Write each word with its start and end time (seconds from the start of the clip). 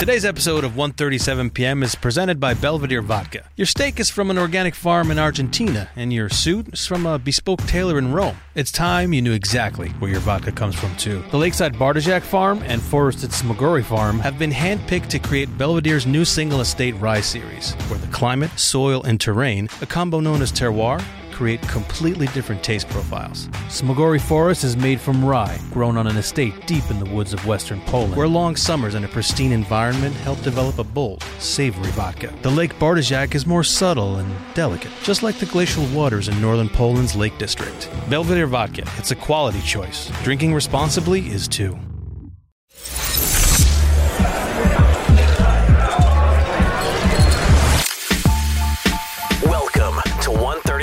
Today's 0.00 0.24
episode 0.24 0.64
of 0.64 0.78
137 0.78 1.50
PM 1.50 1.82
is 1.82 1.94
presented 1.94 2.40
by 2.40 2.54
Belvedere 2.54 3.02
Vodka. 3.02 3.44
Your 3.56 3.66
steak 3.66 4.00
is 4.00 4.08
from 4.08 4.30
an 4.30 4.38
organic 4.38 4.74
farm 4.74 5.10
in 5.10 5.18
Argentina, 5.18 5.90
and 5.94 6.10
your 6.10 6.30
suit 6.30 6.72
is 6.72 6.86
from 6.86 7.04
a 7.04 7.18
bespoke 7.18 7.60
tailor 7.66 7.98
in 7.98 8.10
Rome. 8.10 8.38
It's 8.54 8.72
time 8.72 9.12
you 9.12 9.20
knew 9.20 9.34
exactly 9.34 9.90
where 9.98 10.10
your 10.10 10.20
vodka 10.20 10.52
comes 10.52 10.74
from, 10.74 10.96
too. 10.96 11.22
The 11.30 11.36
Lakeside 11.36 11.74
Bartężek 11.74 12.22
Farm 12.22 12.62
and 12.64 12.80
Forested 12.80 13.28
Smogóry 13.28 13.84
Farm 13.84 14.18
have 14.20 14.38
been 14.38 14.50
handpicked 14.50 15.08
to 15.08 15.18
create 15.18 15.58
Belvedere's 15.58 16.06
new 16.06 16.24
single 16.24 16.62
estate 16.62 16.94
rye 16.98 17.20
series, 17.20 17.74
where 17.88 17.98
the 17.98 18.06
climate, 18.06 18.58
soil, 18.58 19.02
and 19.02 19.20
terrain, 19.20 19.68
a 19.82 19.86
combo 19.86 20.18
known 20.18 20.40
as 20.40 20.50
terroir, 20.50 21.04
create 21.40 21.62
completely 21.62 22.26
different 22.34 22.62
taste 22.62 22.86
profiles. 22.90 23.48
Smogóry 23.68 24.20
Forest 24.20 24.62
is 24.62 24.76
made 24.76 25.00
from 25.00 25.24
rye, 25.24 25.58
grown 25.70 25.96
on 25.96 26.06
an 26.06 26.18
estate 26.18 26.52
deep 26.66 26.84
in 26.90 26.98
the 26.98 27.10
woods 27.14 27.32
of 27.32 27.46
western 27.46 27.80
Poland, 27.86 28.14
where 28.14 28.28
long 28.28 28.54
summers 28.54 28.94
and 28.94 29.06
a 29.06 29.08
pristine 29.08 29.50
environment 29.50 30.14
help 30.16 30.42
develop 30.42 30.78
a 30.78 30.84
bold, 30.84 31.24
savory 31.38 31.90
vodka. 31.92 32.30
The 32.42 32.50
Lake 32.50 32.78
Bartężek 32.78 33.34
is 33.34 33.46
more 33.46 33.64
subtle 33.64 34.16
and 34.16 34.30
delicate, 34.52 34.92
just 35.02 35.22
like 35.22 35.38
the 35.38 35.46
glacial 35.46 35.86
waters 35.94 36.28
in 36.28 36.38
northern 36.42 36.68
Poland's 36.68 37.16
Lake 37.16 37.38
District. 37.38 37.88
Belvedere 38.10 38.46
Vodka, 38.46 38.86
it's 38.98 39.10
a 39.10 39.16
quality 39.16 39.62
choice. 39.62 40.12
Drinking 40.22 40.52
responsibly 40.52 41.20
is 41.20 41.48
too. 41.48 41.78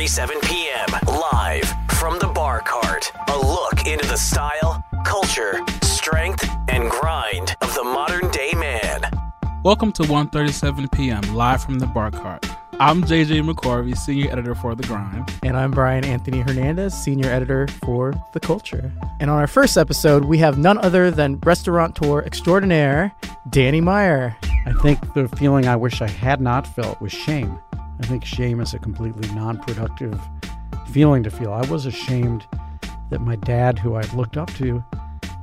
1:37 0.07 0.41
p.m. 0.43 1.19
live 1.33 1.73
from 1.99 2.17
the 2.19 2.27
Bar 2.27 2.61
Cart. 2.61 3.11
A 3.27 3.37
look 3.37 3.85
into 3.85 4.07
the 4.07 4.15
style, 4.15 4.81
culture, 5.03 5.59
strength, 5.81 6.49
and 6.69 6.89
grind 6.89 7.57
of 7.59 7.73
the 7.75 7.83
modern 7.83 8.31
day 8.31 8.53
man. 8.53 9.01
Welcome 9.65 9.91
to 9.91 10.03
1:37 10.03 10.89
p.m. 10.93 11.35
live 11.35 11.61
from 11.61 11.79
the 11.79 11.87
Bar 11.87 12.11
Cart. 12.11 12.45
I'm 12.79 13.03
JJ 13.03 13.51
McCorvey, 13.51 13.97
senior 13.97 14.31
editor 14.31 14.55
for 14.55 14.75
The 14.75 14.83
Grind. 14.83 15.29
And 15.43 15.57
I'm 15.57 15.71
Brian 15.71 16.05
Anthony 16.05 16.39
Hernandez, 16.39 16.93
senior 16.93 17.29
editor 17.29 17.67
for 17.83 18.13
The 18.31 18.39
Culture. 18.39 18.89
And 19.19 19.29
on 19.29 19.37
our 19.37 19.47
first 19.47 19.75
episode, 19.75 20.23
we 20.23 20.37
have 20.37 20.57
none 20.57 20.77
other 20.77 21.11
than 21.11 21.37
restaurateur 21.39 22.21
extraordinaire, 22.21 23.11
Danny 23.49 23.81
Meyer. 23.81 24.37
I 24.65 24.71
think 24.81 25.13
the 25.15 25.27
feeling 25.27 25.67
I 25.67 25.75
wish 25.75 26.01
I 26.01 26.07
had 26.07 26.39
not 26.39 26.65
felt 26.65 27.01
was 27.01 27.11
shame. 27.11 27.59
I 27.99 28.05
think 28.05 28.23
shame 28.23 28.59
is 28.59 28.73
a 28.73 28.79
completely 28.79 29.27
non 29.33 29.57
productive 29.57 30.19
feeling 30.91 31.23
to 31.23 31.31
feel. 31.31 31.51
I 31.51 31.65
was 31.67 31.85
ashamed 31.85 32.45
that 33.09 33.21
my 33.21 33.35
dad, 33.35 33.79
who 33.79 33.95
I 33.95 34.01
looked 34.13 34.37
up 34.37 34.53
to, 34.55 34.83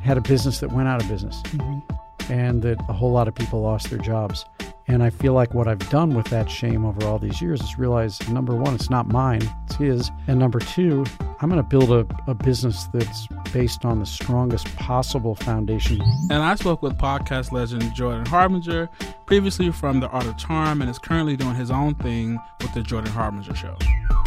had 0.02 0.16
a 0.16 0.20
business 0.20 0.60
that 0.60 0.72
went 0.72 0.88
out 0.88 1.02
of 1.02 1.08
business 1.08 1.41
mm-hmm. 1.44 2.32
and 2.32 2.62
that 2.62 2.78
a 2.88 2.92
whole 2.92 3.10
lot 3.10 3.27
of 3.27 3.34
people 3.34 3.62
lost 3.62 3.91
their 3.91 3.98
jobs. 3.98 4.44
And 4.86 5.02
I 5.02 5.10
feel 5.10 5.32
like 5.32 5.54
what 5.54 5.66
I've 5.66 5.88
done 5.88 6.14
with 6.14 6.27
that 6.27 6.50
shame 6.50 6.84
over 6.84 7.06
all 7.06 7.18
these 7.18 7.40
years 7.40 7.62
is 7.62 7.78
realize 7.78 8.27
number 8.28 8.54
one, 8.54 8.74
it's 8.74 8.91
not 8.91 9.08
mine, 9.08 9.42
it's 9.64 9.76
his. 9.76 10.10
And 10.26 10.38
number 10.38 10.58
two, 10.58 11.06
I'm 11.41 11.48
going 11.48 11.62
to 11.62 11.68
build 11.68 11.91
a, 11.91 12.06
a 12.30 12.34
business 12.34 12.84
that's 12.92 13.26
based 13.52 13.84
on 13.84 13.98
the 13.98 14.06
strongest 14.06 14.74
possible 14.76 15.34
foundation. 15.34 16.02
And 16.30 16.42
I 16.42 16.54
spoke 16.56 16.82
with 16.82 16.98
podcast 16.98 17.50
legend 17.50 17.94
Jordan 17.94 18.26
Harbinger, 18.26 18.91
previously 19.24 19.70
from 19.72 20.00
The 20.00 20.08
Art 20.08 20.26
of 20.26 20.36
Charm, 20.36 20.82
and 20.82 20.91
is 20.91 20.98
currently 20.98 21.36
doing 21.36 21.54
his 21.54 21.70
own 21.70 21.94
thing 21.94 22.38
with 22.60 22.74
the 22.74 22.82
Jordan 22.82 23.12
Harbinger 23.12 23.54
Show. 23.54 23.76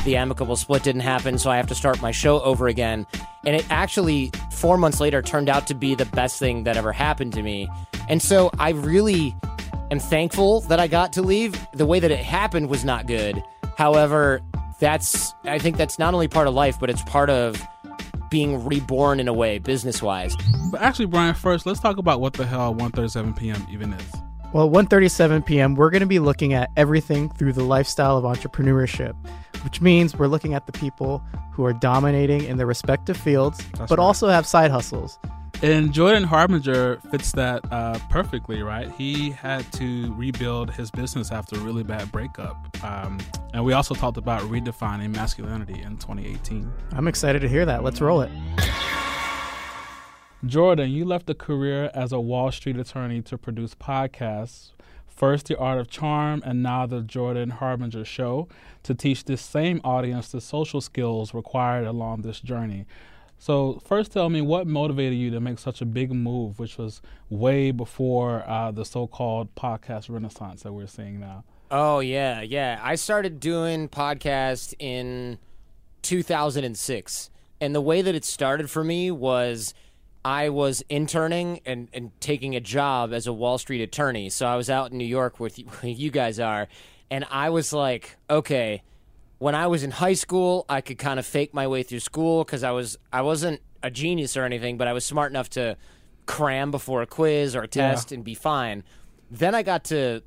the 0.06 0.16
amicable 0.16 0.56
split 0.56 0.84
didn't 0.84 1.02
happen, 1.02 1.38
so 1.38 1.52
I 1.52 1.58
have 1.58 1.68
to 1.68 1.76
start 1.76 2.02
my 2.02 2.12
show 2.12 2.42
over 2.42 2.68
again. 2.68 3.06
And 3.46 3.56
it 3.56 3.66
actually, 3.70 4.32
four 4.52 4.78
months 4.78 5.00
later, 5.00 5.22
turned 5.22 5.50
out 5.50 5.68
to 5.68 5.76
be 5.76 5.96
the 5.96 6.06
best 6.06 6.40
thing 6.40 6.64
that 6.64 6.78
ever 6.78 6.92
happened 6.92 7.34
to 7.34 7.44
me. 7.44 7.70
And 8.10 8.22
so 8.22 8.50
I 8.58 8.72
really 8.72 9.36
am 9.92 10.00
thankful 10.00 10.62
that 10.62 10.80
I 10.80 10.88
got 10.88 11.14
to 11.14 11.22
leave. 11.22 11.56
The 11.74 11.86
way 11.86 12.00
that 12.00 12.12
it 12.12 12.20
happened 12.20 12.70
was 12.70 12.84
not 12.84 13.08
good. 13.08 13.42
However, 13.78 14.42
that's, 14.80 15.34
I 15.44 15.60
think 15.60 15.78
that's 15.78 15.98
not 16.00 16.14
only 16.14 16.28
part 16.28 16.48
of 16.48 16.54
life, 16.54 16.80
but 16.80 16.90
it's 16.90 17.02
part 17.04 17.30
of 17.30 17.62
being 18.30 18.66
reborn 18.66 19.20
in 19.20 19.28
a 19.28 19.34
way, 19.34 19.60
business 19.60 20.02
wise. 20.02 20.36
But 20.72 20.82
actually, 20.82 21.06
Brian, 21.06 21.34
first, 21.34 21.66
let's 21.66 21.80
talk 21.80 21.98
about 21.98 22.20
what 22.20 22.34
the 22.34 22.46
hell 22.46 22.76
1:37 22.76 23.38
p.m. 23.38 23.66
even 23.72 23.94
is. 23.94 24.12
Well, 24.54 24.70
1:37 24.70 25.46
p.m. 25.46 25.76
We're 25.76 25.90
going 25.90 26.02
to 26.02 26.06
be 26.08 26.20
looking 26.20 26.54
at 26.54 26.70
everything 26.76 27.30
through 27.30 27.54
the 27.54 27.64
lifestyle 27.64 28.18
of 28.18 28.24
entrepreneurship, 28.26 29.14
which 29.64 29.80
means 29.82 30.18
we're 30.18 30.28
looking 30.28 30.54
at 30.54 30.66
the 30.66 30.74
people 30.74 31.24
who 31.54 31.66
are 31.66 31.74
dominating 31.74 32.44
in 32.44 32.58
their 32.58 32.68
respective 32.68 33.18
fields, 33.18 33.58
That's 33.58 33.90
but 33.90 33.98
right. 33.98 34.00
also 34.00 34.28
have 34.28 34.46
side 34.46 34.72
hustles. 34.72 35.18
And 35.64 35.92
Jordan 35.92 36.24
Harbinger 36.24 37.00
fits 37.10 37.32
that 37.32 37.66
uh, 37.72 37.98
perfectly, 38.12 38.62
right? 38.62 38.92
He 38.92 39.32
had 39.32 39.72
to 39.74 40.14
rebuild 40.14 40.70
his 40.70 40.92
business 40.92 41.32
after 41.32 41.56
a 41.56 41.60
really 41.60 41.82
bad 41.82 42.12
breakup. 42.12 42.56
Um, 42.84 43.18
and 43.56 43.66
we 43.66 43.74
also 43.74 43.96
talked 43.96 44.18
about 44.18 44.44
redefining 44.44 45.16
masculinity 45.16 45.82
in 45.82 45.98
2018. 45.98 46.72
I'm 46.92 47.08
excited 47.08 47.42
to 47.42 47.50
hear 47.50 47.66
that. 47.66 47.84
Let's 47.84 48.00
roll 48.00 48.22
it. 48.22 48.32
Jordan, 50.46 50.92
you 50.92 51.06
left 51.06 51.28
a 51.28 51.34
career 51.34 51.90
as 51.96 52.12
a 52.12 52.20
Wall 52.20 52.52
Street 52.52 52.78
attorney 52.78 53.24
to 53.24 53.36
produce 53.36 53.74
podcasts. 53.74 54.74
First, 55.08 55.48
The 55.48 55.58
Art 55.58 55.80
of 55.80 55.90
Charm, 55.90 56.44
and 56.46 56.62
now 56.62 56.86
The 56.86 57.02
Jordan 57.02 57.50
Harbinger 57.50 58.06
Show 58.06 58.48
to 58.84 58.94
teach 58.94 59.24
this 59.24 59.42
same 59.42 59.82
audience 59.84 60.32
the 60.32 60.40
social 60.40 60.82
skills 60.82 61.34
required 61.34 61.88
along 61.88 62.22
this 62.22 62.40
journey. 62.40 62.86
So, 63.40 63.80
first, 63.86 64.12
tell 64.12 64.30
me 64.30 64.42
what 64.42 64.66
motivated 64.66 65.18
you 65.18 65.30
to 65.32 65.40
make 65.40 65.60
such 65.60 65.82
a 65.82 65.86
big 65.86 66.12
move, 66.12 66.60
which 66.60 66.78
was 66.78 67.02
way 67.30 67.72
before 67.72 68.44
uh, 68.48 68.72
the 68.72 68.84
so 68.84 69.08
called 69.08 69.54
podcast 69.56 70.10
renaissance 70.10 70.64
that 70.64 70.74
we're 70.74 70.88
seeing 70.88 71.20
now. 71.20 71.44
Oh 71.70 72.00
yeah, 72.00 72.42
yeah. 72.42 72.80
I 72.82 72.96
started 72.96 73.40
doing 73.40 73.90
podcast 73.90 74.74
in 74.80 75.38
2006, 76.02 77.30
and 77.62 77.76
the 77.76 77.82
way 77.82 78.02
that 78.02 78.16
it 78.16 78.26
started 78.26 78.70
for 78.70 78.84
me 78.84 79.12
was 79.12 79.74
I 80.24 80.50
was 80.50 80.84
interning 80.90 81.62
and, 81.66 81.90
and 81.94 82.12
taking 82.20 82.56
a 82.56 82.60
job 82.60 83.14
as 83.14 83.28
a 83.28 83.34
Wall 83.34 83.58
Street 83.58 83.82
attorney. 83.82 84.30
So 84.30 84.48
I 84.48 84.56
was 84.56 84.70
out 84.70 84.92
in 84.92 84.98
New 84.98 85.06
York 85.06 85.40
with 85.40 85.60
you, 85.60 85.66
you 85.84 86.10
guys 86.10 86.40
are, 86.40 86.68
and 87.12 87.26
I 87.30 87.50
was 87.50 87.72
like, 87.72 88.18
okay. 88.30 88.82
When 89.40 89.56
I 89.56 89.68
was 89.68 89.84
in 89.84 89.92
high 89.92 90.14
school, 90.14 90.66
I 90.68 90.82
could 90.82 90.98
kind 90.98 91.20
of 91.20 91.26
fake 91.26 91.54
my 91.54 91.68
way 91.68 91.84
through 91.84 92.00
school 92.00 92.44
because 92.44 92.64
I 92.64 92.72
was 92.72 92.98
I 93.14 93.22
wasn't 93.22 93.62
a 93.84 93.92
genius 93.92 94.36
or 94.36 94.44
anything, 94.44 94.78
but 94.78 94.88
I 94.88 94.94
was 94.94 95.06
smart 95.06 95.32
enough 95.32 95.50
to 95.52 95.78
cram 96.26 96.72
before 96.72 97.02
a 97.02 97.08
quiz 97.08 97.56
or 97.56 97.62
a 97.62 97.68
test 97.68 98.12
and 98.12 98.24
be 98.24 98.34
fine. 98.34 98.84
Then 99.30 99.54
I 99.56 99.64
got 99.64 99.84
to 99.86 100.24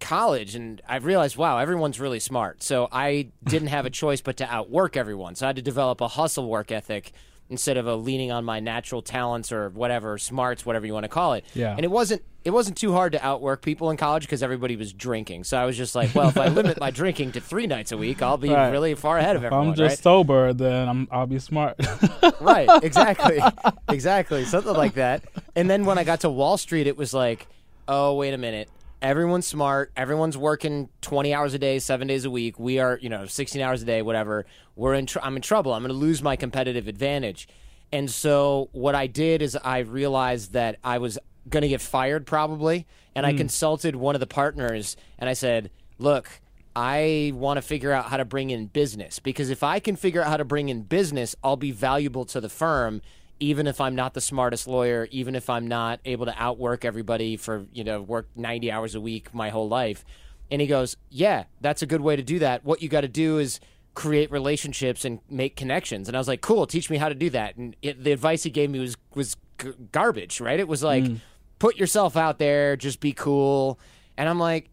college 0.00 0.54
and 0.54 0.80
I 0.88 0.96
realized, 0.96 1.36
wow, 1.36 1.58
everyone's 1.58 2.00
really 2.00 2.20
smart. 2.20 2.62
So 2.62 2.88
I 2.92 3.28
didn't 3.44 3.68
have 3.68 3.86
a 3.86 3.90
choice 4.02 4.20
but 4.20 4.36
to 4.38 4.52
outwork 4.52 4.96
everyone. 4.96 5.34
So 5.34 5.46
I 5.46 5.48
had 5.48 5.56
to 5.56 5.62
develop 5.62 6.00
a 6.00 6.08
hustle 6.08 6.48
work 6.48 6.70
ethic 6.72 7.12
instead 7.52 7.76
of 7.76 7.86
a 7.86 7.94
leaning 7.94 8.32
on 8.32 8.44
my 8.44 8.58
natural 8.58 9.02
talents 9.02 9.52
or 9.52 9.68
whatever, 9.70 10.18
smarts, 10.18 10.66
whatever 10.66 10.84
you 10.86 10.92
want 10.92 11.04
to 11.04 11.08
call 11.08 11.34
it. 11.34 11.44
Yeah. 11.54 11.70
And 11.76 11.84
it 11.84 11.90
wasn't 11.90 12.22
it 12.44 12.50
wasn't 12.50 12.76
too 12.76 12.92
hard 12.92 13.12
to 13.12 13.24
outwork 13.24 13.62
people 13.62 13.90
in 13.90 13.96
college 13.96 14.24
because 14.24 14.42
everybody 14.42 14.74
was 14.74 14.92
drinking. 14.92 15.44
So 15.44 15.56
I 15.56 15.64
was 15.64 15.76
just 15.76 15.94
like, 15.94 16.12
well, 16.12 16.28
if 16.28 16.36
I 16.36 16.48
limit 16.60 16.80
my 16.80 16.90
drinking 16.90 17.30
to 17.32 17.40
three 17.40 17.68
nights 17.68 17.92
a 17.92 17.96
week, 17.96 18.20
I'll 18.20 18.36
be 18.36 18.48
Right. 18.50 18.70
really 18.70 18.96
far 18.96 19.18
ahead 19.18 19.36
of 19.36 19.42
If 19.42 19.46
everyone. 19.46 19.68
I'm 19.68 19.74
just 19.76 19.90
right? 19.92 19.98
sober, 20.02 20.52
then 20.52 20.88
I'm, 20.88 21.06
I'll 21.12 21.28
be 21.28 21.38
smart. 21.38 21.76
right 22.40 22.68
exactly 22.82 23.40
exactly 23.88 24.44
something 24.44 24.72
like 24.74 24.94
that 24.94 25.22
and 25.54 25.68
then 25.70 25.84
when 25.84 25.98
i 25.98 26.04
got 26.04 26.20
to 26.20 26.30
wall 26.30 26.56
street 26.56 26.86
it 26.86 26.96
was 26.96 27.12
like 27.14 27.46
oh 27.86 28.14
wait 28.14 28.34
a 28.34 28.38
minute 28.38 28.68
everyone's 29.02 29.46
smart 29.46 29.92
everyone's 29.96 30.38
working 30.38 30.88
20 31.02 31.34
hours 31.34 31.52
a 31.52 31.58
day 31.58 31.78
seven 31.78 32.08
days 32.08 32.24
a 32.24 32.30
week. 32.30 32.58
We 32.58 32.78
are 32.78 32.98
you 33.02 33.08
know 33.08 33.26
16 33.26 33.60
hours 33.60 33.82
a 33.82 33.84
day 33.84 34.00
whatever. 34.00 34.46
We're 34.76 34.94
in 34.94 35.06
tr- 35.06 35.18
i'm 35.22 35.36
in 35.36 35.42
trouble. 35.42 35.74
I'm 35.74 35.82
going 35.82 35.88
to 35.88 35.94
lose 35.98 36.22
my 36.22 36.36
competitive 36.36 36.88
advantage. 36.88 37.48
And 37.90 38.10
so 38.10 38.70
what 38.72 38.94
i 38.94 39.06
did 39.06 39.42
is 39.42 39.56
i 39.56 39.78
realized 39.78 40.52
that 40.52 40.78
i 40.82 40.98
was 40.98 41.18
going 41.48 41.62
to 41.62 41.68
get 41.68 41.80
fired 41.80 42.24
probably 42.26 42.86
and 43.16 43.26
i 43.26 43.32
hmm. 43.32 43.38
consulted 43.38 43.96
one 43.96 44.14
of 44.14 44.20
the 44.20 44.28
partners 44.28 44.96
and 45.18 45.28
i 45.28 45.32
said 45.32 45.70
look 45.98 46.40
I 46.74 47.32
want 47.34 47.58
to 47.58 47.62
figure 47.62 47.92
out 47.92 48.06
how 48.06 48.16
to 48.16 48.24
bring 48.24 48.50
in 48.50 48.66
business 48.66 49.18
because 49.18 49.50
if 49.50 49.62
I 49.62 49.78
can 49.78 49.94
figure 49.94 50.22
out 50.22 50.28
how 50.28 50.38
to 50.38 50.44
bring 50.44 50.70
in 50.70 50.82
business, 50.82 51.36
I'll 51.44 51.56
be 51.56 51.70
valuable 51.70 52.24
to 52.26 52.40
the 52.40 52.48
firm 52.48 53.02
even 53.42 53.66
if 53.66 53.80
I'm 53.80 53.94
not 53.96 54.14
the 54.14 54.20
smartest 54.20 54.68
lawyer, 54.68 55.08
even 55.10 55.34
if 55.34 55.50
I'm 55.50 55.66
not 55.66 55.98
able 56.04 56.26
to 56.26 56.34
outwork 56.40 56.84
everybody 56.84 57.36
for, 57.36 57.66
you 57.72 57.82
know, 57.82 58.00
work 58.00 58.28
90 58.36 58.70
hours 58.70 58.94
a 58.94 59.00
week 59.00 59.34
my 59.34 59.48
whole 59.50 59.68
life. 59.68 60.04
And 60.50 60.60
he 60.60 60.66
goes, 60.68 60.96
"Yeah, 61.10 61.44
that's 61.60 61.82
a 61.82 61.86
good 61.86 62.00
way 62.02 62.14
to 62.14 62.22
do 62.22 62.38
that. 62.38 62.64
What 62.64 62.82
you 62.82 62.88
got 62.88 63.00
to 63.00 63.08
do 63.08 63.38
is 63.38 63.58
create 63.94 64.30
relationships 64.30 65.04
and 65.04 65.18
make 65.28 65.56
connections." 65.56 66.08
And 66.08 66.16
I 66.16 66.20
was 66.20 66.28
like, 66.28 66.40
"Cool, 66.40 66.66
teach 66.66 66.88
me 66.88 66.98
how 66.98 67.08
to 67.08 67.14
do 67.14 67.30
that." 67.30 67.56
And 67.56 67.74
it, 67.82 68.04
the 68.04 68.12
advice 68.12 68.42
he 68.44 68.50
gave 68.50 68.70
me 68.70 68.78
was 68.78 68.96
was 69.14 69.36
g- 69.60 69.72
garbage, 69.90 70.40
right? 70.40 70.60
It 70.60 70.68
was 70.68 70.82
like, 70.82 71.04
mm. 71.04 71.18
"Put 71.58 71.76
yourself 71.78 72.16
out 72.16 72.38
there, 72.38 72.76
just 72.76 73.00
be 73.00 73.12
cool." 73.12 73.78
And 74.16 74.28
I'm 74.28 74.38
like, 74.38 74.68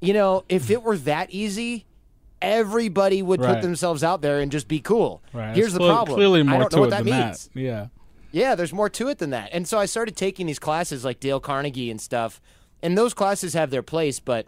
you 0.00 0.12
know, 0.12 0.44
if 0.48 0.70
it 0.70 0.82
were 0.82 0.98
that 0.98 1.30
easy, 1.30 1.86
everybody 2.42 3.22
would 3.22 3.40
Right. 3.40 3.54
put 3.54 3.62
themselves 3.62 4.04
out 4.04 4.20
there 4.22 4.40
and 4.40 4.52
just 4.52 4.68
be 4.68 4.80
cool. 4.80 5.22
right. 5.32 5.54
Here's 5.56 5.68
It's 5.74 5.78
the 5.78 5.88
problem. 5.88 6.16
Clearly 6.16 6.42
more 6.42 6.56
I 6.56 6.58
don't 6.58 6.72
know 6.74 6.80
what 6.80 6.90
that 6.90 7.04
means. 7.04 7.48
that. 7.54 7.60
Yeah. 7.60 7.86
Yeah, 8.32 8.54
there's 8.54 8.72
more 8.72 8.88
to 8.90 9.08
it 9.08 9.18
than 9.18 9.30
that. 9.30 9.50
And 9.52 9.68
so 9.68 9.78
I 9.78 9.84
started 9.86 10.16
taking 10.16 10.46
these 10.46 10.58
classes 10.58 11.04
like 11.04 11.20
Dale 11.20 11.40
Carnegie 11.40 11.90
and 11.90 12.00
stuff. 12.00 12.40
and 12.84 12.98
those 12.98 13.14
classes 13.14 13.54
have 13.54 13.70
their 13.70 13.82
place, 13.82 14.18
but 14.18 14.46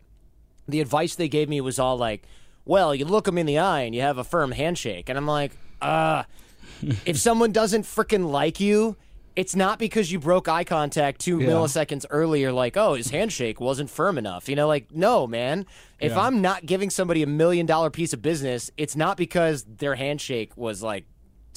the 0.66 0.80
advice 0.80 1.14
they 1.14 1.28
gave 1.28 1.48
me 1.48 1.60
was 1.60 1.78
all 1.78 1.96
like, 1.96 2.24
"Well, 2.64 2.92
you 2.92 3.04
look 3.04 3.26
them 3.26 3.38
in 3.38 3.46
the 3.46 3.58
eye 3.58 3.82
and 3.82 3.94
you 3.94 4.00
have 4.00 4.18
a 4.18 4.24
firm 4.24 4.50
handshake," 4.50 5.08
and 5.08 5.16
I'm 5.16 5.26
like, 5.28 5.52
"Uh, 5.80 6.24
if 7.06 7.16
someone 7.18 7.52
doesn't 7.52 7.82
freaking 7.84 8.28
like 8.30 8.58
you." 8.58 8.96
It's 9.36 9.56
not 9.56 9.80
because 9.80 10.12
you 10.12 10.20
broke 10.20 10.48
eye 10.48 10.62
contact 10.62 11.20
two 11.20 11.40
Yeah. 11.40 11.48
milliseconds 11.48 12.06
earlier, 12.08 12.52
like, 12.52 12.76
oh, 12.76 12.94
his 12.94 13.10
handshake 13.10 13.60
wasn't 13.60 13.90
firm 13.90 14.16
enough. 14.16 14.48
You 14.48 14.54
know, 14.54 14.68
like, 14.68 14.92
no, 14.92 15.26
man. 15.26 15.66
If 16.00 16.12
Yeah. 16.12 16.20
I'm 16.20 16.40
not 16.40 16.66
giving 16.66 16.88
somebody 16.88 17.20
a 17.24 17.26
million 17.26 17.66
dollar 17.66 17.90
piece 17.90 18.12
of 18.12 18.22
business, 18.22 18.70
it's 18.76 18.94
not 18.94 19.16
because 19.16 19.64
their 19.64 19.96
handshake 19.96 20.56
was 20.56 20.84
like 20.84 21.04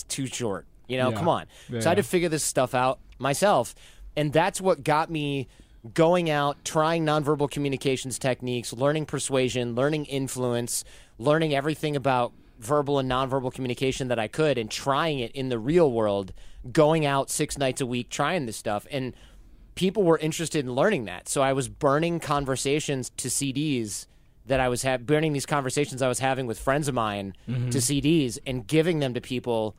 too 0.07 0.25
short. 0.25 0.65
You 0.88 0.98
know, 0.98 1.10
Yeah. 1.10 1.18
come 1.18 1.28
on. 1.28 1.45
Yeah, 1.69 1.81
so 1.81 1.88
I 1.88 1.92
had 1.92 1.98
to 1.98 2.04
figure 2.04 2.30
this 2.30 2.44
stuff 2.44 2.74
out 2.74 3.00
myself. 3.19 3.75
And 4.16 4.34
that's 4.34 4.60
what 4.60 4.84
got 4.84 5.10
me 5.10 5.48
going 5.94 6.30
out, 6.30 6.63
trying 6.66 7.06
nonverbal 7.06 7.50
communications 7.50 8.18
techniques, 8.18 8.74
learning 8.74 9.06
persuasion, 9.06 9.75
learning 9.75 10.06
influence, 10.06 10.84
learning 11.18 11.54
everything 11.54 11.95
about 11.95 12.34
verbal 12.60 12.98
and 13.00 13.10
nonverbal 13.10 13.54
communication 13.54 14.07
that 14.07 14.18
I 14.18 14.28
could, 14.28 14.57
and 14.57 14.69
trying 14.69 15.19
it 15.19 15.31
in 15.34 15.50
the 15.50 15.60
real 15.60 15.92
world, 15.92 16.34
going 16.72 17.06
out 17.06 17.30
six 17.30 17.57
nights 17.57 17.81
a 17.81 17.86
week, 17.86 18.10
trying 18.10 18.48
this 18.48 18.57
stuff. 18.57 18.88
And 18.89 19.13
people 19.75 20.04
were 20.04 20.18
interested 20.18 20.66
in 20.66 20.74
learning 20.74 21.06
that. 21.06 21.30
So 21.30 21.42
I 21.42 21.54
was 21.54 21.69
burning 21.69 22.19
conversations 22.19 23.12
to 23.18 23.28
CDs 23.28 24.07
that 24.48 24.60
I 24.60 24.69
was 24.69 24.81
ha- 24.84 24.98
burning 24.98 25.34
these 25.34 25.45
conversations 25.45 26.01
I 26.01 26.07
was 26.07 26.19
having 26.19 26.48
with 26.48 26.57
friends 26.57 26.88
of 26.88 26.95
mine 26.95 27.36
mm-hmm. 27.48 27.69
to 27.69 27.78
CDs 27.78 28.39
and 28.45 28.66
giving 28.66 29.00
them 29.00 29.13
to 29.13 29.22
people 29.22 29.75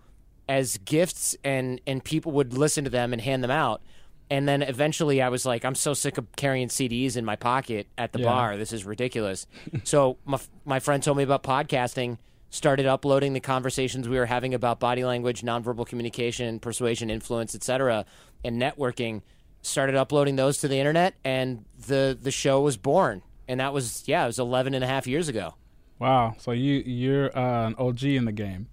as 0.48 0.78
gifts 0.78 1.36
and 1.44 1.80
and 1.86 2.02
people 2.02 2.32
would 2.32 2.52
listen 2.54 2.84
to 2.84 2.90
them 2.90 3.12
and 3.12 3.20
hand 3.22 3.42
them 3.44 3.50
out. 3.50 3.82
And 4.30 4.46
then 4.46 4.60
eventually 4.62 5.22
I 5.22 5.28
was 5.28 5.44
like 5.46 5.64
I'm 5.64 5.74
so 5.74 5.94
sick 5.94 6.18
of 6.18 6.26
carrying 6.36 6.68
CDs 6.68 7.16
in 7.16 7.24
my 7.24 7.36
pocket 7.36 7.86
at 7.96 8.12
the 8.12 8.20
Yeah. 8.20 8.26
bar. 8.26 8.56
This 8.56 8.72
is 8.72 8.84
ridiculous. 8.84 9.46
so 9.84 10.18
my 10.24 10.38
my 10.64 10.80
friend 10.80 11.02
told 11.02 11.16
me 11.16 11.22
about 11.22 11.42
podcasting, 11.42 12.18
started 12.50 12.86
uploading 12.86 13.32
the 13.32 13.40
conversations 13.40 14.08
we 14.08 14.16
were 14.16 14.26
having 14.26 14.54
about 14.54 14.80
body 14.80 15.04
language, 15.04 15.42
nonverbal 15.42 15.86
communication, 15.86 16.60
persuasion, 16.60 17.10
influence, 17.10 17.54
etc., 17.54 18.04
and 18.44 18.60
networking. 18.60 19.22
Started 19.62 19.96
uploading 19.96 20.36
those 20.36 20.58
to 20.58 20.68
the 20.68 20.78
internet 20.78 21.14
and 21.24 21.64
the 21.86 22.16
the 22.20 22.30
show 22.30 22.60
was 22.60 22.76
born. 22.76 23.22
And 23.48 23.60
that 23.60 23.72
was 23.72 24.04
yeah, 24.06 24.24
it 24.24 24.26
was 24.28 24.38
11 24.38 24.74
and 24.74 24.84
a 24.84 24.86
half 24.86 25.06
years 25.06 25.28
ago. 25.28 25.54
Wow. 25.98 26.36
So 26.38 26.52
you 26.52 26.74
you're 26.86 27.36
uh, 27.36 27.66
an 27.68 27.74
OG 27.78 28.04
in 28.04 28.24
the 28.24 28.32
game. 28.32 28.68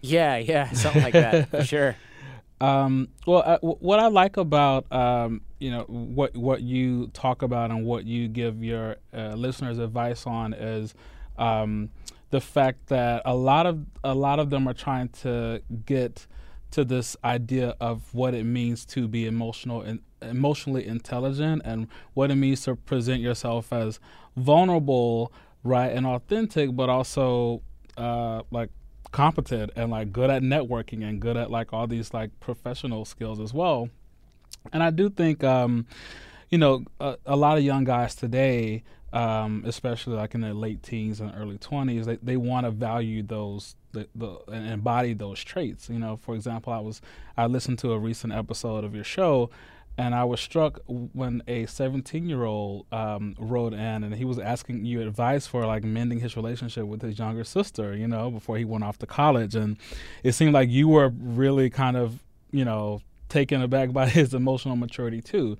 Yeah, 0.00 0.36
yeah, 0.36 0.70
something 0.72 1.02
like 1.02 1.16
that 1.18 1.66
sure. 1.66 1.96
Um, 2.60 3.08
well, 3.24 3.42
uh, 3.46 3.56
w- 3.58 3.76
what 3.78 4.00
I 4.00 4.08
like 4.08 4.36
about 4.36 4.90
um, 4.92 5.42
you 5.60 5.70
know 5.70 5.84
what 5.86 6.36
what 6.36 6.60
you 6.60 7.06
talk 7.12 7.42
about 7.42 7.70
and 7.70 7.84
what 7.84 8.04
you 8.04 8.28
give 8.28 8.64
your 8.64 8.96
uh, 9.14 9.34
listeners 9.34 9.78
advice 9.78 10.26
on 10.26 10.54
is 10.54 10.92
um, 11.38 11.90
the 12.30 12.40
fact 12.40 12.88
that 12.88 13.22
a 13.24 13.34
lot 13.34 13.66
of 13.66 13.86
a 14.02 14.14
lot 14.14 14.40
of 14.40 14.50
them 14.50 14.66
are 14.68 14.74
trying 14.74 15.08
to 15.22 15.62
get 15.86 16.26
to 16.72 16.84
this 16.84 17.16
idea 17.24 17.74
of 17.80 18.12
what 18.12 18.34
it 18.34 18.44
means 18.44 18.84
to 18.86 19.06
be 19.06 19.26
emotional 19.26 19.80
and 19.82 20.00
emotionally 20.20 20.86
intelligent 20.86 21.62
and 21.64 21.86
what 22.14 22.30
it 22.30 22.34
means 22.34 22.62
to 22.62 22.74
present 22.74 23.20
yourself 23.20 23.72
as 23.72 24.00
vulnerable, 24.36 25.32
right, 25.62 25.92
and 25.92 26.06
authentic, 26.06 26.74
but 26.74 26.88
also 26.88 27.62
uh, 27.96 28.42
like 28.50 28.70
competent 29.10 29.70
and 29.74 29.90
like 29.90 30.12
good 30.12 30.30
at 30.30 30.42
networking 30.42 31.02
and 31.02 31.20
good 31.20 31.36
at 31.36 31.50
like 31.50 31.72
all 31.72 31.86
these 31.86 32.12
like 32.12 32.30
professional 32.40 33.04
skills 33.04 33.40
as 33.40 33.54
well. 33.54 33.88
And 34.72 34.82
I 34.82 34.90
do 34.90 35.08
think, 35.08 35.42
um, 35.44 35.86
you 36.50 36.58
know, 36.58 36.84
a, 37.00 37.16
a 37.24 37.36
lot 37.36 37.58
of 37.58 37.64
young 37.64 37.84
guys 37.84 38.14
today, 38.14 38.82
um, 39.12 39.62
especially 39.66 40.16
like 40.16 40.34
in 40.34 40.42
their 40.42 40.52
late 40.52 40.82
teens 40.82 41.20
and 41.20 41.32
early 41.34 41.58
twenties, 41.58 42.06
they, 42.06 42.16
they 42.16 42.36
want 42.36 42.66
to 42.66 42.70
value 42.70 43.22
those 43.22 43.76
the, 43.92 44.06
the 44.14 44.36
and 44.48 44.66
embody 44.66 45.14
those 45.14 45.42
traits. 45.42 45.88
You 45.88 45.98
know, 45.98 46.16
for 46.16 46.34
example, 46.34 46.72
I 46.72 46.80
was 46.80 47.00
I 47.36 47.46
listened 47.46 47.78
to 47.78 47.92
a 47.92 47.98
recent 47.98 48.32
episode 48.32 48.84
of 48.84 48.94
your 48.94 49.04
show, 49.04 49.48
and 49.98 50.14
I 50.14 50.22
was 50.22 50.40
struck 50.40 50.78
when 50.86 51.42
a 51.48 51.66
17 51.66 52.28
year 52.28 52.44
old 52.44 52.86
um, 52.92 53.34
wrote 53.36 53.72
in 53.72 54.04
and 54.04 54.14
he 54.14 54.24
was 54.24 54.38
asking 54.38 54.84
you 54.84 55.02
advice 55.02 55.48
for 55.48 55.66
like 55.66 55.82
mending 55.82 56.20
his 56.20 56.36
relationship 56.36 56.86
with 56.86 57.02
his 57.02 57.18
younger 57.18 57.42
sister, 57.42 57.96
you 57.96 58.06
know, 58.06 58.30
before 58.30 58.56
he 58.56 58.64
went 58.64 58.84
off 58.84 58.96
to 58.98 59.06
college. 59.06 59.56
And 59.56 59.76
it 60.22 60.32
seemed 60.32 60.54
like 60.54 60.70
you 60.70 60.86
were 60.86 61.08
really 61.08 61.68
kind 61.68 61.96
of, 61.96 62.22
you 62.52 62.64
know, 62.64 63.02
taken 63.28 63.60
aback 63.60 63.92
by 63.92 64.08
his 64.08 64.34
emotional 64.34 64.76
maturity 64.76 65.20
too. 65.20 65.58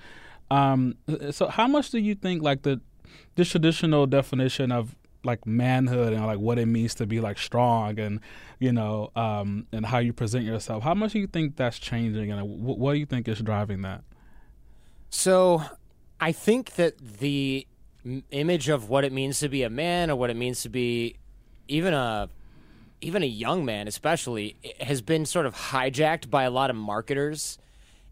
Um, 0.53 0.95
so, 1.33 1.49
how 1.49 1.67
much 1.67 1.91
do 1.91 1.99
you 1.99 2.15
think 2.15 2.43
like 2.43 2.63
the 2.63 2.81
this 3.35 3.51
traditional 3.51 4.07
definition 4.07 4.71
of 4.71 4.95
like 5.25 5.47
manhood 5.47 6.13
and 6.13 6.25
like 6.25 6.39
what 6.39 6.59
it 6.59 6.67
means 6.67 6.95
to 6.95 7.07
be 7.07 7.21
like 7.21 7.39
strong 7.39 7.99
and 7.99 8.21
you 8.61 8.73
know 8.73 9.11
um, 9.15 9.67
and 9.73 9.85
how 9.85 9.99
you 9.99 10.13
present 10.13 10.45
yourself? 10.45 10.85
How 10.85 10.95
much 10.95 11.13
do 11.13 11.19
you 11.19 11.27
think 11.27 11.57
that's 11.57 11.79
changing 11.79 12.31
and 12.31 12.49
what 12.49 12.93
do 12.93 12.99
you 13.01 13.05
think 13.05 13.27
is 13.27 13.41
driving 13.41 13.83
that? 13.83 14.05
So, 15.11 15.63
I 16.21 16.33
think 16.33 16.75
that 16.75 16.99
the 16.99 17.67
image 18.31 18.69
of 18.69 18.89
what 18.89 19.05
it 19.05 19.13
means 19.13 19.41
to 19.41 19.49
be 19.49 19.63
a 19.63 19.71
man 19.71 20.11
or 20.11 20.17
what 20.17 20.31
it 20.31 20.37
means 20.37 20.63
to 20.63 20.69
be 20.69 21.17
even 21.67 21.93
a 21.93 22.29
even 23.01 23.23
a 23.23 23.27
young 23.27 23.65
man 23.65 23.87
especially 23.87 24.57
has 24.81 25.01
been 25.03 25.25
sort 25.25 25.47
of 25.47 25.55
hijacked 25.55 26.31
by 26.31 26.43
a 26.43 26.51
lot 26.51 26.69
of 26.71 26.75
marketers. 26.75 27.59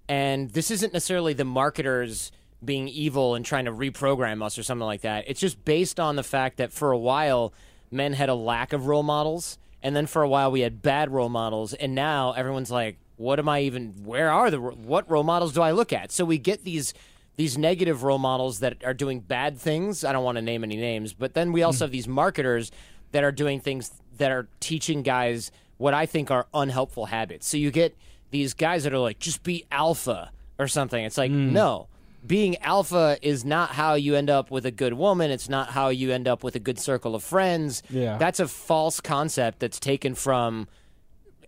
And 0.09 0.51
this 0.51 0.71
isn't 0.71 0.93
necessarily 0.93 1.33
the 1.33 1.45
marketers 1.45 2.31
being 2.65 2.87
evil 2.87 3.35
and 3.35 3.45
trying 3.45 3.65
to 3.65 3.73
reprogram 3.73 4.45
us 4.45 4.57
or 4.57 4.63
something 4.63 4.87
like 4.87 5.01
that. 5.01 5.25
It's 5.27 5.41
just 5.41 5.65
based 5.65 5.99
on 5.99 6.15
the 6.15 6.23
fact 6.23 6.59
that 6.59 6.73
for 6.73 6.93
a 6.93 6.99
while 6.99 7.53
men 7.91 8.13
had 8.13 8.29
a 8.29 8.35
lack 8.35 8.73
of 8.73 8.87
role 8.87 9.03
models. 9.03 9.59
And 9.83 9.97
then 9.97 10.07
for 10.07 10.23
a 10.23 10.29
while 10.29 10.53
we 10.53 10.61
had 10.61 10.83
bad 10.83 11.11
role 11.11 11.29
models. 11.29 11.75
And 11.75 11.95
now 11.95 12.33
everyone's 12.33 12.71
like 12.71 12.99
what 13.17 13.39
am 13.39 13.49
i 13.49 13.61
even 13.61 13.95
where 14.05 14.31
are 14.31 14.51
the 14.51 14.61
what 14.61 15.09
role 15.11 15.23
models 15.23 15.53
do 15.53 15.63
i 15.63 15.71
look 15.71 15.93
at 15.93 16.13
so 16.13 16.25
we 16.25 16.39
get 16.39 16.65
these 16.65 16.95
these 17.37 17.59
negative 17.59 18.03
role 18.03 18.19
models 18.19 18.61
that 18.61 18.77
are 18.85 18.95
doing 18.95 19.21
bad 19.21 19.59
things 19.59 20.05
i 20.05 20.13
don't 20.13 20.25
want 20.25 20.37
to 20.37 20.43
name 20.43 20.63
any 20.63 20.77
names 20.77 21.13
but 21.13 21.35
then 21.35 21.53
we 21.53 21.63
also 21.63 21.79
hmm. 21.79 21.85
have 21.85 21.93
these 21.93 22.09
marketers 22.09 22.71
that 23.13 23.25
are 23.25 23.33
doing 23.33 23.61
things 23.61 23.91
that 24.17 24.31
are 24.31 24.49
teaching 24.61 25.03
guys 25.03 25.51
what 25.79 25.95
i 25.95 26.07
think 26.07 26.31
are 26.31 26.47
unhelpful 26.55 27.07
habits 27.07 27.47
so 27.47 27.57
you 27.57 27.71
get 27.71 27.97
these 28.31 28.55
guys 28.55 28.85
that 28.85 28.93
are 28.93 28.99
like 28.99 29.19
just 29.19 29.43
be 29.43 29.65
alpha 29.71 30.31
or 30.59 30.69
something 30.69 31.05
it's 31.05 31.19
like 31.19 31.31
hmm. 31.31 31.53
no 31.53 31.89
being 32.27 32.57
alpha 32.59 33.19
is 33.23 33.45
not 33.45 33.71
how 33.71 33.95
you 33.95 34.15
end 34.15 34.31
up 34.31 34.51
with 34.51 34.67
a 34.67 34.71
good 34.71 34.95
woman. 34.95 35.31
It's 35.31 35.49
not 35.49 35.71
how 35.71 35.89
you 35.89 36.11
end 36.11 36.27
up 36.27 36.43
with 36.43 36.57
a 36.57 36.59
good 36.59 36.79
circle 36.79 37.15
of 37.15 37.23
friends. 37.23 37.83
Yeah. 37.89 38.19
That's 38.19 38.41
a 38.41 38.49
false 38.49 39.01
concept 39.01 39.61
that's 39.61 39.79
taken 39.79 40.15
from 40.15 40.69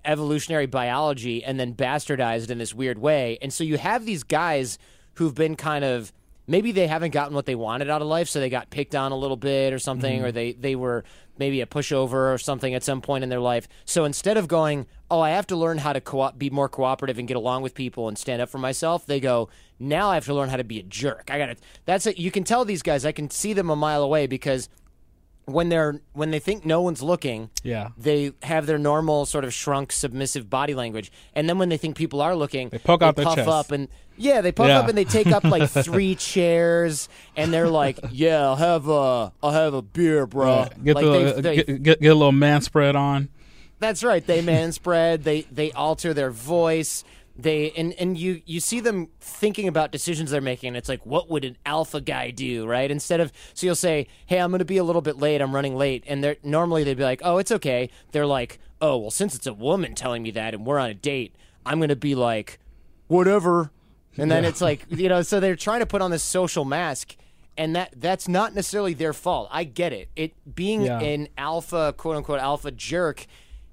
evolutionary 0.08 0.66
biology 0.66 1.44
and 1.44 1.60
then 1.60 1.74
bastardized 1.74 2.50
in 2.50 2.58
this 2.58 2.74
weird 2.74 2.98
way. 2.98 3.38
And 3.40 3.52
so 3.52 3.62
you 3.62 3.78
have 3.78 4.06
these 4.06 4.24
guys 4.24 4.78
who've 5.14 5.34
been 5.34 5.54
kind 5.54 5.84
of 5.84 6.12
maybe 6.48 6.72
they 6.72 6.86
haven't 6.86 7.10
gotten 7.10 7.34
what 7.34 7.46
they 7.46 7.54
wanted 7.54 7.90
out 7.90 8.00
of 8.00 8.08
life, 8.08 8.28
so 8.28 8.40
they 8.40 8.48
got 8.48 8.70
picked 8.70 8.94
on 8.94 9.12
a 9.12 9.16
little 9.16 9.36
bit 9.36 9.72
or 9.72 9.78
something, 9.78 10.18
mm-hmm. 10.18 10.24
or 10.24 10.32
they, 10.32 10.52
they 10.52 10.74
were 10.74 11.04
maybe 11.38 11.60
a 11.60 11.66
pushover 11.66 12.34
or 12.34 12.38
something 12.38 12.74
at 12.74 12.82
some 12.82 13.00
point 13.00 13.22
in 13.22 13.30
their 13.30 13.38
life. 13.38 13.68
So 13.84 14.04
instead 14.04 14.36
of 14.36 14.48
going, 14.48 14.86
oh, 15.10 15.20
I 15.20 15.30
have 15.30 15.46
to 15.48 15.56
learn 15.56 15.78
how 15.78 15.92
to 15.92 16.00
co- 16.00 16.32
be 16.32 16.50
more 16.50 16.68
cooperative 16.68 17.18
and 17.18 17.28
get 17.28 17.36
along 17.36 17.62
with 17.62 17.74
people 17.74 18.08
and 18.08 18.18
stand 18.18 18.42
up 18.42 18.48
for 18.48 18.58
myself, 18.58 19.06
they 19.06 19.20
go, 19.20 19.48
now 19.78 20.10
I 20.10 20.14
have 20.14 20.24
to 20.24 20.34
learn 20.34 20.48
how 20.48 20.56
to 20.56 20.64
be 20.64 20.80
a 20.80 20.82
jerk. 20.82 21.28
I 21.30 21.38
got 21.38 21.46
to. 21.46 21.56
That's 21.84 22.06
it. 22.06 22.18
You 22.18 22.30
can 22.30 22.42
tell 22.42 22.64
these 22.64 22.82
guys. 22.82 23.04
I 23.04 23.12
can 23.12 23.30
see 23.30 23.52
them 23.52 23.70
a 23.70 23.76
mile 23.76 24.02
away 24.02 24.26
because 24.26 24.68
when 25.48 25.68
they're 25.70 26.00
when 26.12 26.30
they 26.30 26.38
think 26.38 26.64
no 26.66 26.80
one's 26.82 27.02
looking, 27.02 27.50
Yeah. 27.62 27.88
they 27.96 28.32
have 28.42 28.66
their 28.66 28.78
normal 28.78 29.26
sort 29.26 29.44
of 29.44 29.52
shrunk, 29.54 29.92
submissive 29.92 30.50
body 30.50 30.74
language, 30.74 31.10
and 31.34 31.48
then 31.48 31.58
when 31.58 31.68
they 31.68 31.76
think 31.76 31.96
people 31.96 32.20
are 32.20 32.36
looking, 32.36 32.68
They 32.68 32.78
poke 32.78 33.02
out 33.02 33.16
their 33.16 33.24
puff 33.24 33.36
chest. 33.36 33.48
up 33.48 33.70
and 33.72 33.88
yeah, 34.16 34.40
they 34.40 34.52
puff 34.52 34.68
Yeah. 34.68 34.80
up 34.80 34.88
and 34.88 34.98
they 34.98 35.04
take 35.04 35.28
up 35.28 35.44
like 35.44 35.68
three 35.84 36.14
chairs, 36.14 37.08
and 37.36 37.52
they're 37.52 37.68
like, 37.68 37.98
"Yeah, 38.10 38.42
I'll 38.42 38.56
have 38.56 38.88
a, 38.88 39.32
I'll 39.42 39.52
have 39.52 39.74
a 39.74 39.82
beer, 39.82 40.26
bro." 40.26 40.66
Get, 40.84 40.96
like 40.96 41.04
the, 41.04 41.10
they- 41.10 41.40
they- 41.40 41.56
get, 41.56 41.82
get, 41.82 42.00
get 42.02 42.08
a 42.12 42.14
little 42.14 42.32
man 42.32 42.60
spread 42.60 42.96
on. 42.96 43.28
that's 43.78 44.02
right. 44.02 44.26
They 44.26 44.40
man 44.42 44.72
spread. 44.72 45.22
They 45.24 45.42
they 45.52 45.70
alter 45.72 46.12
their 46.12 46.30
voice. 46.30 47.04
They 47.40 47.70
and 47.76 47.92
and 47.94 48.18
you 48.18 48.42
you 48.46 48.58
see 48.58 48.80
them 48.80 49.08
thinking 49.20 49.68
about 49.68 49.92
decisions 49.92 50.32
they're 50.32 50.40
making. 50.40 50.68
And 50.68 50.76
it's 50.76 50.88
like, 50.88 51.06
what 51.06 51.30
would 51.30 51.44
an 51.44 51.56
alpha 51.64 52.00
guy 52.00 52.30
do, 52.32 52.66
right? 52.66 52.90
Instead 52.90 53.20
of 53.20 53.32
so 53.54 53.64
you'll 53.66 53.76
say, 53.76 54.08
hey, 54.26 54.40
I'm 54.40 54.50
going 54.50 54.58
to 54.58 54.64
be 54.64 54.76
a 54.78 54.84
little 54.84 55.02
bit 55.02 55.18
late. 55.18 55.40
I'm 55.40 55.54
running 55.54 55.76
late, 55.76 56.02
and 56.08 56.22
they're 56.24 56.36
normally 56.42 56.82
they'd 56.82 56.96
be 56.96 57.04
like, 57.04 57.20
oh, 57.24 57.38
it's 57.38 57.52
okay. 57.52 57.90
They're 58.10 58.26
like, 58.26 58.58
oh, 58.80 58.96
well, 58.98 59.10
since 59.12 59.36
it's 59.36 59.46
a 59.46 59.54
woman 59.54 59.94
telling 59.94 60.22
me 60.24 60.32
that, 60.32 60.52
and 60.52 60.66
we're 60.66 60.80
on 60.80 60.90
a 60.90 60.94
date, 60.94 61.36
I'm 61.64 61.78
going 61.78 61.90
to 61.90 61.96
be 61.96 62.16
like, 62.16 62.58
whatever. 63.06 63.70
And 64.16 64.28
then 64.30 64.44
it's 64.44 64.60
like 64.60 64.84
you 64.90 65.08
know, 65.08 65.22
so 65.22 65.38
they're 65.38 65.54
trying 65.54 65.78
to 65.80 65.86
put 65.86 66.02
on 66.02 66.10
this 66.10 66.24
social 66.24 66.64
mask. 66.64 67.14
And 67.56 67.74
that 67.76 67.92
that's 67.96 68.26
not 68.28 68.54
necessarily 68.54 68.94
their 68.94 69.12
fault. 69.12 69.48
I 69.52 69.62
get 69.64 69.92
it. 69.92 70.08
It 70.16 70.54
being 70.54 70.82
Yeah. 70.82 71.00
an 71.00 71.28
alpha, 71.36 71.92
quote 71.96 72.16
unquote, 72.16 72.38
alpha 72.40 72.70
jerk 72.70 73.26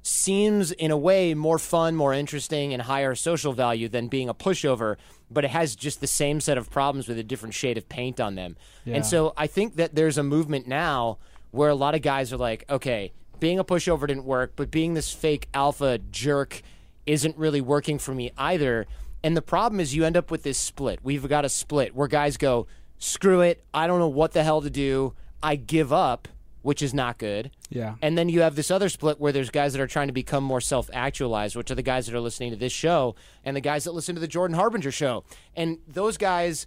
seems 0.06 0.72
in 0.72 0.92
a 0.92 0.98
way 0.98 1.34
more 1.34 1.58
fun, 1.58 1.96
more 1.96 2.14
interesting, 2.14 2.74
and 2.74 2.84
higher 2.84 3.16
social 3.16 3.54
value 3.54 3.90
than 3.90 4.08
being 4.08 4.30
a 4.30 4.36
pushover, 4.36 4.98
but 5.32 5.44
it 5.44 5.50
has 5.50 5.76
just 5.76 6.00
the 6.00 6.08
same 6.08 6.40
set 6.40 6.60
of 6.60 6.70
problems 6.70 7.08
with 7.08 7.18
a 7.18 7.24
different 7.24 7.56
shade 7.56 7.76
of 7.76 7.90
paint 7.90 8.20
on 8.20 8.36
them. 8.36 8.56
Yeah. 8.84 8.98
And 8.98 9.06
so 9.06 9.34
I 9.36 9.48
think 9.48 9.78
that 9.78 9.96
there's 9.96 10.20
a 10.20 10.24
movement 10.24 10.68
now 10.68 11.18
where 11.50 11.70
a 11.70 11.76
lot 11.76 11.96
of 11.96 12.04
guys 12.04 12.32
are 12.32 12.38
like, 12.38 12.66
okay, 12.70 13.14
being 13.40 13.58
a 13.58 13.64
pushover 13.64 14.08
didn't 14.08 14.26
work, 14.26 14.54
but 14.56 14.70
being 14.70 14.94
this 14.94 15.12
fake 15.12 15.48
alpha 15.56 15.98
jerk 16.12 16.62
isn't 17.08 17.36
really 17.36 17.62
working 17.62 17.98
for 17.98 18.14
me 18.14 18.32
either. 18.38 18.86
And 19.24 19.36
the 19.36 19.42
problem 19.42 19.80
is 19.80 19.96
you 19.96 20.06
end 20.06 20.18
up 20.18 20.30
with 20.30 20.44
this 20.44 20.60
split. 20.60 21.00
We've 21.02 21.28
got 21.28 21.46
a 21.46 21.50
split 21.50 21.96
where 21.96 22.08
guys 22.08 22.38
go, 22.38 22.68
screw 23.00 23.42
it, 23.42 23.64
I 23.74 23.88
don't 23.88 23.98
know 23.98 24.08
what 24.08 24.34
the 24.34 24.44
hell 24.44 24.62
to 24.62 24.70
do. 24.70 25.16
I 25.42 25.56
give 25.56 25.92
up, 25.92 26.28
which 26.66 26.82
is 26.82 26.96
not 26.96 27.20
good. 27.20 27.52
Yeah. 27.70 27.94
And 28.02 28.18
then 28.18 28.28
you 28.28 28.42
have 28.42 28.56
this 28.56 28.72
other 28.72 28.90
split 28.90 29.20
where 29.20 29.32
there's 29.32 29.52
guys 29.52 29.74
that 29.74 29.82
are 29.82 29.86
trying 29.88 30.08
to 30.08 30.14
become 30.14 30.44
more 30.44 30.60
self 30.60 30.90
actualized, 30.92 31.56
which 31.56 31.70
are 31.70 31.76
the 31.76 31.84
guys 31.84 32.08
that 32.08 32.16
are 32.16 32.20
listening 32.20 32.50
to 32.50 32.56
this 32.58 32.74
show 32.74 33.16
and 33.44 33.56
the 33.56 33.62
guys 33.62 33.84
that 33.84 33.92
listen 33.92 34.16
to 34.16 34.22
the 34.22 34.28
Jordan 34.28 34.56
Harbinger 34.56 34.92
show. 34.92 35.24
And 35.56 35.78
those 35.88 36.18
guys, 36.18 36.66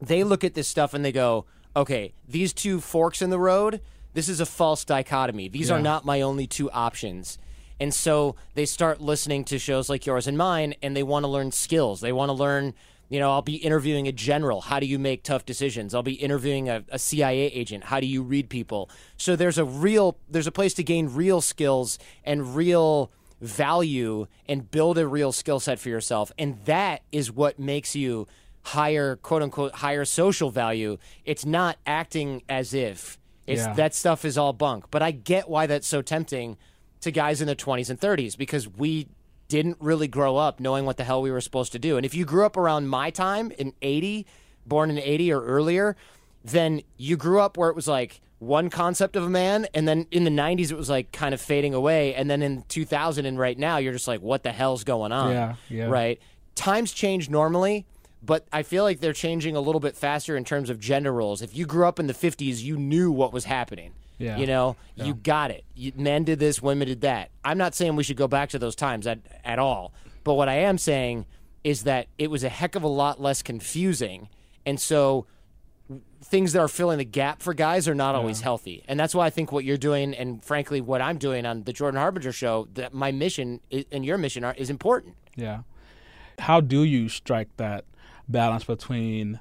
they 0.00 0.22
look 0.22 0.44
at 0.44 0.54
this 0.54 0.68
stuff 0.68 0.94
and 0.94 1.04
they 1.04 1.10
go, 1.10 1.44
okay, 1.74 2.14
these 2.28 2.52
two 2.52 2.80
forks 2.80 3.20
in 3.20 3.30
the 3.30 3.38
road, 3.40 3.80
this 4.14 4.28
is 4.28 4.38
a 4.38 4.46
false 4.46 4.84
dichotomy. 4.84 5.48
These 5.48 5.72
are 5.72 5.82
not 5.82 6.04
my 6.04 6.20
only 6.20 6.46
two 6.46 6.70
options. 6.70 7.36
And 7.80 7.92
so 7.92 8.36
they 8.54 8.64
start 8.64 9.00
listening 9.00 9.44
to 9.46 9.58
shows 9.58 9.88
like 9.88 10.06
yours 10.06 10.28
and 10.28 10.38
mine 10.38 10.74
and 10.82 10.96
they 10.96 11.02
want 11.02 11.24
to 11.24 11.28
learn 11.28 11.50
skills. 11.50 12.00
They 12.00 12.12
want 12.12 12.28
to 12.28 12.32
learn, 12.32 12.74
you 13.08 13.20
know, 13.20 13.30
I'll 13.30 13.42
be 13.42 13.56
interviewing 13.56 14.08
a 14.08 14.12
general. 14.12 14.62
How 14.62 14.80
do 14.80 14.86
you 14.86 14.98
make 14.98 15.22
tough 15.22 15.44
decisions? 15.46 15.94
I'll 15.94 16.02
be 16.02 16.14
interviewing 16.14 16.68
a, 16.68 16.84
a 16.88 16.98
CIA 16.98 17.46
agent. 17.46 17.84
How 17.84 18.00
do 18.00 18.06
you 18.06 18.22
read 18.22 18.48
people? 18.48 18.90
So 19.16 19.36
there's 19.36 19.58
a 19.58 19.64
real, 19.64 20.18
there's 20.28 20.46
a 20.48 20.52
place 20.52 20.74
to 20.74 20.82
gain 20.82 21.08
real 21.14 21.40
skills 21.40 21.98
and 22.24 22.56
real 22.56 23.10
value 23.40 24.26
and 24.48 24.70
build 24.70 24.98
a 24.98 25.06
real 25.06 25.32
skill 25.32 25.60
set 25.60 25.78
for 25.78 25.88
yourself. 25.88 26.32
And 26.38 26.58
that 26.64 27.02
is 27.12 27.30
what 27.30 27.58
makes 27.58 27.94
you 27.94 28.26
higher, 28.62 29.16
quote 29.16 29.42
unquote, 29.42 29.76
higher 29.76 30.04
social 30.04 30.50
value. 30.50 30.98
It's 31.24 31.44
not 31.46 31.76
acting 31.86 32.42
as 32.48 32.74
if. 32.74 33.18
It's 33.46 33.62
Yeah. 33.62 33.74
that 33.74 33.94
stuff 33.94 34.24
is 34.24 34.36
all 34.36 34.52
bunk. 34.52 34.86
But 34.90 35.02
I 35.02 35.12
get 35.12 35.48
why 35.48 35.66
that's 35.66 35.86
so 35.86 36.02
tempting 36.02 36.56
to 37.02 37.12
guys 37.12 37.40
in 37.40 37.46
their 37.46 37.54
20s 37.54 37.90
and 37.90 38.00
30s 38.00 38.36
because 38.36 38.66
we 38.68 39.06
didn't 39.48 39.76
really 39.80 40.08
grow 40.08 40.36
up 40.36 40.58
knowing 40.60 40.84
what 40.84 40.96
the 40.96 41.04
hell 41.04 41.22
we 41.22 41.30
were 41.30 41.40
supposed 41.40 41.72
to 41.72 41.78
do. 41.78 41.96
And 41.96 42.04
if 42.04 42.14
you 42.14 42.24
grew 42.24 42.44
up 42.44 42.56
around 42.56 42.88
my 42.88 43.10
time 43.10 43.50
in 43.52 43.72
80, 43.82 44.26
born 44.66 44.90
in 44.90 44.98
80 44.98 45.32
or 45.32 45.42
earlier, 45.44 45.96
then 46.44 46.82
you 46.96 47.16
grew 47.16 47.40
up 47.40 47.56
where 47.56 47.70
it 47.70 47.76
was 47.76 47.88
like 47.88 48.20
one 48.38 48.68
concept 48.70 49.16
of 49.16 49.24
a 49.24 49.30
man 49.30 49.66
and 49.72 49.88
then 49.88 50.06
in 50.10 50.24
the 50.24 50.30
90s 50.30 50.70
it 50.70 50.76
was 50.76 50.90
like 50.90 51.10
kind 51.10 51.32
of 51.32 51.40
fading 51.40 51.72
away 51.72 52.14
and 52.14 52.28
then 52.30 52.42
in 52.42 52.62
2000 52.68 53.24
and 53.24 53.38
right 53.38 53.58
now 53.58 53.78
you're 53.78 53.94
just 53.94 54.06
like 54.06 54.20
what 54.20 54.42
the 54.42 54.52
hell's 54.52 54.84
going 54.84 55.10
on 55.10 55.32
Yeah, 55.32 55.54
yeah. 55.70 55.86
right 55.86 56.20
times 56.54 56.92
change 56.92 57.30
normally 57.30 57.86
but 58.22 58.46
i 58.52 58.62
feel 58.62 58.84
like 58.84 59.00
they're 59.00 59.14
changing 59.14 59.56
a 59.56 59.60
little 59.60 59.80
bit 59.80 59.96
faster 59.96 60.36
in 60.36 60.44
terms 60.44 60.68
of 60.68 60.78
gender 60.78 61.12
roles 61.14 61.40
if 61.40 61.56
you 61.56 61.64
grew 61.64 61.86
up 61.86 61.98
in 61.98 62.08
the 62.08 62.12
50s 62.12 62.62
you 62.62 62.76
knew 62.76 63.10
what 63.10 63.32
was 63.32 63.46
happening 63.46 63.92
Yeah. 64.18 64.36
you 64.38 64.46
know 64.46 64.76
you 64.94 65.14
got 65.14 65.50
it 65.50 65.64
you, 65.74 65.92
men 65.96 66.24
did 66.24 66.38
this 66.38 66.62
women 66.62 66.88
did 66.88 67.02
that 67.02 67.30
i'm 67.44 67.58
not 67.58 67.74
saying 67.74 67.96
we 67.96 68.02
should 68.02 68.16
go 68.16 68.26
back 68.28 68.48
to 68.50 68.58
those 68.58 68.74
times 68.74 69.06
at, 69.06 69.18
at 69.44 69.58
all 69.58 69.92
but 70.24 70.34
what 70.34 70.48
i 70.48 70.54
am 70.54 70.78
saying 70.78 71.26
is 71.64 71.82
that 71.84 72.06
it 72.16 72.30
was 72.30 72.42
a 72.44 72.48
heck 72.48 72.74
of 72.76 72.82
a 72.82 72.88
lot 72.88 73.20
less 73.20 73.42
confusing 73.42 74.28
and 74.64 74.80
so 74.80 75.26
things 76.22 76.52
that 76.52 76.60
are 76.60 76.68
filling 76.68 76.98
the 76.98 77.04
gap 77.04 77.40
for 77.40 77.54
guys 77.54 77.86
are 77.86 77.94
not 77.94 78.16
always 78.16 78.40
healthy. 78.40 78.82
And 78.88 78.98
that's 78.98 79.14
why 79.14 79.26
I 79.26 79.30
think 79.30 79.52
what 79.52 79.64
you're 79.64 79.76
doing 79.76 80.12
and 80.14 80.44
frankly 80.44 80.80
what 80.80 81.00
I'm 81.00 81.18
doing 81.18 81.46
on 81.46 81.62
the 81.62 81.72
Jordan 81.72 82.00
Harbinger 82.00 82.32
show 82.32 82.66
that 82.74 82.92
my 82.92 83.12
mission 83.12 83.60
i- 83.72 83.86
and 83.92 84.04
your 84.04 84.18
mission 84.18 84.42
are, 84.42 84.52
is 84.54 84.68
important. 84.68 85.14
Yeah. 85.36 85.60
How 86.40 86.60
do 86.60 86.82
you 86.82 87.08
strike 87.08 87.48
that 87.58 87.84
balance 88.28 88.64
between 88.64 89.38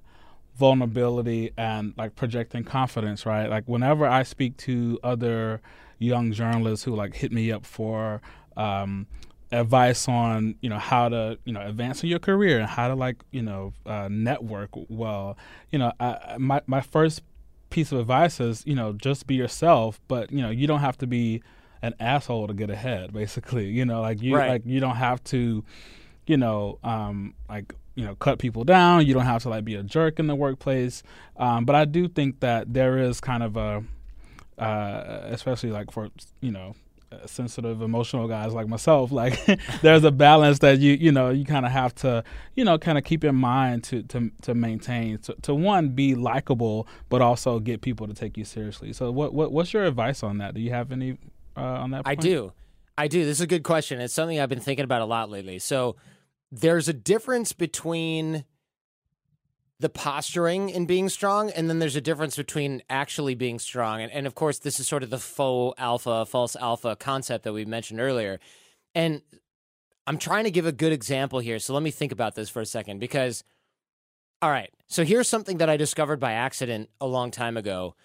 vulnerability 0.58 1.52
and 1.58 1.94
like 1.98 2.16
projecting 2.16 2.64
confidence, 2.64 3.26
right? 3.26 3.50
Like 3.50 3.66
whenever 3.68 4.06
I 4.06 4.24
speak 4.24 4.58
to 4.58 5.00
other 5.04 5.62
young 6.00 6.32
journalists 6.32 6.86
who 6.86 6.96
like 6.96 7.16
hit 7.16 7.32
me 7.32 7.52
up 7.52 7.66
for 7.66 8.22
um, 8.58 9.08
advice 9.52 10.08
on 10.08 10.56
you 10.62 10.70
know 10.70 10.80
how 10.80 11.08
to 11.10 11.38
you 11.46 11.54
know 11.54 11.62
advance 11.66 12.04
in 12.04 12.10
your 12.10 12.20
career 12.20 12.60
and 12.60 12.68
how 12.70 12.88
to 12.88 12.96
like 12.96 13.24
you 13.32 13.42
know 13.42 13.74
uh, 13.86 14.08
network 14.10 14.70
well, 14.90 15.38
you 15.72 15.80
know 15.80 15.92
I, 16.00 16.36
my 16.38 16.62
my 16.68 16.82
first 16.82 17.22
piece 17.70 17.92
of 17.92 18.00
advice 18.00 18.40
is 18.40 18.64
you 18.66 18.76
know 18.76 18.94
just 18.94 19.28
be 19.28 19.36
yourself, 19.36 20.00
but 20.08 20.32
you 20.32 20.42
know 20.42 20.50
you 20.50 20.68
don't 20.68 20.82
have 20.82 20.98
to 21.00 21.08
be 21.08 21.42
an 21.82 21.94
asshole 22.00 22.48
to 22.48 22.54
get 22.54 22.70
ahead. 22.70 23.14
Basically, 23.14 23.68
you 23.70 23.86
know 23.86 24.02
like 24.02 24.22
you 24.22 24.36
Right. 24.36 24.50
like 24.50 24.62
you 24.66 24.80
don't 24.80 24.96
have 24.98 25.24
to 25.26 25.64
you 26.28 26.38
know, 26.38 26.80
um, 26.84 27.36
like 27.50 27.74
you 27.96 28.06
know, 28.06 28.16
cut 28.16 28.40
people 28.40 28.64
down. 28.64 29.06
You 29.06 29.14
don't 29.14 29.26
have 29.26 29.42
to 29.44 29.50
like 29.50 29.66
be 29.66 29.76
a 29.76 29.84
jerk 29.84 30.20
in 30.20 30.28
the 30.28 30.36
workplace. 30.36 31.04
Um, 31.38 31.66
but 31.66 31.76
I 31.76 31.86
do 31.86 32.08
think 32.08 32.42
that 32.42 32.74
there 32.74 32.98
is 32.98 33.20
kind 33.20 33.42
of 33.44 33.58
a, 33.58 33.84
uh, 34.62 35.22
especially 35.26 35.72
like 35.72 35.92
for 35.92 36.10
you 36.42 36.52
know, 36.52 36.76
sensitive, 37.26 37.82
emotional 37.82 38.28
guys 38.28 38.54
like 38.54 38.68
myself. 38.68 39.12
Like 39.12 39.40
there's 39.82 40.04
a 40.04 40.12
balance 40.12 40.60
that 40.60 40.80
you 40.80 40.94
you 40.94 41.12
know 41.12 41.30
you 41.30 41.46
kind 41.46 41.66
of 41.66 41.72
have 41.72 41.96
to 41.96 42.24
you 42.56 42.66
know 42.66 42.78
kind 42.78 42.98
of 42.98 43.04
keep 43.04 43.24
in 43.24 43.36
mind 43.36 43.84
to 43.86 44.04
to 44.04 44.32
to 44.42 44.54
maintain 44.54 45.18
to, 45.20 45.36
to 45.44 45.54
one 45.56 45.90
be 45.90 46.16
likable, 46.16 46.88
but 47.10 47.22
also 47.22 47.60
get 47.60 47.82
people 47.82 48.08
to 48.08 48.14
take 48.14 48.38
you 48.38 48.46
seriously. 48.46 48.94
So 48.94 49.12
what 49.12 49.34
what 49.34 49.52
what's 49.52 49.74
your 49.74 49.86
advice 49.86 50.24
on 50.24 50.38
that? 50.40 50.54
Do 50.54 50.62
you 50.62 50.72
have 50.72 50.92
any 50.92 51.18
uh, 51.56 51.62
on 51.62 51.92
that? 51.92 52.04
I 52.06 52.16
do. 52.16 52.52
I 52.98 53.08
do. 53.08 53.26
This 53.26 53.38
is 53.38 53.42
a 53.42 53.48
good 53.48 53.64
question. 53.64 54.00
It's 54.00 54.14
something 54.14 54.40
I've 54.40 54.50
been 54.50 54.62
thinking 54.62 54.86
about 54.86 55.02
a 55.02 55.06
lot 55.06 55.30
lately. 55.30 55.60
So 55.60 55.98
there's 56.52 56.88
a 56.88 56.94
difference 56.94 57.54
between 57.54 58.46
the 59.80 59.90
posturing 59.90 60.74
and 60.74 60.88
being 60.88 61.10
strong, 61.10 61.50
and 61.52 61.70
then 61.70 61.80
there's 61.80 61.98
a 61.98 62.02
difference 62.02 62.38
between 62.38 62.82
actually 62.90 63.36
being 63.36 63.60
strong. 63.60 64.02
And, 64.02 64.12
and 64.12 64.26
of 64.26 64.34
course, 64.34 64.60
this 64.60 64.80
is 64.80 64.88
sort 64.88 65.04
of 65.04 65.10
the 65.10 65.20
faux 65.20 65.80
alpha, 65.80 66.26
false 66.26 66.56
alpha 66.56 66.96
concept 66.96 67.44
that 67.44 67.54
we 67.54 67.66
mentioned 67.66 68.00
earlier. 68.00 68.40
And 68.94 69.22
I'm 70.08 70.18
trying 70.18 70.46
to 70.46 70.52
give 70.52 70.66
a 70.66 70.72
good 70.72 70.94
example 70.94 71.40
here. 71.40 71.60
So 71.60 71.74
let 71.74 71.84
me 71.84 71.92
think 71.92 72.12
about 72.12 72.36
this 72.36 72.50
for 72.50 72.62
a 72.62 72.66
second 72.66 73.00
because, 73.00 73.44
all 74.42 74.50
right. 74.52 74.72
So 74.88 75.04
here's 75.04 75.28
something 75.28 75.58
that 75.58 75.70
I 75.70 75.78
discovered 75.78 76.20
by 76.20 76.34
accident 76.34 76.90
a 77.02 77.08
long 77.08 77.32
time 77.32 77.58
ago. 77.58 77.96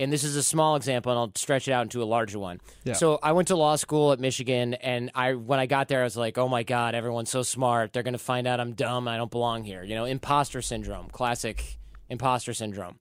And 0.00 0.12
this 0.12 0.24
is 0.24 0.34
a 0.34 0.42
small 0.42 0.76
example, 0.76 1.12
and 1.12 1.18
I'll 1.18 1.32
stretch 1.36 1.68
it 1.68 1.72
out 1.72 1.82
into 1.82 2.02
a 2.02 2.04
larger 2.04 2.38
one. 2.38 2.58
Yeah. 2.84 2.94
So 2.94 3.18
I 3.22 3.32
went 3.32 3.48
to 3.48 3.56
law 3.56 3.76
school 3.76 4.12
at 4.12 4.18
Michigan, 4.18 4.74
and 4.74 5.10
I 5.14 5.34
when 5.34 5.60
I 5.60 5.66
got 5.66 5.88
there, 5.88 6.00
I 6.00 6.04
was 6.04 6.16
like, 6.16 6.38
"Oh 6.38 6.48
my 6.48 6.62
god, 6.62 6.94
everyone's 6.94 7.30
so 7.30 7.42
smart. 7.42 7.92
They're 7.92 8.02
gonna 8.02 8.18
find 8.18 8.46
out 8.46 8.58
I'm 8.60 8.72
dumb. 8.72 9.06
I 9.06 9.16
don't 9.16 9.30
belong 9.30 9.62
here." 9.62 9.84
You 9.84 9.94
know, 9.94 10.06
imposter 10.06 10.62
syndrome, 10.62 11.10
classic 11.10 11.78
imposter 12.08 12.54
syndrome, 12.54 12.98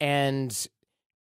and 0.00 0.68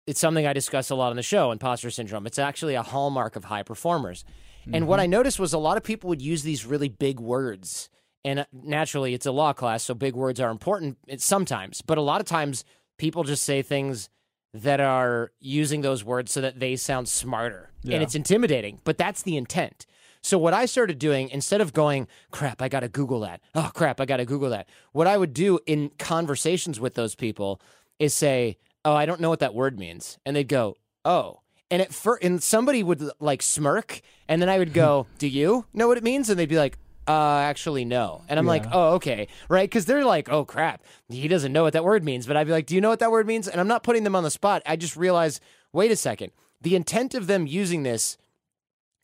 it's 0.06 0.20
something 0.20 0.46
I 0.46 0.54
discuss 0.54 0.88
a 0.88 0.94
lot 0.94 1.10
on 1.10 1.16
the 1.16 1.22
show. 1.22 1.52
Imposter 1.52 1.90
syndrome. 1.90 2.26
It's 2.26 2.38
actually 2.38 2.76
a 2.76 2.82
hallmark 2.82 3.36
of 3.36 3.44
high 3.44 3.62
performers. 3.62 4.24
And 4.72 4.86
what 4.86 5.00
I 5.00 5.06
noticed 5.06 5.40
was 5.40 5.52
a 5.52 5.58
lot 5.58 5.76
of 5.78 5.82
people 5.82 6.08
would 6.08 6.20
use 6.20 6.42
these 6.42 6.66
really 6.66 6.88
big 6.88 7.20
words. 7.20 7.88
And 8.24 8.40
uh, 8.40 8.44
naturally, 8.52 9.14
it's 9.14 9.26
a 9.26 9.32
law 9.32 9.52
class, 9.52 9.84
so 9.84 9.94
big 9.94 10.14
words 10.14 10.40
are 10.40 10.50
important 10.50 10.98
sometimes. 11.18 11.80
But 11.82 11.98
a 11.98 12.02
lot 12.02 12.20
of 12.20 12.26
times, 12.26 12.64
people 12.98 13.24
just 13.24 13.44
say 13.44 13.62
things 13.62 14.10
that 14.54 14.80
are 14.80 15.32
using 15.40 15.82
those 15.82 16.04
words 16.04 16.32
so 16.32 16.40
that 16.40 16.58
they 16.58 16.76
sound 16.76 17.08
smarter. 17.08 17.70
Yeah. 17.82 17.94
And 17.94 18.02
it's 18.02 18.14
intimidating, 18.14 18.80
but 18.84 18.98
that's 18.98 19.22
the 19.22 19.36
intent. 19.36 19.86
So, 20.20 20.36
what 20.36 20.52
I 20.52 20.66
started 20.66 20.98
doing, 20.98 21.28
instead 21.28 21.60
of 21.60 21.72
going, 21.72 22.08
crap, 22.30 22.60
I 22.60 22.68
got 22.68 22.80
to 22.80 22.88
Google 22.88 23.20
that. 23.20 23.40
Oh, 23.54 23.70
crap, 23.72 24.00
I 24.00 24.04
got 24.04 24.16
to 24.16 24.24
Google 24.24 24.50
that. 24.50 24.68
What 24.92 25.06
I 25.06 25.16
would 25.16 25.32
do 25.32 25.60
in 25.66 25.90
conversations 25.98 26.80
with 26.80 26.94
those 26.94 27.14
people 27.14 27.60
is 27.98 28.14
say, 28.14 28.58
oh, 28.84 28.94
I 28.94 29.06
don't 29.06 29.20
know 29.20 29.28
what 29.28 29.40
that 29.40 29.54
word 29.54 29.78
means. 29.78 30.18
And 30.26 30.34
they'd 30.34 30.48
go, 30.48 30.76
oh. 31.04 31.40
And 31.70 31.82
at 31.82 31.92
first, 31.92 32.24
and 32.24 32.42
somebody 32.42 32.82
would 32.82 33.10
like 33.20 33.42
smirk, 33.42 34.00
and 34.26 34.40
then 34.40 34.48
I 34.48 34.58
would 34.58 34.72
go, 34.72 35.06
"Do 35.18 35.28
you 35.28 35.66
know 35.74 35.86
what 35.86 35.98
it 35.98 36.02
means?" 36.02 36.30
And 36.30 36.38
they'd 36.38 36.48
be 36.48 36.56
like, 36.56 36.78
"Uh, 37.08 37.38
actually, 37.38 37.84
no." 37.84 38.22
And 38.28 38.38
I'm 38.38 38.46
like, 38.46 38.66
"Oh, 38.72 38.94
okay, 38.94 39.28
right?" 39.48 39.68
Because 39.68 39.86
they're 39.86 40.04
like, 40.04 40.28
"Oh, 40.28 40.44
crap, 40.44 40.82
he 41.08 41.28
doesn't 41.28 41.52
know 41.52 41.62
what 41.62 41.72
that 41.72 41.84
word 41.84 42.04
means." 42.04 42.26
But 42.26 42.36
I'd 42.36 42.46
be 42.46 42.52
like, 42.52 42.66
"Do 42.66 42.74
you 42.74 42.80
know 42.80 42.90
what 42.90 42.98
that 43.00 43.10
word 43.10 43.26
means?" 43.26 43.48
And 43.48 43.60
I'm 43.60 43.68
not 43.68 43.82
putting 43.82 44.04
them 44.04 44.14
on 44.14 44.24
the 44.24 44.30
spot. 44.30 44.62
I 44.66 44.76
just 44.76 44.96
realize, 44.96 45.40
wait 45.72 45.90
a 45.90 45.96
second, 45.96 46.32
the 46.60 46.76
intent 46.76 47.14
of 47.14 47.26
them 47.26 47.46
using 47.46 47.82
this 47.82 48.18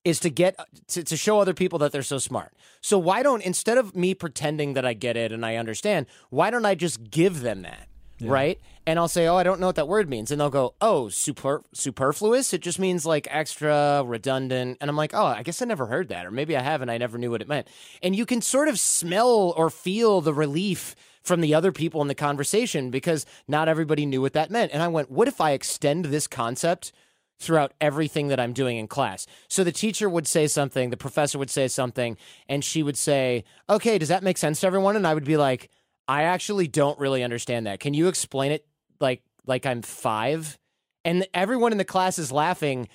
is 0.04 0.20
to 0.20 0.30
get 0.30 0.58
to, 0.88 1.02
to 1.02 1.16
show 1.16 1.40
other 1.40 1.54
people 1.54 1.78
that 1.78 1.92
they're 1.92 2.02
so 2.02 2.18
smart. 2.18 2.52
So 2.80 2.98
why 2.98 3.22
don't 3.22 3.42
instead 3.42 3.78
of 3.78 3.96
me 3.96 4.14
pretending 4.14 4.74
that 4.74 4.84
I 4.84 4.92
get 4.92 5.16
it 5.16 5.32
and 5.32 5.44
I 5.44 5.56
understand, 5.56 6.06
why 6.30 6.50
don't 6.50 6.66
I 6.66 6.74
just 6.74 7.10
give 7.10 7.40
them 7.40 7.62
that? 7.62 7.88
Right? 8.30 8.60
And 8.86 8.98
I'll 8.98 9.08
say, 9.08 9.26
"Oh, 9.26 9.36
I 9.36 9.42
don't 9.42 9.60
know 9.60 9.66
what 9.66 9.76
that 9.76 9.88
word 9.88 10.08
means." 10.08 10.30
And 10.30 10.40
they'll 10.40 10.50
go, 10.50 10.74
"Oh, 10.80 11.08
super 11.08 11.62
superfluous? 11.72 12.52
It 12.52 12.60
just 12.60 12.78
means 12.78 13.06
like 13.06 13.26
extra, 13.30 14.02
redundant." 14.04 14.78
And 14.80 14.90
I'm 14.90 14.96
like, 14.96 15.14
"Oh, 15.14 15.24
I 15.24 15.42
guess 15.42 15.62
I 15.62 15.64
never 15.64 15.86
heard 15.86 16.08
that 16.08 16.26
or 16.26 16.30
maybe 16.30 16.56
I 16.56 16.62
have 16.62 16.82
and 16.82 16.90
I 16.90 16.98
never 16.98 17.18
knew 17.18 17.30
what 17.30 17.40
it 17.42 17.48
meant." 17.48 17.68
And 18.02 18.14
you 18.14 18.26
can 18.26 18.42
sort 18.42 18.68
of 18.68 18.78
smell 18.78 19.54
or 19.56 19.70
feel 19.70 20.20
the 20.20 20.34
relief 20.34 20.94
from 21.22 21.40
the 21.40 21.54
other 21.54 21.72
people 21.72 22.02
in 22.02 22.08
the 22.08 22.14
conversation 22.14 22.90
because 22.90 23.24
not 23.48 23.68
everybody 23.68 24.04
knew 24.04 24.20
what 24.20 24.34
that 24.34 24.50
meant. 24.50 24.72
And 24.72 24.82
I 24.82 24.88
went, 24.88 25.10
"What 25.10 25.28
if 25.28 25.40
I 25.40 25.52
extend 25.52 26.06
this 26.06 26.26
concept 26.26 26.92
throughout 27.38 27.72
everything 27.80 28.28
that 28.28 28.40
I'm 28.40 28.52
doing 28.52 28.76
in 28.76 28.86
class. 28.86 29.26
So 29.48 29.64
the 29.64 29.72
teacher 29.72 30.08
would 30.08 30.26
say 30.26 30.46
something, 30.46 30.90
the 30.90 30.96
professor 30.96 31.38
would 31.38 31.50
say 31.50 31.68
something, 31.68 32.16
and 32.48 32.64
she 32.64 32.82
would 32.82 32.96
say, 32.96 33.44
"Okay, 33.68 33.98
does 33.98 34.08
that 34.08 34.22
make 34.22 34.38
sense 34.38 34.60
to 34.60 34.66
everyone?" 34.66 34.96
And 34.96 35.06
I 35.06 35.14
would 35.14 35.24
be 35.24 35.36
like, 35.36 35.68
"I 36.08 36.24
actually 36.24 36.68
don't 36.68 36.98
really 36.98 37.22
understand 37.22 37.66
that. 37.66 37.80
Can 37.80 37.94
you 37.94 38.08
explain 38.08 38.52
it 38.52 38.66
like 39.00 39.22
like 39.46 39.66
I'm 39.66 39.82
5?" 39.82 40.58
And 41.04 41.26
everyone 41.34 41.72
in 41.72 41.78
the 41.78 41.84
class 41.84 42.18
is 42.18 42.32
laughing, 42.32 42.88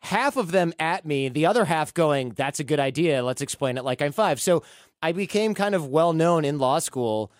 half 0.00 0.36
of 0.36 0.50
them 0.50 0.72
at 0.78 1.06
me, 1.06 1.28
the 1.28 1.46
other 1.46 1.64
half 1.66 1.94
going, 1.94 2.30
"That's 2.30 2.60
a 2.60 2.64
good 2.64 2.80
idea. 2.80 3.22
Let's 3.24 3.42
explain 3.42 3.78
it 3.78 3.84
like 3.84 4.02
I'm 4.02 4.12
5." 4.12 4.40
So 4.40 4.62
I 5.02 5.12
became 5.12 5.54
kind 5.54 5.74
of 5.74 5.86
well 5.86 6.12
known 6.12 6.44
in 6.44 6.58
law 6.58 6.78
school 6.78 7.30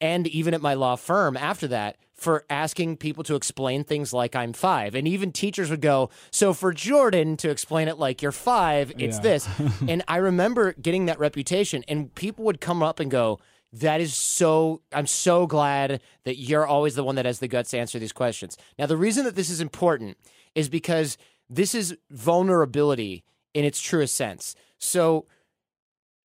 and 0.00 0.26
even 0.26 0.52
at 0.54 0.60
my 0.60 0.74
law 0.74 0.96
firm 0.96 1.36
after 1.36 1.68
that 1.68 1.96
for 2.12 2.44
asking 2.50 2.96
people 2.96 3.24
to 3.24 3.34
explain 3.34 3.82
things 3.84 4.12
like 4.12 4.34
I'm 4.36 4.52
five. 4.52 4.94
And 4.94 5.06
even 5.08 5.32
teachers 5.32 5.70
would 5.70 5.80
go, 5.80 6.10
So 6.30 6.52
for 6.52 6.72
Jordan 6.72 7.36
to 7.38 7.50
explain 7.50 7.88
it 7.88 7.98
like 7.98 8.22
you're 8.22 8.30
five, 8.32 8.92
it's 8.98 9.16
Yeah. 9.16 9.22
this. 9.22 9.48
and 9.88 10.02
I 10.08 10.16
remember 10.16 10.72
getting 10.74 11.06
that 11.06 11.18
reputation, 11.18 11.84
and 11.88 12.14
people 12.14 12.44
would 12.44 12.60
come 12.60 12.82
up 12.82 13.00
and 13.00 13.10
go, 13.10 13.38
that 13.72 14.00
is 14.00 14.14
so, 14.14 14.82
I'm 14.92 15.06
so 15.06 15.46
glad 15.46 16.00
that 16.24 16.36
you're 16.36 16.66
always 16.66 16.94
the 16.94 17.04
one 17.04 17.14
that 17.14 17.24
has 17.24 17.38
the 17.38 17.48
guts 17.48 17.70
to 17.70 17.78
answer 17.78 17.98
these 17.98 18.12
questions. 18.12 18.56
Now, 18.78 18.86
the 18.86 18.96
reason 18.96 19.24
that 19.24 19.34
this 19.34 19.50
is 19.50 19.60
important 19.60 20.18
is 20.54 20.68
because 20.68 21.16
this 21.48 21.74
is 21.74 21.96
vulnerability 22.10 23.24
in 23.54 23.64
its 23.64 23.80
truest 23.80 24.14
sense. 24.14 24.54
So, 24.78 25.26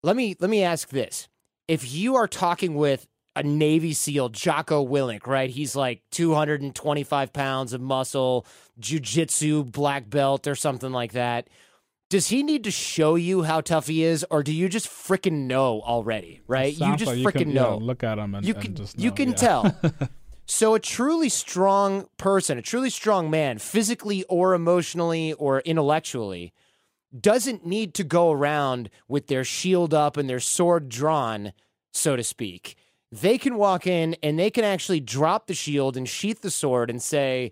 let 0.04 0.16
me 0.16 0.36
let 0.40 0.50
me 0.50 0.64
ask 0.64 0.90
this: 0.90 1.28
If 1.68 1.92
you 1.92 2.16
are 2.16 2.28
talking 2.28 2.76
with 2.76 3.08
a 3.36 3.44
Navy 3.44 3.94
SEAL, 3.94 4.30
Jocko 4.30 4.86
Willink, 4.86 5.28
right? 5.28 5.50
He's 5.50 5.76
like 5.76 6.02
225 6.12 7.34
pounds 7.34 7.72
of 7.72 7.82
muscle, 7.82 8.48
jujitsu 8.80 9.72
black 9.72 10.10
belt 10.10 10.48
or 10.48 10.56
something 10.56 10.92
like 10.92 11.12
that. 11.12 11.48
Does 12.10 12.28
he 12.28 12.42
need 12.42 12.64
to 12.64 12.72
show 12.72 13.16
you 13.16 13.44
how 13.44 13.60
tough 13.60 13.88
he 13.88 14.04
is, 14.04 14.26
or 14.32 14.42
do 14.42 14.54
you 14.54 14.70
just 14.70 14.88
freaking 14.88 15.48
know 15.48 15.82
already? 15.82 16.42
Right? 16.48 16.72
You 16.74 16.96
just 16.96 17.12
like 17.12 17.20
freaking 17.20 17.40
can, 17.40 17.50
yeah, 17.50 17.62
know. 17.64 17.78
look 17.78 18.04
at 18.04 18.18
him 18.18 18.34
and, 18.34 18.46
you 18.46 18.54
and 18.54 18.64
can 18.64 18.76
just 18.76 18.98
you 18.98 19.12
can 19.12 19.30
yeah. 19.30 19.36
tell. 19.36 19.82
So 20.50 20.76
a 20.76 20.80
truly 20.80 21.28
strong 21.28 22.08
person, 22.16 22.58
a 22.58 22.62
truly 22.62 22.90
strong 22.90 23.30
man, 23.30 23.58
physically 23.58 24.24
or 24.30 24.54
emotionally 24.54 25.34
or 25.34 25.60
intellectually, 25.60 26.54
doesn't 27.18 27.66
need 27.66 27.94
to 27.96 28.06
go 28.06 28.32
around 28.32 28.90
with 29.10 29.28
their 29.28 29.44
shield 29.44 29.94
up 29.94 30.16
and 30.16 30.30
their 30.30 30.40
sword 30.40 30.88
drawn, 30.88 31.52
so 31.92 32.16
to 32.16 32.24
speak. 32.24 32.78
They 33.12 33.38
can 33.38 33.58
walk 33.58 33.86
in 33.86 34.16
and 34.24 34.40
they 34.40 34.50
can 34.50 34.64
actually 34.64 35.02
drop 35.02 35.48
the 35.48 35.54
shield 35.54 35.98
and 35.98 36.08
sheath 36.08 36.42
the 36.42 36.50
sword 36.50 36.90
and 36.90 37.02
say, 37.02 37.52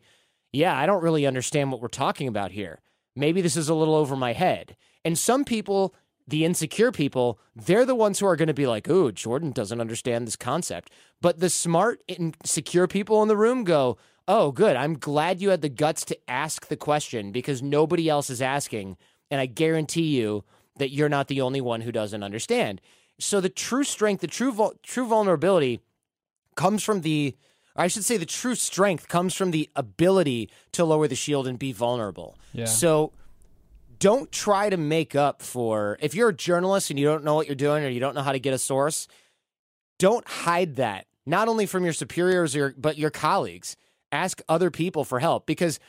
"Yeah, 0.54 0.78
I 0.78 0.86
don't 0.86 1.04
really 1.04 1.28
understand 1.28 1.74
what 1.74 1.82
we're 1.82 1.90
talking 1.90 2.30
about 2.30 2.52
here. 2.52 2.80
Maybe 3.16 3.42
this 3.42 3.58
is 3.58 3.70
a 3.70 3.76
little 3.76 3.96
over 3.96 4.16
my 4.16 4.34
head." 4.34 4.76
And 5.04 5.18
some 5.18 5.46
people 5.46 5.94
the 6.28 6.46
insecure 6.46 6.92
people, 6.92 7.40
they're 7.56 7.86
the 7.86 7.96
ones 7.96 8.20
who 8.20 8.26
are 8.26 8.36
going 8.36 8.48
to 8.48 8.54
be 8.54 8.68
like, 8.68 8.90
"Ooh, 8.90 9.12
Jordan 9.12 9.52
doesn't 9.52 9.82
understand 9.82 10.26
this 10.26 10.36
concept." 10.36 10.92
But 11.22 11.40
the 11.40 11.50
smart, 11.50 12.02
insecure 12.08 12.88
people 12.88 13.22
in 13.22 13.28
the 13.28 13.38
room 13.38 13.64
go, 13.64 13.98
"Oh, 14.28 14.52
good. 14.52 14.76
I'm 14.76 14.98
glad 14.98 15.42
you 15.42 15.50
had 15.50 15.62
the 15.62 15.70
guts 15.70 16.04
to 16.06 16.18
ask 16.30 16.68
the 16.68 16.78
question 16.78 17.32
because 17.32 17.62
nobody 17.62 18.10
else 18.10 18.30
is 18.30 18.42
asking, 18.42 18.98
and 19.30 19.40
I 19.40 19.46
guarantee 19.46 20.18
you 20.18 20.44
that 20.78 20.92
you're 20.92 21.10
not 21.10 21.28
the 21.28 21.42
only 21.42 21.62
one 21.62 21.82
who 21.82 21.92
doesn't 21.92 22.24
understand." 22.24 22.82
So 23.20 23.40
the 23.40 23.50
true 23.50 23.84
strength, 23.84 24.22
the 24.22 24.28
true 24.28 24.52
vul- 24.52 24.76
true 24.82 25.08
vulnerability 25.08 25.80
comes 26.56 26.84
from 26.84 27.02
the 27.02 27.36
I 27.76 27.88
should 27.88 28.06
say 28.06 28.18
the 28.18 28.26
true 28.26 28.56
strength 28.56 29.08
comes 29.08 29.34
from 29.36 29.52
the 29.52 29.70
ability 29.76 30.50
to 30.74 30.86
lower 30.86 31.08
the 31.08 31.16
shield 31.16 31.48
and 31.48 31.60
be 31.60 31.74
vulnerable. 31.74 32.38
Yeah. 32.54 32.66
So 32.66 33.12
don't 34.00 34.32
try 34.32 34.70
to 34.70 34.78
make 34.78 35.16
up 35.16 35.42
for 35.42 35.98
if 36.00 36.16
you're 36.16 36.30
a 36.30 36.36
journalist 36.36 36.90
and 36.90 37.00
you 37.00 37.06
don't 37.06 37.24
know 37.24 37.36
what 37.36 37.48
you're 37.48 37.56
doing 37.56 37.84
or 37.84 37.90
you 37.90 38.00
don't 38.00 38.16
know 38.16 38.22
how 38.22 38.32
to 38.32 38.40
get 38.40 38.54
a 38.54 38.58
source, 38.58 39.08
don't 40.00 40.28
hide 40.28 40.78
that. 40.78 41.08
Not 41.26 41.48
only 41.48 41.66
from 41.66 41.84
your 41.84 41.94
superiors 41.94 42.56
or 42.56 42.74
but 42.78 42.98
your 42.98 43.10
colleagues. 43.10 43.76
Ask 44.12 44.42
other 44.48 44.72
people 44.72 45.04
for 45.04 45.20
help 45.20 45.46
because 45.46 45.80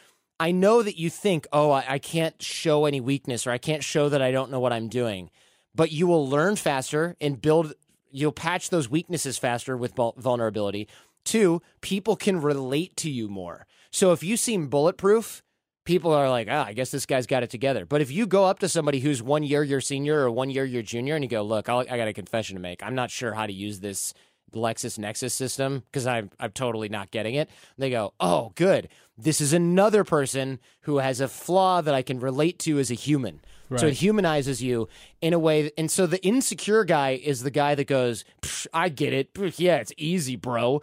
I 0.40 0.50
know 0.50 0.82
that 0.82 0.98
you 0.98 1.10
think, 1.10 1.46
oh, 1.52 1.70
I, 1.70 1.84
I 1.88 1.98
can't 1.98 2.40
show 2.42 2.84
any 2.86 3.00
weakness 3.00 3.46
or 3.46 3.52
I 3.52 3.58
can't 3.58 3.84
show 3.84 4.08
that 4.08 4.20
I 4.20 4.32
don't 4.32 4.50
know 4.50 4.58
what 4.58 4.72
I'm 4.72 4.88
doing. 4.88 5.30
But 5.74 5.92
you 5.92 6.06
will 6.06 6.28
learn 6.28 6.56
faster 6.56 7.16
and 7.20 7.40
build 7.40 7.74
you'll 8.10 8.32
patch 8.32 8.70
those 8.70 8.88
weaknesses 8.88 9.36
faster 9.36 9.76
with 9.76 9.94
vulnerability. 9.94 10.88
Two, 11.26 11.60
people 11.82 12.16
can 12.16 12.40
relate 12.40 12.96
to 12.96 13.10
you 13.10 13.28
more. 13.28 13.66
So 13.90 14.12
if 14.12 14.22
you 14.22 14.36
seem 14.36 14.68
bulletproof, 14.68 15.42
people 15.84 16.12
are 16.12 16.30
like, 16.30 16.48
ah, 16.50 16.64
I 16.66 16.72
guess 16.72 16.90
this 16.90 17.04
guy's 17.04 17.26
got 17.26 17.42
it 17.42 17.50
together. 17.50 17.84
But 17.84 18.00
if 18.00 18.10
you 18.10 18.26
go 18.26 18.44
up 18.44 18.60
to 18.60 18.68
somebody 18.68 19.00
who's 19.00 19.22
one 19.22 19.42
year 19.42 19.62
your 19.62 19.80
senior 19.80 20.20
or 20.20 20.30
one 20.30 20.50
year 20.50 20.64
your 20.64 20.82
junior 20.82 21.14
and 21.14 21.24
you 21.24 21.28
go, 21.28 21.42
look, 21.42 21.68
I'll, 21.68 21.80
I 21.80 21.96
got 21.96 22.08
a 22.08 22.12
confession 22.12 22.56
to 22.56 22.62
make. 22.62 22.82
I'm 22.82 22.94
not 22.94 23.10
sure 23.10 23.34
how 23.34 23.46
to 23.46 23.52
use 23.52 23.80
this 23.80 24.14
LexisNexis 24.54 25.32
system 25.32 25.82
because 25.86 26.06
I'm, 26.06 26.30
I'm 26.38 26.52
totally 26.52 26.88
not 26.88 27.10
getting 27.10 27.34
it. 27.34 27.50
They 27.76 27.90
go, 27.90 28.14
oh, 28.20 28.52
good. 28.54 28.88
This 29.18 29.40
is 29.40 29.52
another 29.52 30.04
person 30.04 30.60
who 30.82 30.98
has 30.98 31.20
a 31.20 31.28
flaw 31.28 31.80
that 31.80 31.94
I 31.94 32.02
can 32.02 32.20
relate 32.20 32.58
to 32.60 32.78
as 32.78 32.90
a 32.90 32.94
human. 32.94 33.40
So 33.74 33.86
it 33.88 33.94
humanizes 33.94 34.62
you 34.62 34.88
in 35.20 35.32
a 35.32 35.40
way. 35.40 35.72
And 35.76 35.90
so 35.90 36.06
the 36.06 36.24
insecure 36.24 36.84
guy 36.84 37.20
is 37.22 37.42
the 37.42 37.50
guy 37.50 37.74
that 37.74 37.88
goes, 37.88 38.24
"Psh, 38.40 38.68
I 38.72 38.88
get 38.88 39.12
it. 39.12 39.34
Psh, 39.34 39.58
Yeah, 39.58 39.76
it's 39.78 39.92
easy, 39.96 40.36
bro. 40.36 40.82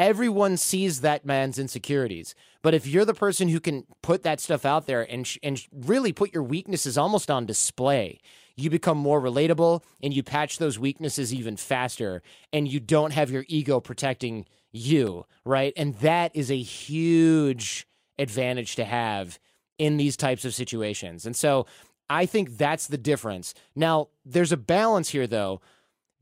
Everyone 0.00 0.56
sees 0.56 1.02
that 1.02 1.26
man's 1.26 1.58
insecurities. 1.58 2.34
But 2.62 2.72
if 2.72 2.86
you're 2.86 3.04
the 3.04 3.12
person 3.12 3.48
who 3.48 3.60
can 3.60 3.84
put 4.02 4.22
that 4.22 4.40
stuff 4.40 4.64
out 4.64 4.86
there 4.86 5.02
and, 5.02 5.26
sh- 5.26 5.36
and 5.42 5.62
really 5.70 6.10
put 6.10 6.32
your 6.32 6.42
weaknesses 6.42 6.96
almost 6.96 7.30
on 7.30 7.44
display, 7.44 8.18
you 8.56 8.70
become 8.70 8.96
more 8.96 9.20
relatable 9.20 9.84
and 10.02 10.14
you 10.14 10.22
patch 10.22 10.56
those 10.56 10.78
weaknesses 10.78 11.34
even 11.34 11.54
faster 11.58 12.22
and 12.50 12.66
you 12.66 12.80
don't 12.80 13.12
have 13.12 13.30
your 13.30 13.44
ego 13.46 13.78
protecting 13.78 14.46
you, 14.72 15.26
right? 15.44 15.74
And 15.76 15.94
that 15.96 16.34
is 16.34 16.50
a 16.50 16.56
huge 16.56 17.86
advantage 18.18 18.76
to 18.76 18.86
have 18.86 19.38
in 19.76 19.98
these 19.98 20.16
types 20.16 20.46
of 20.46 20.54
situations. 20.54 21.26
And 21.26 21.36
so 21.36 21.66
I 22.08 22.24
think 22.24 22.56
that's 22.56 22.86
the 22.86 22.96
difference. 22.96 23.52
Now, 23.76 24.08
there's 24.24 24.52
a 24.52 24.56
balance 24.56 25.10
here 25.10 25.26
though. 25.26 25.60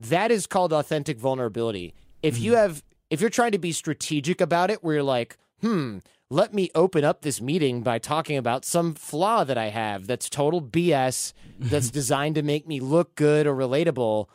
That 0.01 0.31
is 0.31 0.47
called 0.47 0.73
authentic 0.73 1.17
vulnerability. 1.17 1.93
If 2.21 2.37
you 2.39 2.51
hmm. 2.51 2.57
have 2.57 2.83
if 3.09 3.21
you're 3.21 3.29
trying 3.29 3.51
to 3.51 3.59
be 3.59 3.71
strategic 3.71 4.41
about 4.41 4.69
it 4.69 4.83
where 4.83 4.95
you're 4.95 5.03
like, 5.03 5.37
"Hmm, 5.61 5.99
let 6.29 6.53
me 6.53 6.69
open 6.75 7.03
up 7.03 7.21
this 7.21 7.41
meeting 7.41 7.81
by 7.81 7.99
talking 7.99 8.37
about 8.37 8.65
some 8.65 8.93
flaw 8.93 9.43
that 9.43 9.57
I 9.57 9.69
have 9.69 10.07
that's 10.07 10.29
total 10.29 10.61
BS 10.61 11.33
that's 11.59 11.89
designed 11.99 12.35
to 12.35 12.43
make 12.43 12.67
me 12.67 12.79
look 12.79 13.15
good 13.15 13.47
or 13.47 13.55
relatable." 13.55 14.27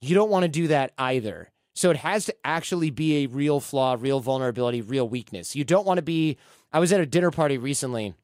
You 0.00 0.14
don't 0.14 0.30
want 0.30 0.44
to 0.44 0.48
do 0.48 0.68
that 0.68 0.92
either. 0.96 1.50
So 1.74 1.90
it 1.90 1.98
has 1.98 2.24
to 2.26 2.34
actually 2.44 2.90
be 2.90 3.22
a 3.22 3.26
real 3.26 3.60
flaw, 3.60 3.96
real 3.98 4.20
vulnerability, 4.20 4.80
real 4.80 5.08
weakness. 5.08 5.54
You 5.54 5.64
don't 5.64 5.86
want 5.86 5.98
to 5.98 6.02
be 6.02 6.36
I 6.72 6.80
was 6.80 6.92
at 6.92 7.00
a 7.00 7.06
dinner 7.06 7.30
party 7.30 7.56
recently 7.56 8.14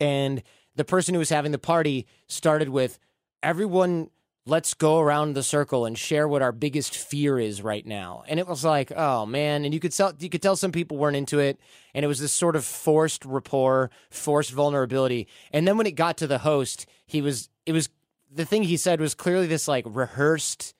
and 0.00 0.42
the 0.76 0.84
person 0.84 1.14
who 1.14 1.18
was 1.18 1.30
having 1.30 1.52
the 1.52 1.58
party 1.58 2.06
started 2.28 2.68
with 2.68 2.98
everyone 3.42 4.10
let's 4.46 4.74
go 4.74 5.00
around 5.00 5.32
the 5.32 5.42
circle 5.42 5.86
and 5.86 5.96
share 5.96 6.28
what 6.28 6.42
our 6.42 6.52
biggest 6.52 6.96
fear 6.96 7.38
is 7.38 7.62
right 7.62 7.86
now. 7.86 8.24
And 8.28 8.38
it 8.38 8.46
was 8.46 8.64
like 8.64 8.92
oh 8.94 9.26
man. 9.26 9.64
And 9.64 9.72
you 9.72 9.80
could 9.80 9.92
tell 9.92 10.12
you 10.18 10.28
could 10.28 10.42
tell 10.42 10.56
some 10.56 10.72
people 10.72 10.96
weren't 10.96 11.16
into 11.16 11.38
it. 11.38 11.58
And 11.94 12.04
it 12.04 12.08
was 12.08 12.20
this 12.20 12.32
sort 12.32 12.56
of 12.56 12.64
forced 12.64 13.24
rapport 13.24 13.90
forced 14.10 14.52
vulnerability. 14.52 15.28
And 15.52 15.66
then 15.66 15.76
when 15.76 15.86
it 15.86 15.92
got 15.92 16.16
to 16.18 16.26
the 16.26 16.38
host 16.38 16.86
he 17.06 17.22
was 17.22 17.48
it 17.66 17.72
was 17.72 17.88
the 18.30 18.44
thing 18.44 18.64
he 18.64 18.76
said 18.76 19.00
was 19.00 19.14
clearly 19.14 19.46
this 19.46 19.68
like 19.68 19.84
rehearsed 19.86 20.74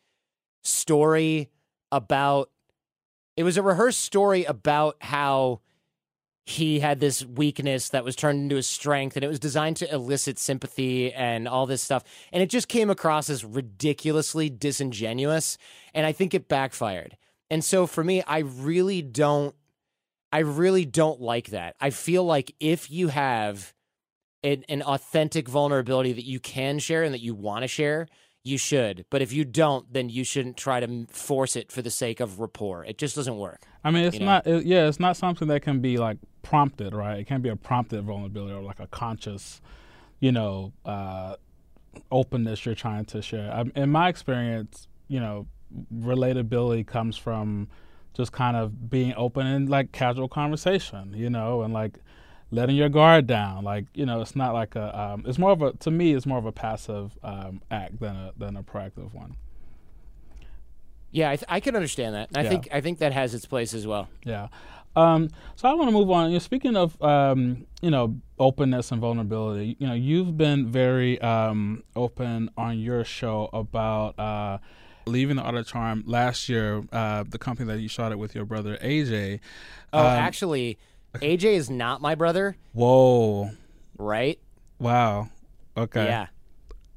story 0.63 1.51
about 1.93 2.51
it 3.37 3.45
was 3.45 3.57
a 3.57 3.63
rehearsed 3.63 4.01
story 4.01 4.45
about 4.45 4.97
how 5.01 5.61
he 6.47 6.81
had 6.81 7.01
this 7.01 7.25
weakness 7.25 7.89
that 7.89 8.05
was 8.05 8.15
turned 8.15 8.39
into 8.39 8.57
a 8.57 8.63
strength 8.63 9.17
and 9.17 9.25
it 9.25 9.29
was 9.29 9.39
designed 9.39 9.79
to 9.79 9.93
elicit 9.93 10.39
sympathy 10.39 11.13
and 11.13 11.49
all 11.49 11.65
this 11.65 11.81
stuff. 11.81 12.05
And 12.33 12.43
it 12.43 12.51
just 12.51 12.69
came 12.69 12.91
across 12.91 13.31
as 13.31 13.45
ridiculously 13.45 14.51
disingenuous 14.51 15.57
and 15.95 16.05
i 16.07 16.13
think 16.13 16.35
it 16.35 16.49
backfired. 16.49 17.17
And 17.51 17.65
so 17.65 17.87
for 17.87 18.05
me 18.05 18.23
i 18.27 18.39
really 18.39 19.01
don't 19.01 19.55
i 20.33 20.41
really 20.41 20.85
don't 20.85 21.21
like 21.21 21.49
that. 21.49 21.77
I 21.81 21.91
feel 21.91 22.25
like 22.25 22.55
if 22.61 22.91
you 22.91 23.09
have 23.09 23.73
an, 24.43 24.65
an 24.69 24.83
authentic 24.83 25.49
vulnerability 25.49 26.13
that 26.13 26.27
you 26.27 26.41
can 26.41 26.79
share 26.79 27.03
and 27.03 27.15
that 27.15 27.23
you 27.23 27.35
want 27.35 27.63
to 27.63 27.69
share 27.69 28.07
you 28.45 28.59
should 28.59 29.05
but 29.11 29.23
if 29.23 29.33
you 29.33 29.45
don't 29.45 29.93
then 29.93 30.09
you 30.09 30.23
shouldn't 30.23 30.57
try 30.57 30.79
to 30.79 31.07
force 31.11 31.57
it 31.57 31.73
for 31.73 31.83
the 31.83 31.91
sake 31.91 32.21
of 32.21 32.39
rapport 32.39 32.85
it 32.85 32.99
just 32.99 33.17
doesn't 33.17 33.39
work 33.39 33.67
I 33.85 33.91
mean, 33.91 34.05
it's 34.05 34.15
you 34.15 34.21
know? 34.21 34.27
not. 34.27 34.47
It, 34.47 34.65
yeah, 34.65 34.89
it's 34.89 34.99
not 34.99 35.17
something 35.17 35.47
that 35.49 35.61
can 35.61 35.81
be 35.81 35.99
like 35.99 36.17
prompted, 36.43 36.95
right? 36.95 37.19
It 37.19 37.27
can't 37.27 37.43
be 37.43 37.51
a 37.51 37.57
prompted 37.57 38.03
vulnerability 38.03 38.55
or 38.55 38.63
like 38.63 38.81
a 38.81 38.87
conscious, 38.87 39.61
you 40.21 40.33
know, 40.33 40.73
uh, 40.87 41.37
openness 42.11 42.65
you're 42.65 42.75
trying 42.75 43.05
to 43.07 43.21
share. 43.21 43.53
I, 43.53 43.65
in 43.79 43.91
my 43.91 44.09
experience, 44.09 44.89
you 45.09 45.21
know, 45.21 45.47
relatability 45.95 46.87
comes 46.87 47.19
from 47.19 47.69
just 48.15 48.33
kind 48.33 48.57
of 48.57 48.89
being 48.89 49.13
open 49.17 49.47
in 49.47 49.67
like 49.67 49.93
casual 49.93 50.29
conversation, 50.29 51.13
you 51.15 51.29
know, 51.29 51.61
and 51.61 51.75
like 51.75 51.99
letting 52.55 52.77
your 52.77 52.89
guard 52.89 53.27
down. 53.27 53.65
Like 53.65 53.87
you 53.95 54.07
know, 54.07 54.21
it's 54.21 54.37
not 54.37 54.55
like 54.55 54.77
a. 54.77 54.99
Um, 54.99 55.25
it's 55.27 55.39
more 55.39 55.51
of 55.53 55.63
a 55.63 55.73
to 55.75 55.91
me. 55.91 56.15
It's 56.15 56.27
more 56.27 56.39
of 56.39 56.47
a 56.47 56.53
passive 56.53 57.19
um, 57.23 57.61
act 57.71 58.01
than 58.01 58.17
a 58.17 58.33
than 58.37 58.57
a 58.57 58.63
proactive 58.63 59.13
one. 59.15 59.37
Yeah, 61.11 61.31
I, 61.31 61.37
th- 61.37 61.45
I 61.49 61.61
can 61.61 61.77
understand 61.77 62.15
that. 62.17 62.31
I 62.35 62.43
Yeah. 62.43 62.49
think 62.49 62.69
I 62.73 62.81
think 62.81 62.99
that 62.99 63.13
has 63.13 63.35
its 63.35 63.47
place 63.47 63.73
as 63.75 63.87
well. 63.87 64.09
Yeah. 64.25 64.49
Um, 64.97 65.29
so 65.57 65.69
I 65.69 65.75
want 65.75 65.89
to 65.89 65.93
move 65.93 66.11
on. 66.11 66.29
You 66.31 66.35
know, 66.35 66.39
speaking 66.41 66.77
of 66.77 67.01
um, 67.03 67.67
you 67.83 67.91
know 67.91 68.17
openness 68.39 68.91
and 68.93 69.01
vulnerability, 69.01 69.77
you 69.79 69.87
know 69.87 69.95
you've 69.95 70.37
been 70.37 70.69
very 70.71 71.21
um, 71.21 71.83
open 71.95 72.51
on 72.57 72.79
your 72.79 73.05
show 73.05 73.49
about 73.53 74.19
uh, 74.19 74.59
leaving 75.07 75.37
the 75.37 75.63
Charm 75.65 76.03
last 76.07 76.49
year, 76.49 76.83
uh, 76.93 77.25
the 77.29 77.39
company 77.39 77.67
that 77.73 77.81
you 77.81 77.89
shot 77.89 78.11
it 78.13 78.19
with 78.19 78.35
your 78.35 78.45
brother 78.45 78.77
AJ. 78.83 79.41
Oh, 79.93 80.01
Um, 80.01 80.07
actually, 80.07 80.79
AJ 81.21 81.45
is 81.45 81.71
not 81.71 82.01
my 82.01 82.15
brother, 82.15 82.57
Whoa! 82.73 83.51
right? 83.99 84.39
Wow. 84.79 85.29
Okay. 85.77 86.05
Yeah. 86.05 86.27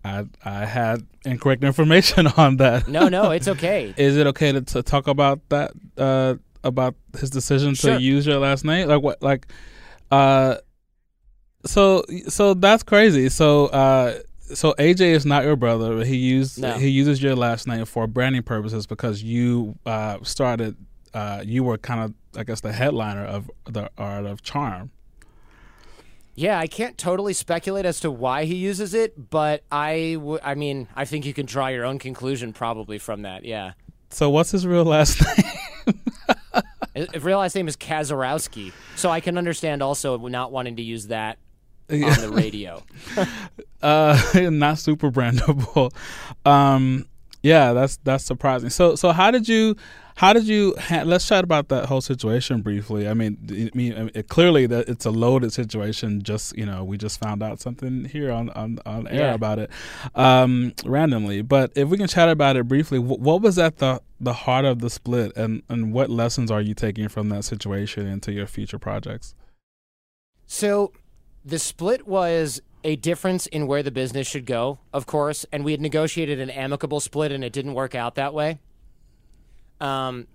I 0.03 0.25
I 0.43 0.65
had 0.65 1.05
incorrect 1.25 1.63
information 1.63 2.27
on 2.37 2.57
that. 2.57 2.87
No, 2.87 3.09
no, 3.09 3.31
it's 3.31 3.47
okay. 3.47 3.93
Is 3.97 4.15
it 4.17 4.27
okay 4.27 4.51
to, 4.51 4.61
to 4.61 4.83
talk 4.83 5.07
about 5.07 5.39
that? 5.49 5.71
Uh, 5.97 6.35
about 6.63 6.95
his 7.19 7.29
decision 7.29 7.73
Sure. 7.75 7.95
to 7.97 8.01
use 8.01 8.25
your 8.25 8.39
last 8.39 8.65
name? 8.65 8.87
Like 8.87 9.01
what? 9.01 9.21
Like, 9.21 9.47
uh, 10.11 10.55
so 11.65 12.03
so 12.27 12.53
that's 12.53 12.83
crazy. 12.83 13.29
So 13.29 13.67
uh, 13.67 14.19
so 14.53 14.73
AJ 14.79 15.01
is 15.01 15.25
not 15.25 15.43
your 15.43 15.55
brother. 15.55 15.97
but 15.97 16.07
He 16.07 16.15
used 16.17 16.59
No. 16.61 16.73
he 16.73 16.87
uses 16.89 17.21
your 17.21 17.35
last 17.35 17.67
name 17.67 17.85
for 17.85 18.07
branding 18.07 18.43
purposes 18.43 18.87
because 18.87 19.21
you 19.23 19.77
uh 19.85 20.17
started. 20.23 20.75
Uh, 21.13 21.41
you 21.43 21.63
were 21.63 21.77
kind 21.79 22.01
of, 22.01 22.13
I 22.37 22.43
guess, 22.43 22.61
the 22.61 22.71
headliner 22.71 23.25
of 23.25 23.49
the 23.65 23.89
Art 23.97 24.25
of 24.25 24.41
Charm. 24.43 24.91
Yeah, 26.35 26.59
I 26.59 26.67
can't 26.67 26.97
totally 26.97 27.33
speculate 27.33 27.85
as 27.85 27.99
to 28.01 28.11
why 28.11 28.45
he 28.45 28.55
uses 28.55 28.93
it, 28.93 29.29
but 29.31 29.63
I, 29.71 30.13
w- 30.19 30.39
I 30.43 30.53
mean, 30.53 30.87
I 30.95 31.03
think 31.05 31.25
you 31.25 31.33
can 31.33 31.47
draw 31.47 31.67
your 31.67 31.83
own 31.83 31.97
conclusion 31.97 32.53
probably 32.53 32.99
from 32.99 33.23
that. 33.23 33.43
Yeah. 33.43 33.71
So 34.11 34.29
what's 34.29 34.51
his 34.51 34.67
real 34.67 34.85
last 34.85 35.19
name? 35.85 35.99
His 36.93 37.23
real 37.23 37.39
last 37.39 37.55
name 37.55 37.67
is 37.67 37.75
Kazarowski, 37.75 38.71
so 38.95 39.09
I 39.09 39.19
can 39.19 39.37
understand 39.37 39.81
also 39.81 40.15
not 40.27 40.51
wanting 40.51 40.75
to 40.75 40.83
use 40.83 41.07
that 41.07 41.39
on 41.89 41.99
the 41.99 42.29
radio. 42.31 42.83
uh 43.81 44.19
not 44.35 44.79
super 44.79 45.11
brandable 45.11 45.93
um 46.45 47.07
yeah 47.43 47.73
that's 47.73 47.97
that's 47.97 48.23
surprising 48.23 48.71
so 48.71 48.95
so 48.95 49.11
how 49.11 49.29
did 49.29 49.47
you 49.47 49.75
how 50.17 50.33
did 50.33 50.45
you 50.45 50.75
ha- 50.79 51.03
let's 51.05 51.27
chat 51.27 51.43
about 51.43 51.67
that 51.69 51.85
whole 51.85 52.01
situation 52.01 52.61
briefly 52.61 53.07
i 53.07 53.13
mean 53.13 53.37
i 53.73 53.77
mean 53.77 54.11
it, 54.13 54.27
clearly 54.27 54.65
that 54.65 54.89
it's 54.89 55.05
a 55.05 55.11
loaded 55.11 55.53
situation 55.53 56.21
just 56.21 56.57
you 56.57 56.65
know 56.65 56.83
we 56.83 56.97
just 56.97 57.19
found 57.19 57.41
out 57.43 57.59
something 57.59 58.05
here 58.05 58.31
on 58.31 58.49
on, 58.51 58.79
on 58.85 59.07
air 59.07 59.27
Yeah. 59.29 59.33
about 59.33 59.59
it 59.59 59.69
um 60.15 60.73
randomly 60.85 61.41
but 61.41 61.71
if 61.75 61.87
we 61.89 61.97
can 61.97 62.07
chat 62.07 62.29
about 62.29 62.55
it 62.57 62.67
briefly 62.67 62.97
wh- 62.99 63.19
what 63.19 63.41
was 63.41 63.57
at 63.57 63.77
the 63.77 64.01
the 64.19 64.33
heart 64.33 64.65
of 64.65 64.79
the 64.79 64.89
split 64.89 65.35
and 65.37 65.61
and 65.69 65.93
what 65.93 66.09
lessons 66.09 66.49
are 66.51 66.61
you 66.61 66.73
taking 66.73 67.07
from 67.07 67.29
that 67.29 67.43
situation 67.43 68.07
into 68.07 68.31
your 68.31 68.47
future 68.47 68.79
projects 68.79 69.35
So 70.47 70.91
the 71.45 71.59
split 71.59 72.07
was 72.07 72.61
a 72.83 72.95
difference 72.95 73.47
in 73.47 73.67
where 73.67 73.83
the 73.83 73.91
business 73.91 74.27
should 74.27 74.45
go, 74.45 74.79
of 74.93 75.05
course, 75.05 75.45
and 75.51 75.65
we 75.65 75.71
had 75.71 75.81
negotiated 75.81 76.39
an 76.39 76.49
amicable 76.49 76.99
split 76.99 77.31
and 77.31 77.43
it 77.43 77.51
didn't 77.51 77.73
work 77.73 77.95
out 77.95 78.15
that 78.15 78.33
way. 78.33 78.59
Um 79.79 80.27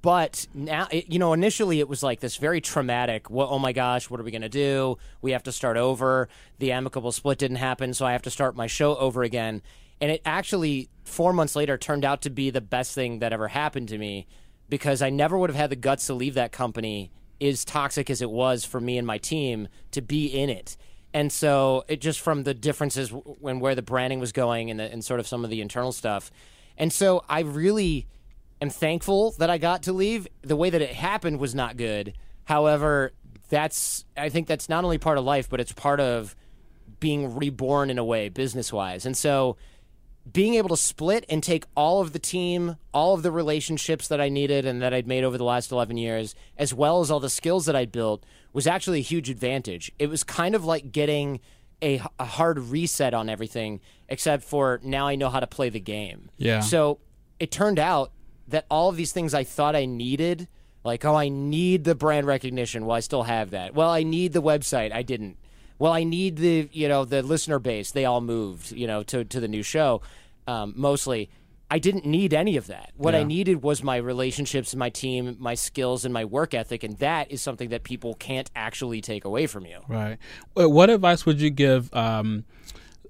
but 0.00 0.48
now 0.52 0.88
you 0.90 1.18
know 1.18 1.32
initially 1.32 1.78
it 1.78 1.88
was 1.88 2.02
like 2.02 2.20
this 2.20 2.36
very 2.36 2.60
traumatic 2.60 3.30
well, 3.30 3.48
oh 3.50 3.58
my 3.58 3.72
gosh 3.72 4.10
what 4.10 4.20
are 4.20 4.24
we 4.24 4.30
going 4.30 4.42
to 4.42 4.48
do? 4.48 4.98
We 5.20 5.30
have 5.32 5.44
to 5.44 5.52
start 5.52 5.76
over. 5.76 6.28
The 6.58 6.72
amicable 6.72 7.12
split 7.12 7.38
didn't 7.38 7.58
happen 7.58 7.94
so 7.94 8.04
i 8.06 8.12
have 8.12 8.22
to 8.22 8.30
start 8.30 8.56
my 8.56 8.66
show 8.66 8.96
over 8.96 9.22
again. 9.22 9.62
And 10.00 10.10
it 10.10 10.20
actually 10.24 10.90
4 11.04 11.32
months 11.32 11.54
later 11.54 11.78
turned 11.78 12.04
out 12.04 12.22
to 12.22 12.30
be 12.30 12.50
the 12.50 12.60
best 12.60 12.94
thing 12.94 13.20
that 13.20 13.32
ever 13.32 13.48
happened 13.48 13.88
to 13.88 13.98
me 13.98 14.26
because 14.68 15.02
i 15.02 15.10
never 15.10 15.38
would 15.38 15.50
have 15.50 15.56
had 15.56 15.70
the 15.70 15.76
guts 15.76 16.06
to 16.08 16.14
leave 16.14 16.34
that 16.34 16.52
company 16.52 17.12
as 17.40 17.64
toxic 17.64 18.08
as 18.10 18.22
it 18.22 18.30
was 18.30 18.64
for 18.64 18.80
me 18.80 18.98
and 18.98 19.06
my 19.06 19.18
team 19.18 19.68
to 19.90 20.00
be 20.00 20.26
in 20.26 20.48
it. 20.48 20.76
And 21.14 21.30
so 21.32 21.84
it 21.88 22.00
just 22.00 22.20
from 22.20 22.44
the 22.44 22.54
differences 22.54 23.10
when 23.10 23.60
where 23.60 23.74
the 23.74 23.82
branding 23.82 24.20
was 24.20 24.32
going 24.32 24.70
and, 24.70 24.80
the, 24.80 24.84
and 24.84 25.04
sort 25.04 25.20
of 25.20 25.26
some 25.26 25.44
of 25.44 25.50
the 25.50 25.60
internal 25.60 25.92
stuff 25.92 26.30
and 26.82 26.92
so 26.92 27.24
i 27.30 27.40
really 27.40 28.06
am 28.62 28.70
thankful 28.70 29.32
that 29.32 29.50
I 29.50 29.58
got 29.58 29.82
to 29.82 29.92
leave. 29.92 30.26
The 30.40 30.56
way 30.56 30.70
that 30.70 30.80
it 30.80 30.94
happened 30.94 31.38
was 31.38 31.54
not 31.54 31.76
good. 31.76 32.14
However, 32.44 33.12
that's 33.50 34.06
I 34.16 34.30
think 34.30 34.46
that's 34.46 34.68
not 34.68 34.84
only 34.84 34.96
part 34.96 35.18
of 35.18 35.24
life, 35.24 35.50
but 35.50 35.60
it's 35.60 35.72
part 35.72 36.00
of 36.00 36.34
being 37.00 37.34
reborn 37.34 37.90
in 37.90 37.98
a 37.98 38.04
way, 38.04 38.28
business 38.28 38.72
wise. 38.72 39.04
And 39.04 39.16
so 39.16 39.56
being 40.32 40.54
able 40.54 40.68
to 40.68 40.76
split 40.76 41.26
and 41.28 41.42
take 41.42 41.64
all 41.76 42.00
of 42.00 42.12
the 42.12 42.20
team, 42.20 42.76
all 42.94 43.12
of 43.12 43.24
the 43.24 43.32
relationships 43.32 44.06
that 44.06 44.20
I 44.20 44.28
needed 44.28 44.64
and 44.64 44.80
that 44.80 44.94
I'd 44.94 45.08
made 45.08 45.24
over 45.24 45.36
the 45.36 45.44
last 45.44 45.72
11 45.72 45.96
years, 45.96 46.36
as 46.56 46.72
well 46.72 47.00
as 47.00 47.10
all 47.10 47.18
the 47.18 47.28
skills 47.28 47.66
that 47.66 47.74
I'd 47.74 47.90
built, 47.90 48.24
was 48.52 48.68
actually 48.68 49.00
a 49.00 49.02
huge 49.02 49.28
advantage. 49.28 49.90
It 49.98 50.08
was 50.08 50.22
kind 50.22 50.54
of 50.54 50.64
like 50.64 50.92
getting 50.92 51.40
a, 51.82 52.00
a 52.18 52.24
hard 52.24 52.58
reset 52.58 53.14
on 53.14 53.28
everything, 53.28 53.80
except 54.08 54.44
for 54.44 54.80
now 54.82 55.06
I 55.06 55.16
know 55.16 55.28
how 55.28 55.40
to 55.40 55.46
play 55.46 55.68
the 55.68 55.80
game. 55.80 56.30
Yeah. 56.36 56.60
So 56.60 56.98
it 57.38 57.50
turned 57.50 57.78
out 57.78 58.12
that 58.48 58.66
all 58.70 58.88
of 58.88 58.96
these 58.96 59.12
things 59.12 59.34
I 59.34 59.44
thought 59.44 59.74
I 59.74 59.84
needed, 59.84 60.48
like, 60.84 61.04
oh, 61.04 61.14
I 61.14 61.28
need 61.28 61.84
the 61.84 61.94
brand 61.94 62.26
recognition. 62.26 62.86
Well, 62.86 62.96
I 62.96 63.00
still 63.00 63.24
have 63.24 63.50
that. 63.50 63.74
Well, 63.74 63.90
I 63.90 64.02
need 64.02 64.32
the 64.32 64.42
website. 64.42 64.92
I 64.92 65.02
didn't. 65.02 65.36
Well, 65.78 65.92
I 65.92 66.04
need 66.04 66.36
the 66.36 66.68
you 66.72 66.86
know 66.88 67.04
the 67.04 67.22
listener 67.22 67.58
base. 67.58 67.90
They 67.90 68.04
all 68.04 68.20
moved 68.20 68.70
you 68.70 68.86
know 68.86 69.02
to 69.04 69.24
to 69.24 69.40
the 69.40 69.48
new 69.48 69.62
show, 69.62 70.02
um, 70.46 70.74
mostly. 70.76 71.30
I 71.72 71.78
didn't 71.78 72.04
need 72.04 72.34
any 72.34 72.58
of 72.58 72.66
that. 72.66 72.90
What 72.98 73.14
I 73.14 73.22
needed 73.22 73.62
was 73.62 73.82
my 73.82 73.96
relationships, 73.96 74.74
my 74.74 74.90
team, 74.90 75.38
my 75.40 75.54
skills, 75.54 76.04
and 76.04 76.12
my 76.12 76.26
work 76.26 76.52
ethic, 76.52 76.84
and 76.84 76.98
that 76.98 77.32
is 77.32 77.40
something 77.40 77.70
that 77.70 77.82
people 77.82 78.12
can't 78.12 78.50
actually 78.54 79.00
take 79.00 79.24
away 79.24 79.46
from 79.46 79.64
you. 79.64 79.80
Right. 79.88 80.18
What 80.52 80.90
advice 80.90 81.24
would 81.24 81.40
you 81.40 81.48
give 81.48 81.88
um, 81.94 82.44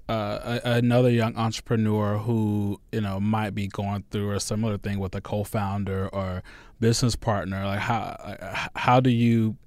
uh, 0.07 0.59
a- 0.63 0.75
another 0.75 1.09
young 1.09 1.35
entrepreneur 1.35 2.19
who 2.19 2.79
you 2.93 3.01
know 3.01 3.19
might 3.19 3.53
be 3.53 3.67
going 3.67 4.05
through 4.11 4.31
a 4.31 4.39
similar 4.39 4.77
thing 4.77 4.97
with 4.97 5.13
a 5.13 5.19
co-founder 5.19 6.07
or 6.07 6.41
business 6.79 7.17
partner? 7.17 7.65
Like 7.65 7.81
how 7.81 8.01
uh, 8.01 8.67
how 8.77 9.01
do 9.01 9.09
you 9.09 9.57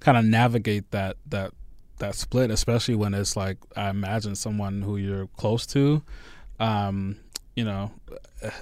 kind 0.00 0.18
of 0.18 0.26
navigate 0.26 0.90
that 0.90 1.16
that 1.24 1.54
that 2.00 2.14
split, 2.16 2.50
especially 2.50 2.96
when 2.96 3.14
it's 3.14 3.34
like 3.34 3.56
I 3.74 3.88
imagine 3.88 4.34
someone 4.34 4.82
who 4.82 4.98
you're 4.98 5.28
close 5.38 5.64
to. 5.68 6.02
Um, 6.60 7.16
you 7.54 7.64
know, 7.64 7.90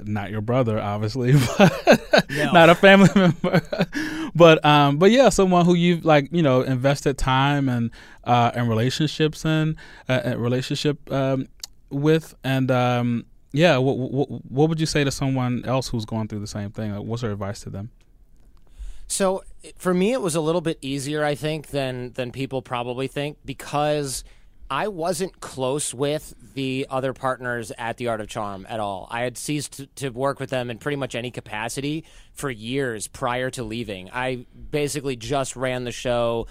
not 0.03 0.31
your 0.31 0.41
brother, 0.41 0.81
obviously, 0.81 1.33
but 1.59 2.27
not 2.31 2.69
a 2.69 2.75
family 2.75 3.09
member. 3.15 3.63
but 4.35 4.65
um, 4.65 4.99
but 4.99 5.11
yeah, 5.11 5.29
someone 5.29 5.65
who 5.65 5.75
you've 5.75 6.05
like 6.05 6.29
you 6.33 6.43
know 6.43 6.63
invested 6.63 7.17
time 7.19 7.69
and 7.69 7.91
uh, 8.25 8.51
and 8.55 8.69
relationships 8.69 9.45
in, 9.45 9.77
uh, 10.09 10.21
and 10.25 10.43
relationship 10.43 11.11
um, 11.13 11.49
with, 11.91 12.35
and 12.45 12.71
um, 12.71 13.27
yeah, 13.53 13.77
what, 13.79 13.97
what 13.97 14.29
what 14.51 14.69
would 14.69 14.81
you 14.81 14.87
say 14.87 15.05
to 15.05 15.11
someone 15.11 15.65
else 15.65 15.89
who's 15.89 16.05
going 16.05 16.29
through 16.29 16.41
the 16.41 16.47
same 16.47 16.71
thing? 16.71 16.93
Like, 16.95 17.05
what's 17.05 17.23
your 17.23 17.33
advice 17.33 17.61
to 17.61 17.71
them? 17.71 17.91
So 19.07 19.43
for 19.77 19.93
me, 19.93 20.13
it 20.13 20.21
was 20.21 20.37
a 20.37 20.41
little 20.41 20.61
bit 20.61 20.79
easier, 20.81 21.25
I 21.25 21.35
think, 21.35 21.69
than 21.69 22.13
than 22.13 22.31
people 22.31 22.63
probably 22.63 23.09
think 23.09 23.39
because 23.45 24.25
I 24.71 24.87
wasn't 24.89 25.41
close 25.41 25.93
with 25.93 26.33
the 26.55 26.87
other 26.89 27.13
partners 27.13 27.73
at 27.77 27.97
the 27.97 28.07
Art 28.09 28.21
of 28.21 28.29
Charm 28.29 28.67
at 28.69 28.79
all. 28.79 29.09
I 29.11 29.23
had 29.23 29.37
ceased 29.37 29.73
to, 29.75 29.87
to 29.97 30.11
work 30.11 30.39
with 30.39 30.51
them 30.51 30.71
in 30.71 30.79
pretty 30.79 30.97
much 30.97 31.15
any 31.17 31.31
capacity 31.33 32.05
for 32.33 32.51
years 32.51 33.09
prior 33.09 33.51
to 33.51 33.65
leaving. 33.65 34.11
I 34.13 34.47
basically 34.71 35.17
just 35.17 35.57
ran 35.57 35.83
the 35.85 35.91
show, 35.93 36.47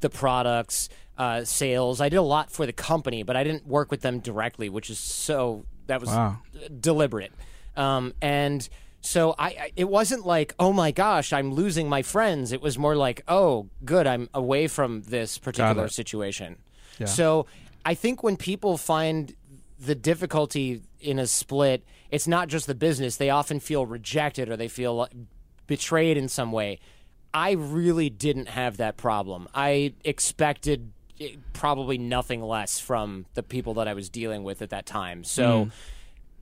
the 0.00 0.08
products, 0.10 0.88
uh, 1.18 1.44
sales. 1.44 2.00
I 2.00 2.08
did 2.08 2.16
a 2.16 2.22
lot 2.22 2.50
for 2.52 2.64
the 2.64 2.72
company, 2.72 3.24
but 3.24 3.36
I 3.36 3.42
didn't 3.42 3.66
work 3.66 3.90
with 3.90 4.02
them 4.02 4.20
directly, 4.20 4.68
which 4.68 4.88
is 4.88 4.98
so 4.98 5.64
that 5.88 6.00
was 6.00 6.10
Wow. 6.10 6.38
deliberate. 6.80 7.32
Um, 7.76 8.14
and 8.22 8.66
so 9.00 9.34
I, 9.38 9.46
I, 9.48 9.72
it 9.76 9.88
wasn't 9.88 10.24
like, 10.24 10.54
oh 10.60 10.72
my 10.72 10.92
gosh, 10.92 11.32
I'm 11.32 11.52
losing 11.52 11.88
my 11.88 12.02
friends. 12.02 12.52
It 12.52 12.62
was 12.62 12.78
more 12.78 12.94
like, 12.96 13.22
oh, 13.26 13.68
good, 13.84 14.06
I'm 14.06 14.30
away 14.32 14.68
from 14.68 15.02
this 15.02 15.38
particular 15.38 15.88
situation. 15.88 16.56
Yeah. 16.98 17.06
So 17.06 17.46
I 17.84 17.94
think 17.94 18.22
when 18.22 18.36
people 18.36 18.78
find 18.78 19.34
the 19.78 19.94
difficulty 19.94 20.82
in 21.00 21.18
a 21.18 21.26
split, 21.26 21.84
it's 22.10 22.26
not 22.26 22.48
just 22.48 22.66
the 22.66 22.74
business. 22.74 23.16
They 23.16 23.30
often 23.30 23.60
feel 23.60 23.86
rejected 23.86 24.48
or 24.48 24.56
they 24.56 24.68
feel 24.68 25.08
betrayed 25.66 26.16
in 26.16 26.28
some 26.28 26.52
way. 26.52 26.80
I 27.32 27.52
really 27.52 28.10
didn't 28.10 28.48
have 28.48 28.76
that 28.76 28.96
problem. 28.96 29.48
I 29.54 29.94
expected 30.04 30.92
eh, 31.20 31.36
probably 31.52 31.98
nothing 31.98 32.42
less 32.42 32.78
from 32.78 33.26
the 33.34 33.42
people 33.42 33.74
that 33.74 33.88
I 33.88 33.94
was 33.94 34.08
dealing 34.08 34.44
with 34.44 34.62
at 34.62 34.70
that 34.70 34.86
time. 34.86 35.24
So 35.24 35.70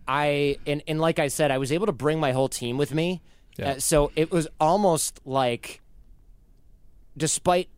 I 0.06 0.58
and 0.66 0.82
and 0.86 1.00
like 1.00 1.18
I 1.18 1.28
said, 1.28 1.50
I 1.50 1.58
was 1.58 1.72
able 1.72 1.86
to 1.86 1.92
bring 1.92 2.20
my 2.20 2.32
whole 2.32 2.48
team 2.48 2.76
with 2.76 2.92
me. 2.92 3.22
Yeah. 3.56 3.72
Uh, 3.72 3.78
so 3.78 4.12
it 4.16 4.30
was 4.30 4.48
almost 4.60 5.20
like 5.24 5.80
despite 7.16 7.68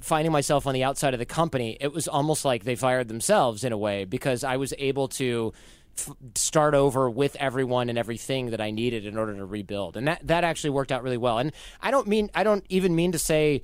finding 0.00 0.32
myself 0.32 0.66
on 0.66 0.74
the 0.74 0.84
outside 0.84 1.14
of 1.14 1.18
the 1.18 1.26
company, 1.26 1.76
it 1.80 1.92
was 1.92 2.08
almost 2.08 2.44
like 2.44 2.64
they 2.64 2.76
fired 2.76 3.08
themselves 3.08 3.64
in 3.64 3.72
a 3.72 3.78
way 3.78 4.04
because 4.04 4.44
I 4.44 4.56
was 4.56 4.72
able 4.78 5.08
to 5.08 5.52
f- 5.98 6.14
start 6.34 6.74
over 6.74 7.10
with 7.10 7.36
everyone 7.36 7.88
and 7.88 7.98
everything 7.98 8.50
that 8.50 8.60
I 8.60 8.70
needed 8.70 9.06
in 9.06 9.16
order 9.16 9.34
to 9.34 9.44
rebuild, 9.44 9.96
and 9.96 10.06
that 10.08 10.26
that 10.26 10.44
actually 10.44 10.70
worked 10.70 10.92
out 10.92 11.02
really 11.02 11.16
well. 11.16 11.38
And 11.38 11.52
I 11.80 11.90
don't 11.90 12.06
mean 12.06 12.30
I 12.34 12.44
don't 12.44 12.64
even 12.68 12.94
mean 12.94 13.12
to 13.12 13.18
say 13.18 13.62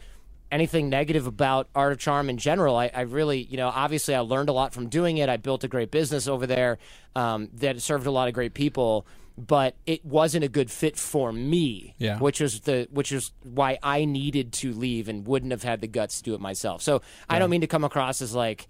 anything 0.52 0.88
negative 0.88 1.26
about 1.26 1.68
Art 1.74 1.92
of 1.92 1.98
Charm 1.98 2.28
in 2.28 2.36
general. 2.36 2.76
I, 2.76 2.90
I, 2.92 3.02
really, 3.02 3.42
you 3.42 3.56
know, 3.56 3.68
obviously 3.68 4.14
I 4.14 4.20
learned 4.20 4.48
a 4.48 4.52
lot 4.52 4.72
from 4.72 4.88
doing 4.88 5.18
it. 5.18 5.28
I 5.28 5.36
built 5.36 5.64
a 5.64 5.68
great 5.68 5.90
business 5.90 6.26
over 6.26 6.46
there 6.46 6.78
um, 7.14 7.48
that 7.54 7.80
served 7.80 8.06
a 8.06 8.10
lot 8.10 8.28
of 8.28 8.34
great 8.34 8.54
people, 8.54 9.06
but 9.46 9.76
it 9.86 10.04
wasn't 10.04 10.44
a 10.44 10.48
good 10.48 10.70
fit 10.70 10.96
for 10.96 11.32
me. 11.32 11.94
Yeah. 11.98 12.18
Which 12.18 12.40
was 12.40 12.60
the 12.60 12.86
which 12.90 13.12
is 13.12 13.32
why 13.42 13.78
I 13.82 14.04
needed 14.04 14.52
to 14.54 14.72
leave 14.72 15.08
and 15.08 15.26
wouldn't 15.26 15.52
have 15.52 15.62
had 15.62 15.80
the 15.80 15.86
guts 15.88 16.18
to 16.18 16.22
do 16.24 16.34
it 16.34 16.40
myself. 16.40 16.82
So 16.82 17.02
I 17.28 17.38
don't 17.38 17.50
mean 17.50 17.60
to 17.62 17.66
come 17.66 17.84
across 17.84 18.20
as 18.22 18.34
like 18.34 18.68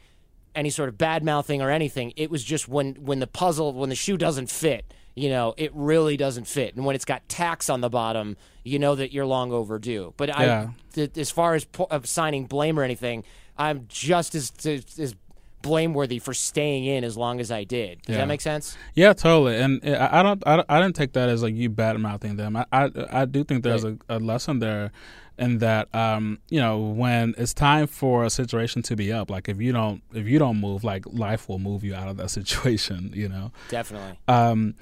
any 0.55 0.71
sort 0.71 0.89
of 0.89 0.99
bad 0.99 1.23
mouthing 1.25 1.63
or 1.63 1.71
anything. 1.71 2.13
It 2.17 2.31
was 2.31 2.43
just 2.45 2.69
when 2.69 2.95
when 2.97 3.19
the 3.21 3.27
puzzle 3.27 3.73
when 3.73 3.89
the 3.89 3.95
shoe 3.95 4.17
doesn't 4.17 4.51
fit, 4.51 4.85
you 5.15 5.29
know, 5.29 5.55
it 5.57 5.71
really 5.75 6.17
doesn't 6.17 6.45
fit, 6.47 6.75
and 6.77 6.85
when 6.85 6.95
it's 6.97 7.05
got 7.05 7.29
tacks 7.29 7.69
on 7.69 7.81
the 7.81 7.91
bottom, 7.91 8.37
you 8.65 8.79
know 8.79 8.95
that 8.95 9.13
you're 9.13 9.27
long 9.27 9.53
overdue. 9.53 10.15
But 10.17 10.29
Yeah. 10.29 10.69
I, 10.71 10.75
th- 10.95 11.17
as 11.19 11.31
far 11.31 11.55
as 11.55 11.65
po- 11.65 11.89
of 11.91 12.07
signing 12.07 12.47
blame 12.47 12.79
or 12.79 12.83
anything, 12.83 13.25
I'm 13.59 13.87
just 13.89 14.35
as 14.35 14.53
as 14.67 15.15
blameworthy 15.63 16.19
for 16.19 16.33
staying 16.35 16.85
in 16.85 17.05
as 17.05 17.17
long 17.17 17.41
as 17.41 17.51
I 17.51 17.65
did. 17.65 18.03
Does 18.03 18.15
Yeah. 18.15 18.23
that 18.23 18.29
make 18.29 18.41
sense? 18.41 18.77
Yeah, 18.95 19.13
totally. 19.13 19.57
And 19.57 19.81
I 19.85 20.21
I 20.21 20.23
don't, 20.23 20.43
I, 20.47 20.65
I 20.69 20.81
didn't 20.81 20.97
take 20.97 21.13
that 21.13 21.29
as 21.29 21.43
like 21.43 21.55
you 21.55 21.69
bad 21.69 21.99
mouthing 21.99 22.37
them. 22.37 22.57
I, 22.57 22.67
I, 22.73 22.91
I 23.11 23.25
do 23.25 23.45
think 23.45 23.63
there's 23.63 23.85
a, 23.85 23.97
a 24.09 24.19
lesson 24.19 24.59
there, 24.59 24.91
in 25.39 25.57
that, 25.59 25.93
um, 25.95 26.39
you 26.51 26.61
know, 26.61 26.79
when 26.79 27.35
it's 27.39 27.55
time 27.55 27.87
for 27.87 28.25
a 28.25 28.31
situation 28.31 28.83
to 28.83 28.95
be 28.95 29.11
up, 29.11 29.31
like 29.31 29.49
if 29.49 29.59
you 29.59 29.73
don't, 29.73 30.03
if 30.13 30.27
you 30.27 30.39
don't 30.39 30.61
move, 30.61 30.85
like 30.85 31.05
life 31.07 31.49
will 31.49 31.59
move 31.59 31.83
you 31.83 31.95
out 31.95 32.09
of 32.09 32.19
that 32.19 32.29
situation. 32.39 33.11
You 33.15 33.29
know. 33.31 33.51
Definitely. 33.71 34.19
Um, 34.29 34.75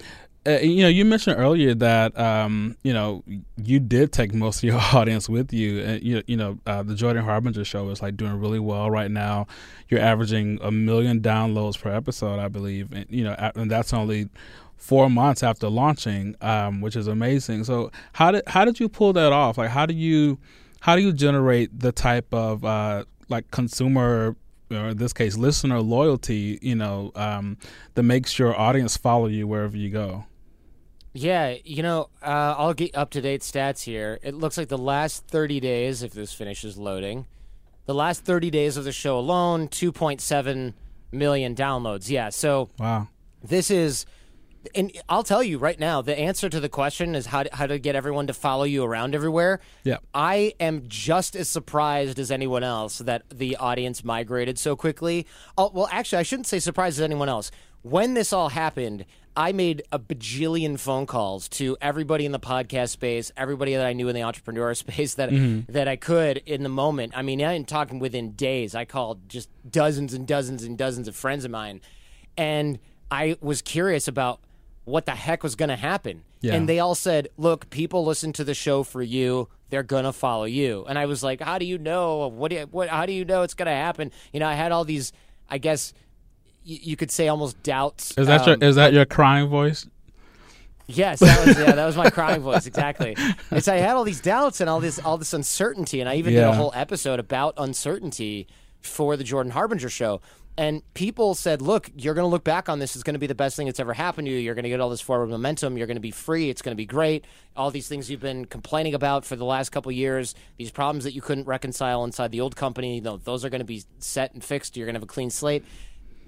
uh, 0.47 0.59
you 0.61 0.83
know, 0.83 0.89
you 0.89 1.05
mentioned 1.05 1.39
earlier 1.39 1.75
that 1.75 2.19
um, 2.19 2.77
you 2.83 2.93
know 2.93 3.23
you 3.57 3.81
did 3.81 4.13
take 4.13 4.33
most 4.33 4.59
of 4.59 4.65
your 4.65 4.81
audience 4.93 5.29
with 5.29 5.53
you. 5.53 5.81
And 5.81 6.03
you, 6.03 6.23
you 6.27 6.37
know, 6.37 6.59
uh, 6.67 6.83
the 6.83 6.95
Jordan 6.95 7.25
Harbinger 7.25 7.65
show 7.65 7.89
is 7.91 8.01
like 8.01 8.17
doing 8.17 8.39
really 8.41 8.61
well 8.61 8.91
right 8.91 9.11
now. 9.11 9.47
You're 9.89 10.01
averaging 10.01 10.59
a 10.63 10.71
million 10.71 11.21
downloads 11.21 11.81
per 11.81 11.93
episode, 11.93 12.39
I 12.39 12.49
believe, 12.49 12.93
and 12.93 13.07
you 13.11 13.25
know, 13.25 13.35
and 13.55 13.71
that's 13.71 13.93
only 13.93 14.29
four 14.77 15.11
months 15.11 15.43
after 15.43 15.69
launching, 15.69 16.37
um, 16.41 16.81
which 16.81 16.97
is 16.97 17.09
amazing. 17.09 17.65
So, 17.65 17.91
how 18.13 18.31
did 18.31 18.45
how 18.47 18.65
did 18.65 18.81
you 18.81 18.89
pull 18.89 19.13
that 19.15 19.33
off? 19.33 19.59
Like, 19.59 19.71
how 19.71 19.87
do 19.87 19.95
you 19.95 20.39
how 20.81 20.97
do 20.97 21.03
you 21.03 21.13
generate 21.13 21.79
the 21.79 21.93
type 21.93 22.33
of 22.33 22.65
uh, 22.65 23.05
like 23.29 23.51
consumer 23.51 24.37
or 24.71 24.89
in 24.89 24.97
this 24.97 25.13
case 25.13 25.37
listener 25.37 25.81
loyalty 25.81 26.59
you 26.63 26.75
know 26.75 27.11
um, 27.15 27.57
that 27.95 28.03
makes 28.03 28.39
your 28.39 28.59
audience 28.59 28.97
follow 28.97 29.27
you 29.27 29.47
wherever 29.47 29.77
you 29.77 29.91
go 29.91 30.25
Yeah, 31.15 31.57
you 31.65 31.83
know, 31.83 32.11
uh, 32.23 32.55
I'll 32.57 32.75
get 32.75 32.95
up 32.95 33.11
to 33.11 33.21
date 33.21 33.41
stats 33.41 33.83
here. 33.83 34.21
It 34.23 34.35
looks 34.35 34.57
like 34.57 34.69
the 34.69 34.79
last 34.79 35.27
30 35.27 35.59
days, 35.59 36.03
if 36.03 36.13
this 36.13 36.33
finishes 36.33 36.77
loading, 36.77 37.27
the 37.87 37.95
last 37.95 38.25
30 38.25 38.51
days 38.51 38.77
of 38.77 38.85
the 38.85 38.93
show 38.93 39.19
alone, 39.19 39.69
2.7 39.69 40.75
million 41.11 41.55
downloads. 41.57 42.09
Yeah, 42.11 42.29
so 42.29 42.69
wow 42.79 43.09
this 43.43 43.71
is, 43.71 44.07
and 44.75 44.93
I'll 45.09 45.23
tell 45.23 45.43
you 45.43 45.59
right 45.59 45.79
now, 45.79 46.03
the 46.03 46.19
answer 46.19 46.49
to 46.49 46.61
the 46.61 46.69
question 46.69 47.15
is 47.15 47.27
how 47.27 47.43
to, 47.45 47.55
how 47.55 47.67
to 47.67 47.79
get 47.79 47.97
everyone 47.97 48.27
to 48.27 48.35
follow 48.35 48.65
you 48.65 48.85
around 48.85 49.15
everywhere. 49.15 49.61
Yeah. 49.85 49.99
I 50.15 50.55
am 50.61 50.85
just 50.89 51.37
as 51.37 51.49
surprised 51.49 52.19
as 52.19 52.31
anyone 52.31 52.65
else 52.65 52.99
that 52.99 53.29
the 53.31 53.57
audience 53.57 54.05
migrated 54.05 54.59
so 54.59 54.77
quickly. 54.77 55.27
Oh, 55.57 55.71
well, 55.73 55.89
actually, 55.91 56.19
I 56.19 56.23
shouldn't 56.23 56.47
say 56.47 56.59
surprised 56.59 56.99
as 56.99 57.03
anyone 57.03 57.29
else. 57.29 57.51
When 57.83 58.15
this 58.15 58.33
all 58.33 58.51
happened, 58.51 59.05
I 59.37 59.53
made 59.53 59.85
a 59.93 60.01
bajillion 60.01 60.81
phone 60.81 61.07
calls 61.07 61.49
to 61.51 61.77
everybody 61.81 62.27
in 62.27 62.33
the 62.33 62.41
podcast 62.41 62.89
space, 62.89 63.31
everybody 63.37 63.77
that 63.77 63.87
I 63.87 63.93
knew 63.93 64.09
in 64.09 64.15
the 64.17 64.23
entrepreneur 64.23 64.75
space 64.75 65.15
that 65.15 65.31
mm-hmm. 65.31 65.73
that 65.73 65.87
I 65.87 65.95
could 65.95 66.39
in 66.39 66.65
the 66.65 66.69
moment. 66.69 67.13
I 67.17 67.23
mean, 67.23 67.41
I 67.43 67.53
am 67.53 67.65
talking 67.65 68.01
within 68.01 68.33
days. 68.33 68.75
I 68.75 68.85
called 68.85 69.29
just 69.29 69.49
dozens 69.71 70.13
and 70.13 70.27
dozens 70.27 70.65
and 70.65 70.77
dozens 70.77 71.07
of 71.07 71.15
friends 71.15 71.45
of 71.45 71.53
mine, 71.53 71.81
and 72.37 72.81
I 73.13 73.37
was 73.41 73.63
curious 73.63 74.09
about 74.09 74.41
what 74.89 75.07
the 75.07 75.15
heck 75.15 75.43
was 75.43 75.55
going 75.55 75.69
to 75.69 75.77
happen. 75.77 76.25
Yeah. 76.41 76.55
And 76.55 76.69
they 76.69 76.79
all 76.79 76.95
said, 76.95 77.29
"Look, 77.37 77.69
people 77.71 78.05
listen 78.05 78.33
to 78.35 78.45
the 78.45 78.55
show 78.55 78.83
for 78.83 79.03
you. 79.03 79.49
They're 79.71 79.83
gonna 79.83 80.13
follow 80.13 80.45
you." 80.45 80.85
And 80.89 80.97
I 80.99 81.07
was 81.07 81.23
like, 81.23 81.41
"How 81.41 81.59
do 81.59 81.65
you 81.65 81.79
know? 81.79 82.29
What? 82.29 82.51
Do 82.51 82.57
you, 82.59 82.63
what? 82.71 82.89
How 82.89 83.07
do 83.07 83.13
you 83.13 83.25
know 83.25 83.43
it's 83.43 83.55
gonna 83.55 83.75
happen?" 83.75 84.13
You 84.33 84.39
know, 84.41 84.47
I 84.47 84.55
had 84.55 84.71
all 84.71 84.85
these, 84.85 85.13
I 85.51 85.59
guess, 85.59 85.93
y- 86.65 86.79
you 86.81 86.97
could 86.97 87.11
say 87.11 87.27
almost 87.27 87.61
doubts. 87.65 88.17
is 88.17 88.29
that 88.29 88.43
um, 88.43 88.61
your 88.61 88.69
is 88.71 88.77
that 88.77 88.93
your 88.93 89.05
crying 89.05 89.49
voice 89.49 89.87
Yes, 90.91 91.21
that 91.21 91.47
was 91.47 91.59
yeah, 91.59 91.73
that 91.73 91.85
was 91.87 91.97
my 91.97 92.09
crying 92.09 92.41
voice 92.51 92.67
exactly. 92.67 93.15
It's 93.51 93.69
I 93.69 93.77
had 93.77 93.95
all 93.97 94.05
these 94.05 94.23
doubts 94.23 94.61
and 94.63 94.71
all 94.71 94.81
this 94.81 94.99
all 94.99 95.19
this 95.19 95.35
uncertainty, 95.35 96.01
and 96.01 96.09
I 96.09 96.15
even 96.15 96.33
did 96.33 96.43
a 96.45 96.55
whole 96.55 96.73
episode 96.75 97.21
about 97.21 97.55
uncertainty 97.59 98.47
for 98.81 99.17
the 99.17 99.25
Jordan 99.25 99.53
Harbinger 99.53 99.91
show. 99.91 100.23
And 100.59 100.83
people 100.93 101.37
said, 101.37 101.63
"Look, 101.63 101.89
you're 101.97 102.15
going 102.15 102.25
to 102.25 102.29
look 102.29 102.43
back 102.43 102.69
on 102.69 102.81
this. 102.81 102.97
It's 102.97 103.05
going 103.05 103.15
to 103.15 103.21
be 103.21 103.29
the 103.29 103.35
best 103.37 103.57
thing 103.57 103.67
that's 103.67 103.79
ever 103.79 103.93
happened 103.95 104.27
to 104.27 104.33
you. 104.33 104.39
You're 104.41 104.57
going 104.57 104.65
to 104.65 104.69
get 104.69 104.81
all 104.81 104.91
this 104.91 105.01
forward 105.01 105.29
momentum. 105.31 105.79
You're 105.79 105.87
going 105.87 105.97
to 105.97 106.01
be 106.01 106.11
free. 106.11 106.51
It's 106.51 106.63
going 106.63 106.73
to 106.73 106.77
be 106.77 106.85
great. 106.85 107.25
All 107.57 107.71
these 107.71 107.87
things 107.87 108.11
you've 108.11 108.21
been 108.21 108.45
complaining 108.45 108.93
about 108.93 109.25
for 109.25 109.37
the 109.37 109.45
last 109.45 109.71
couple 109.71 109.91
of 109.91 109.95
years, 109.97 110.35
these 110.57 110.73
problems 110.73 111.05
that 111.05 111.15
you 111.15 111.21
couldn't 111.23 111.47
reconcile 111.47 112.03
inside 112.03 112.33
the 112.33 112.41
old 112.41 112.57
company, 112.57 112.97
you 112.97 113.01
know, 113.01 113.19
those 113.19 113.45
are 113.45 113.51
going 113.51 113.61
to 113.61 113.65
be 113.65 113.85
set 114.01 114.35
and 114.35 114.43
fixed. 114.43 114.77
You're 114.77 114.87
going 114.87 114.95
to 114.95 114.99
have 114.99 115.05
a 115.05 115.07
clean 115.07 115.31
slate." 115.31 115.65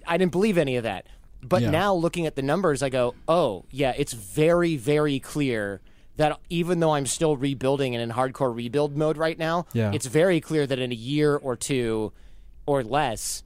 I 0.07 0.16
didn't 0.16 0.33
believe 0.33 0.57
any 0.57 0.77
of 0.77 0.85
that. 0.85 1.07
But 1.43 1.62
Yeah. 1.62 1.71
now 1.71 1.95
looking 1.95 2.25
at 2.27 2.37
the 2.37 2.43
numbers, 2.43 2.83
I 2.83 2.88
go, 2.88 3.14
oh, 3.27 3.64
yeah, 3.71 3.95
it's 3.97 4.12
very, 4.12 4.77
very 4.77 5.19
clear 5.19 5.81
that 6.16 6.38
even 6.51 6.81
though 6.81 6.93
I'm 6.93 7.07
still 7.07 7.37
rebuilding 7.37 7.95
and 7.97 8.03
in 8.03 8.11
hardcore 8.16 8.55
rebuild 8.55 8.97
mode 8.97 9.16
right 9.19 9.38
now, 9.38 9.66
Yeah. 9.73 9.90
it's 9.93 10.07
very 10.07 10.40
clear 10.40 10.66
that 10.66 10.79
in 10.79 10.93
a 10.93 10.95
year 10.95 11.37
or 11.37 11.57
two 11.57 12.12
or 12.66 12.85
less, 12.85 13.43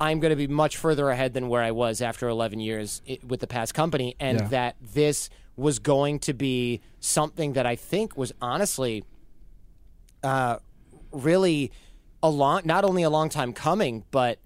I'm 0.00 0.20
going 0.20 0.30
to 0.30 0.36
be 0.36 0.46
much 0.46 0.76
further 0.76 1.08
ahead 1.10 1.32
than 1.34 1.48
where 1.48 1.62
I 1.62 1.70
was 1.70 2.02
after 2.02 2.28
11 2.28 2.60
years 2.60 3.00
with 3.26 3.40
the 3.40 3.46
past 3.46 3.72
company, 3.74 4.14
and 4.20 4.38
Yeah. 4.40 4.48
that 4.48 4.76
this 4.80 5.30
was 5.56 5.78
going 5.78 6.18
to 6.20 6.34
be 6.34 6.80
something 7.00 7.54
that 7.54 7.64
I 7.66 7.76
think 7.76 8.16
was 8.16 8.32
honestly 8.42 9.04
uh, 10.22 10.58
really 11.12 11.70
a 12.22 12.28
long, 12.28 12.62
not 12.64 12.84
only 12.84 13.02
a 13.02 13.10
long 13.10 13.28
time 13.28 13.52
coming, 13.52 14.04
but 14.10 14.38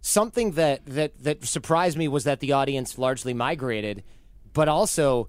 something 0.00 0.52
that 0.52 0.86
that 0.86 1.12
that 1.24 1.44
surprised 1.44 1.98
me 1.98 2.06
was 2.06 2.24
that 2.24 2.40
the 2.40 2.52
audience 2.52 2.96
largely 2.96 3.34
migrated, 3.34 4.04
but 4.52 4.68
also 4.68 5.28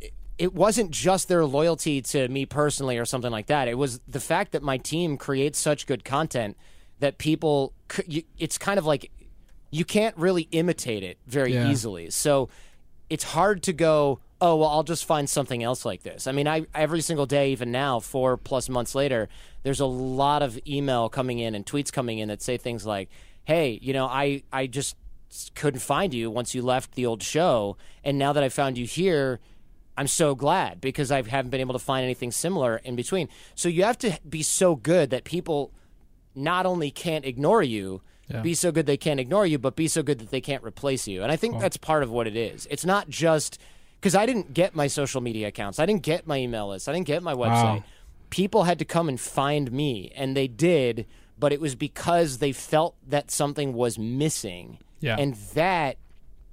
it- 0.00 0.14
it 0.38 0.54
wasn't 0.54 0.90
just 0.90 1.28
their 1.28 1.44
loyalty 1.44 2.00
to 2.00 2.26
me 2.28 2.46
personally 2.46 2.96
or 2.96 3.04
something 3.04 3.30
like 3.30 3.46
that. 3.46 3.68
It 3.68 3.74
was 3.76 4.00
the 4.08 4.20
fact 4.20 4.52
that 4.52 4.62
my 4.62 4.78
team 4.78 5.18
creates 5.18 5.58
such 5.58 5.86
good 5.86 6.02
content 6.04 6.56
that 7.00 7.18
people 7.18 7.72
it's 8.38 8.56
kind 8.58 8.78
of 8.78 8.86
like 8.86 9.10
you 9.70 9.84
can't 9.84 10.16
really 10.16 10.48
imitate 10.52 11.02
it 11.02 11.18
very 11.26 11.54
Yeah. 11.54 11.70
easily. 11.70 12.10
So 12.10 12.48
it's 13.08 13.24
hard 13.24 13.62
to 13.64 13.72
go, 13.72 14.20
oh 14.40 14.56
well, 14.56 14.68
I'll 14.68 14.82
just 14.84 15.04
find 15.04 15.28
something 15.28 15.62
else 15.62 15.84
like 15.84 16.02
this. 16.02 16.26
I 16.26 16.32
mean, 16.32 16.46
I 16.48 16.66
every 16.74 17.00
single 17.00 17.26
day, 17.26 17.50
even 17.52 17.70
now, 17.72 18.00
four 18.00 18.36
plus 18.36 18.68
months 18.68 18.94
later, 18.94 19.28
there's 19.64 19.80
a 19.80 19.86
lot 19.86 20.42
of 20.42 20.58
email 20.66 21.08
coming 21.08 21.38
in 21.38 21.54
and 21.54 21.66
tweets 21.66 21.92
coming 21.92 22.18
in 22.18 22.28
that 22.28 22.42
say 22.42 22.56
things 22.56 22.86
like, 22.86 23.08
"Hey, 23.44 23.78
you 23.82 23.92
know, 23.92 24.06
I 24.06 24.42
I 24.52 24.66
just 24.66 24.96
couldn't 25.54 25.80
find 25.80 26.12
you 26.14 26.30
once 26.30 26.54
you 26.54 26.62
left 26.62 26.94
the 26.94 27.06
old 27.06 27.22
show, 27.22 27.76
and 28.04 28.18
now 28.18 28.32
that 28.32 28.42
I 28.42 28.48
found 28.48 28.78
you 28.78 28.86
here." 28.86 29.40
I'm 29.96 30.06
so 30.06 30.34
glad 30.34 30.80
because 30.80 31.10
I 31.10 31.20
haven't 31.20 31.50
been 31.50 31.60
able 31.60 31.74
to 31.74 31.78
find 31.78 32.04
anything 32.04 32.30
similar 32.32 32.78
in 32.78 32.96
between. 32.96 33.28
So 33.54 33.68
you 33.68 33.82
have 33.84 33.98
to 33.98 34.18
be 34.26 34.42
so 34.42 34.74
good 34.74 35.10
that 35.10 35.24
people 35.24 35.72
not 36.34 36.66
only 36.66 36.90
can't 36.90 37.24
ignore 37.24 37.62
you, 37.62 38.02
Yeah. 38.28 38.40
be 38.42 38.54
so 38.54 38.70
good 38.70 38.86
they 38.86 38.96
can't 38.96 39.18
ignore 39.18 39.44
you, 39.46 39.58
but 39.58 39.74
be 39.74 39.88
so 39.88 40.02
good 40.02 40.18
that 40.20 40.30
they 40.30 40.40
can't 40.40 40.62
replace 40.62 41.08
you. 41.08 41.22
And 41.22 41.32
I 41.32 41.36
think 41.36 41.58
that's 41.60 41.76
part 41.76 42.02
of 42.02 42.10
what 42.10 42.26
it 42.28 42.36
is. 42.36 42.66
It's 42.70 42.84
not 42.84 43.08
just 43.08 43.58
because 44.00 44.14
I 44.14 44.24
didn't 44.24 44.54
get 44.54 44.74
my 44.74 44.86
social 44.86 45.20
media 45.20 45.48
accounts, 45.48 45.78
I 45.78 45.86
didn't 45.86 46.02
get 46.02 46.26
my 46.26 46.38
email 46.38 46.68
list, 46.68 46.88
I 46.88 46.92
didn't 46.92 47.06
get 47.06 47.22
my 47.22 47.34
website. 47.34 47.78
Wow. 47.78 47.84
People 48.30 48.62
had 48.64 48.78
to 48.78 48.84
come 48.84 49.08
and 49.08 49.18
find 49.20 49.72
me, 49.72 50.12
and 50.14 50.36
they 50.36 50.46
did, 50.46 51.06
but 51.38 51.52
it 51.52 51.60
was 51.60 51.74
because 51.74 52.38
they 52.38 52.52
felt 52.52 52.94
that 53.08 53.30
something 53.32 53.72
was 53.72 53.98
missing. 53.98 54.78
Yeah. 55.00 55.16
And 55.18 55.34
that 55.54 55.96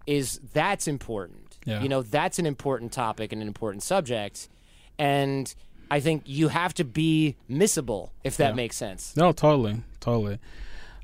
is 0.08 0.40
that's 0.54 0.88
important. 0.88 1.58
Yeah. 1.66 1.84
You 1.84 1.90
know, 1.90 2.02
that's 2.02 2.40
an 2.40 2.46
important 2.46 2.92
topic 2.94 3.32
and 3.32 3.42
an 3.42 3.48
important 3.48 3.84
subject. 3.84 4.50
And 4.98 5.54
I 5.90 6.00
think 6.00 6.24
you 6.26 6.48
have 6.50 6.74
to 6.76 6.84
be 6.84 7.36
missable, 7.50 8.10
if 8.24 8.38
that 8.38 8.50
Yeah. 8.50 8.56
makes 8.56 8.76
sense. 8.76 9.16
No, 9.16 9.32
totally, 9.32 9.82
totally. 10.00 10.40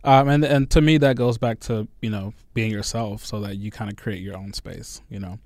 Um, 0.04 0.28
and 0.28 0.44
and 0.44 0.70
to 0.72 0.82
me, 0.82 0.98
that 0.98 1.16
goes 1.16 1.38
back 1.38 1.60
to 1.62 1.88
you 2.02 2.10
know 2.10 2.34
being 2.54 2.72
yourself, 2.72 3.26
so 3.26 3.40
that 3.42 3.58
you 3.58 3.72
kind 3.72 3.90
of 3.90 3.98
create 3.98 4.22
your 4.22 4.36
own 4.38 4.54
space. 4.54 5.02
You 5.10 5.20
know. 5.20 5.40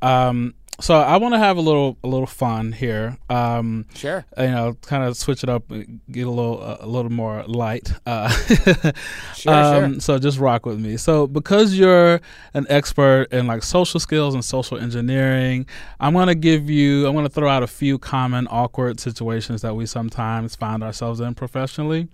Um, 0.00 0.54
so 0.80 0.94
I 0.94 1.16
want 1.18 1.34
to 1.34 1.38
have 1.38 1.56
a 1.56 1.60
little 1.60 1.96
a 2.02 2.08
little 2.08 2.26
fun 2.26 2.72
here. 2.72 3.16
Um, 3.30 3.86
Sure. 3.94 4.24
you 4.38 4.46
know, 4.48 4.74
kind 4.82 5.04
of 5.04 5.16
switch 5.16 5.42
it 5.44 5.48
up, 5.48 5.64
get 6.10 6.26
a 6.26 6.30
little 6.30 6.60
a 6.80 6.86
little 6.86 7.10
more 7.12 7.44
light. 7.44 7.92
Uh, 8.06 8.28
Sure, 9.34 9.52
um, 9.54 9.92
sure. 9.94 10.00
So 10.00 10.18
just 10.18 10.38
rock 10.38 10.66
with 10.66 10.78
me. 10.78 10.96
So 10.96 11.26
because 11.26 11.74
you're 11.74 12.20
an 12.54 12.66
expert 12.68 13.26
in 13.32 13.46
like 13.46 13.62
social 13.62 13.98
skills 13.98 14.34
and 14.34 14.44
social 14.44 14.78
engineering, 14.78 15.66
I'm 16.00 16.14
gonna 16.14 16.34
give 16.34 16.68
you. 16.70 17.06
I'm 17.06 17.14
gonna 17.14 17.28
throw 17.28 17.48
out 17.48 17.62
a 17.62 17.66
few 17.66 17.98
common 17.98 18.46
awkward 18.50 19.00
situations 19.00 19.62
that 19.62 19.74
we 19.74 19.86
sometimes 19.86 20.54
find 20.56 20.82
ourselves 20.82 21.20
in 21.20 21.34
professionally, 21.34 22.08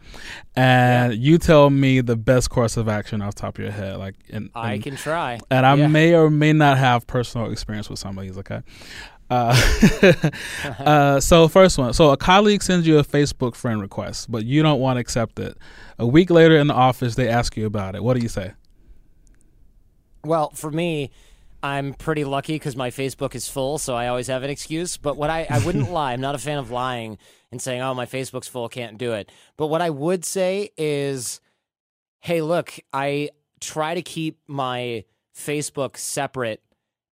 and 0.56 1.14
you 1.14 1.38
tell 1.38 1.70
me 1.70 2.00
the 2.00 2.16
best 2.16 2.50
course 2.50 2.76
of 2.76 2.88
action 2.88 3.20
off 3.22 3.34
the 3.34 3.40
top 3.42 3.58
of 3.58 3.62
your 3.64 3.72
head. 3.72 3.96
Like, 3.98 4.14
and, 4.30 4.50
I 4.54 4.74
and- 4.74 4.82
can 4.82 4.96
try. 4.96 5.38
and 5.50 5.66
I 5.66 5.74
Yeah. 5.74 5.86
may 5.88 6.14
or 6.14 6.30
may 6.30 6.52
not 6.52 6.78
have 6.78 7.06
personal 7.06 7.50
experience 7.50 7.88
with 7.90 7.98
some 7.98 8.16
of 8.18 8.24
these. 8.24 8.36
Okay. 8.50 8.62
Uh, 9.30 10.30
uh, 10.78 11.20
so 11.20 11.48
first 11.48 11.76
one. 11.76 11.92
So 11.92 12.10
a 12.10 12.16
colleague 12.16 12.62
sends 12.62 12.86
you 12.86 12.98
a 12.98 13.04
Facebook 13.04 13.54
friend 13.54 13.80
request, 13.80 14.30
but 14.30 14.44
you 14.44 14.62
don't 14.62 14.80
want 14.80 14.96
to 14.96 15.00
accept 15.00 15.38
it. 15.38 15.56
A 15.98 16.06
week 16.06 16.30
later 16.30 16.56
in 16.56 16.66
the 16.66 16.74
office, 16.74 17.14
they 17.14 17.28
ask 17.28 17.56
you 17.56 17.66
about 17.66 17.94
it. 17.94 18.02
What 18.02 18.14
do 18.14 18.22
you 18.22 18.28
say? 18.28 18.52
Well, 20.24 20.50
for 20.50 20.70
me, 20.70 21.10
I'm 21.62 21.94
pretty 21.94 22.24
lucky 22.24 22.54
because 22.54 22.76
my 22.76 22.90
Facebook 22.90 23.34
is 23.34 23.48
full, 23.48 23.78
so 23.78 23.94
I 23.94 24.06
always 24.08 24.28
have 24.28 24.42
an 24.42 24.50
excuse. 24.50 24.96
But 24.96 25.16
what 25.16 25.30
I, 25.30 25.46
I 25.50 25.64
wouldn't 25.64 25.90
lie, 25.92 26.12
I'm 26.12 26.20
not 26.20 26.34
a 26.34 26.38
fan 26.38 26.58
of 26.58 26.70
lying 26.70 27.18
and 27.50 27.60
saying, 27.60 27.82
oh, 27.82 27.94
my 27.94 28.06
Facebook's 28.06 28.48
full, 28.48 28.68
can't 28.68 28.98
do 28.98 29.12
it. 29.12 29.30
But 29.56 29.66
what 29.66 29.82
I 29.82 29.90
would 29.90 30.24
say 30.24 30.70
is, 30.76 31.40
hey, 32.20 32.42
look, 32.42 32.78
I 32.92 33.30
try 33.60 33.94
to 33.94 34.02
keep 34.02 34.38
my 34.46 35.04
Facebook 35.36 35.96
separate. 35.96 36.62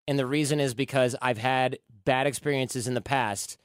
And 0.07 0.19
the 0.19 0.27
reason 0.27 0.61
is 0.61 0.75
because 0.75 1.17
I've 1.23 1.39
had 1.39 1.79
bad 2.05 2.27
experiences 2.27 2.87
in 2.87 2.95
the 2.95 3.01
past 3.01 3.57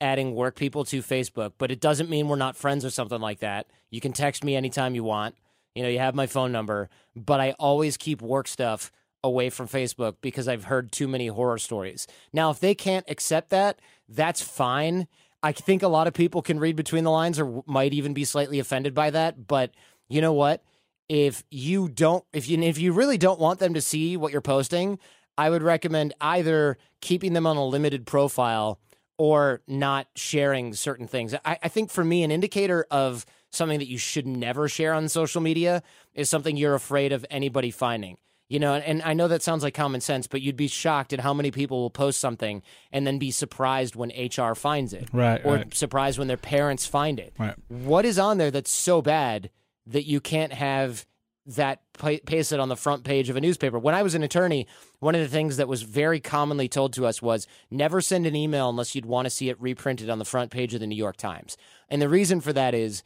adding 0.00 0.34
work 0.34 0.56
people 0.56 0.84
to 0.84 1.00
Facebook, 1.00 1.52
but 1.58 1.70
it 1.70 1.80
doesn't 1.80 2.10
mean 2.10 2.28
we're 2.28 2.36
not 2.36 2.56
friends 2.56 2.84
or 2.84 2.90
something 2.90 3.20
like 3.20 3.38
that. 3.38 3.68
You 3.90 4.00
can 4.00 4.12
text 4.12 4.42
me 4.42 4.56
anytime 4.56 4.94
you 4.94 5.04
want. 5.04 5.36
You 5.74 5.82
know, 5.82 5.88
you 5.88 6.00
have 6.00 6.14
my 6.14 6.26
phone 6.26 6.50
number, 6.50 6.90
but 7.14 7.40
I 7.40 7.52
always 7.52 7.96
keep 7.96 8.20
work 8.20 8.48
stuff 8.48 8.90
away 9.24 9.48
from 9.48 9.68
Facebook 9.68 10.16
because 10.20 10.48
I've 10.48 10.64
heard 10.64 10.90
too 10.90 11.06
many 11.06 11.28
horror 11.28 11.58
stories. 11.58 12.06
Now, 12.32 12.50
if 12.50 12.58
they 12.58 12.74
can't 12.74 13.08
accept 13.08 13.50
that, 13.50 13.78
that's 14.08 14.42
fine. 14.42 15.06
I 15.42 15.52
think 15.52 15.82
a 15.82 15.88
lot 15.88 16.08
of 16.08 16.14
people 16.14 16.42
can 16.42 16.58
read 16.58 16.76
between 16.76 17.04
the 17.04 17.10
lines 17.10 17.38
or 17.38 17.62
might 17.66 17.94
even 17.94 18.12
be 18.12 18.24
slightly 18.24 18.58
offended 18.58 18.94
by 18.94 19.10
that, 19.10 19.46
but 19.46 19.70
you 20.08 20.20
know 20.20 20.32
what? 20.32 20.62
If 21.08 21.44
you 21.50 21.88
don't 21.88 22.24
if 22.32 22.48
you 22.48 22.60
if 22.62 22.78
you 22.78 22.92
really 22.92 23.18
don't 23.18 23.40
want 23.40 23.58
them 23.58 23.74
to 23.74 23.80
see 23.80 24.16
what 24.16 24.32
you're 24.32 24.40
posting, 24.40 24.98
I 25.38 25.50
would 25.50 25.62
recommend 25.62 26.14
either 26.20 26.76
keeping 27.00 27.32
them 27.32 27.46
on 27.46 27.56
a 27.56 27.64
limited 27.66 28.06
profile 28.06 28.78
or 29.18 29.60
not 29.66 30.08
sharing 30.16 30.74
certain 30.74 31.06
things. 31.06 31.34
I, 31.44 31.58
I 31.62 31.68
think 31.68 31.90
for 31.90 32.04
me, 32.04 32.22
an 32.22 32.30
indicator 32.30 32.86
of 32.90 33.24
something 33.50 33.78
that 33.78 33.88
you 33.88 33.98
should 33.98 34.26
never 34.26 34.68
share 34.68 34.94
on 34.94 35.08
social 35.08 35.40
media 35.40 35.82
is 36.14 36.28
something 36.28 36.56
you're 36.56 36.74
afraid 36.74 37.12
of 37.12 37.24
anybody 37.30 37.70
finding. 37.70 38.18
You 38.48 38.58
know, 38.58 38.74
and 38.74 39.00
I 39.02 39.14
know 39.14 39.28
that 39.28 39.42
sounds 39.42 39.62
like 39.62 39.72
common 39.72 40.02
sense, 40.02 40.26
but 40.26 40.42
you'd 40.42 40.56
be 40.56 40.68
shocked 40.68 41.14
at 41.14 41.20
how 41.20 41.32
many 41.32 41.50
people 41.50 41.80
will 41.80 41.88
post 41.90 42.20
something 42.20 42.62
and 42.90 43.06
then 43.06 43.18
be 43.18 43.30
surprised 43.30 43.96
when 43.96 44.10
HR 44.10 44.54
finds 44.54 44.92
it. 44.92 45.08
Right, 45.10 45.40
Or 45.42 45.54
right. 45.56 45.74
surprised 45.74 46.18
when 46.18 46.28
their 46.28 46.36
parents 46.36 46.84
find 46.84 47.18
it. 47.18 47.32
Right. 47.38 47.54
What 47.68 48.04
is 48.04 48.18
on 48.18 48.36
there 48.36 48.50
that's 48.50 48.70
so 48.70 49.00
bad 49.00 49.48
that 49.86 50.04
you 50.04 50.20
can't 50.20 50.52
have 50.52 51.06
that 51.46 51.80
pa- 51.94 52.18
pasted 52.24 52.60
on 52.60 52.68
the 52.68 52.76
front 52.76 53.04
page 53.04 53.28
of 53.28 53.36
a 53.36 53.40
newspaper? 53.40 53.78
When 53.78 53.94
I 53.94 54.02
was 54.02 54.14
an 54.14 54.22
attorney, 54.22 54.66
one 55.00 55.14
of 55.14 55.20
the 55.20 55.28
things 55.28 55.56
that 55.56 55.68
was 55.68 55.82
very 55.82 56.20
commonly 56.20 56.68
told 56.68 56.92
to 56.94 57.06
us 57.06 57.20
was 57.20 57.46
never 57.70 58.00
send 58.00 58.26
an 58.26 58.36
email 58.36 58.68
unless 58.68 58.94
you'd 58.94 59.06
want 59.06 59.26
to 59.26 59.30
see 59.30 59.48
it 59.48 59.60
reprinted 59.60 60.08
on 60.08 60.18
the 60.18 60.24
front 60.24 60.50
page 60.50 60.74
of 60.74 60.80
the 60.80 60.86
New 60.86 60.96
York 60.96 61.16
Times. 61.16 61.56
And 61.88 62.00
the 62.00 62.08
reason 62.08 62.40
for 62.40 62.52
that 62.52 62.74
is 62.74 63.02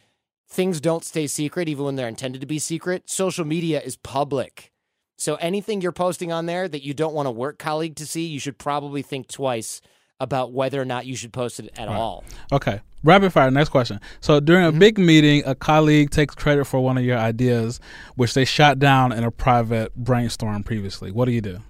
things 0.49 0.81
don't 0.81 1.05
stay 1.05 1.27
secret 1.27 1.69
even 1.69 1.85
when 1.85 1.97
they're 1.97 2.09
intended 2.09 2.41
to 2.41 2.47
be 2.47 2.59
secret. 2.59 3.09
Social 3.11 3.45
media 3.45 3.81
is 3.81 3.97
public. 3.97 4.73
So 5.19 5.37
anything 5.37 5.81
you're 5.81 5.93
posting 5.93 6.31
on 6.31 6.47
there 6.47 6.69
that 6.69 6.85
you 6.85 6.93
don't 6.93 7.15
want 7.15 7.29
a 7.29 7.33
work 7.33 7.59
colleague 7.59 7.97
to 7.97 8.07
see, 8.07 8.27
you 8.27 8.39
should 8.39 8.59
probably 8.59 9.03
think 9.03 9.29
twice 9.29 9.81
about 10.21 10.53
whether 10.53 10.81
or 10.81 10.85
not 10.85 11.07
you 11.07 11.17
should 11.17 11.33
post 11.33 11.61
it 11.61 11.71
at 11.77 11.89
all. 11.89 12.25
Okay. 12.53 12.81
Rapid 13.03 13.33
fire. 13.33 13.51
Next 13.51 13.69
question. 13.69 14.01
So 14.21 14.41
during 14.41 14.65
a 14.65 14.71
mm-hmm. 14.71 14.79
big 14.79 14.99
meeting, 14.99 15.43
a 15.47 15.55
colleague 15.55 16.11
takes 16.11 16.35
credit 16.35 16.65
for 16.65 16.81
one 16.81 16.99
of 16.99 17.05
your 17.05 17.19
ideas, 17.19 17.81
which 18.17 18.35
they 18.35 18.45
shot 18.45 18.79
down 18.79 19.13
in 19.13 19.23
a 19.23 19.31
private 19.31 19.95
brainstorm 19.95 20.65
previously. 20.65 21.13
What 21.13 21.27
do 21.27 21.33
you 21.33 21.41
do? 21.41 21.61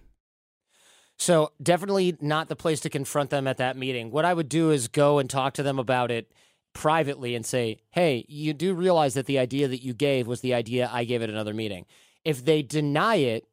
So 1.19 1.53
definitely 1.63 2.17
not 2.21 2.49
the 2.49 2.57
place 2.57 2.81
to 2.81 2.91
confront 2.91 3.31
them 3.31 3.47
at 3.47 3.59
that 3.59 3.77
meeting. 3.77 4.11
What 4.11 4.25
I 4.25 4.35
would 4.35 4.49
do 4.49 4.71
is 4.71 4.89
go 4.89 5.19
and 5.19 5.29
talk 5.29 5.55
to 5.55 5.63
them 5.63 5.79
about 5.79 6.11
it 6.11 6.31
privately 6.75 7.35
and 7.35 7.45
say, 7.45 7.79
"Hey, 7.91 8.27
you 8.29 8.53
do 8.53 8.75
realize 8.75 9.15
that 9.15 9.27
the 9.27 9.39
idea 9.39 9.67
that 9.67 9.83
you 9.83 9.95
gave 9.95 10.27
was 10.27 10.43
the 10.43 10.53
idea 10.53 10.91
I 10.93 11.05
gave 11.05 11.23
at 11.23 11.31
another 11.31 11.55
meeting." 11.55 11.87
If 12.25 12.45
they 12.45 12.63
deny 12.63 13.17
it 13.17 13.45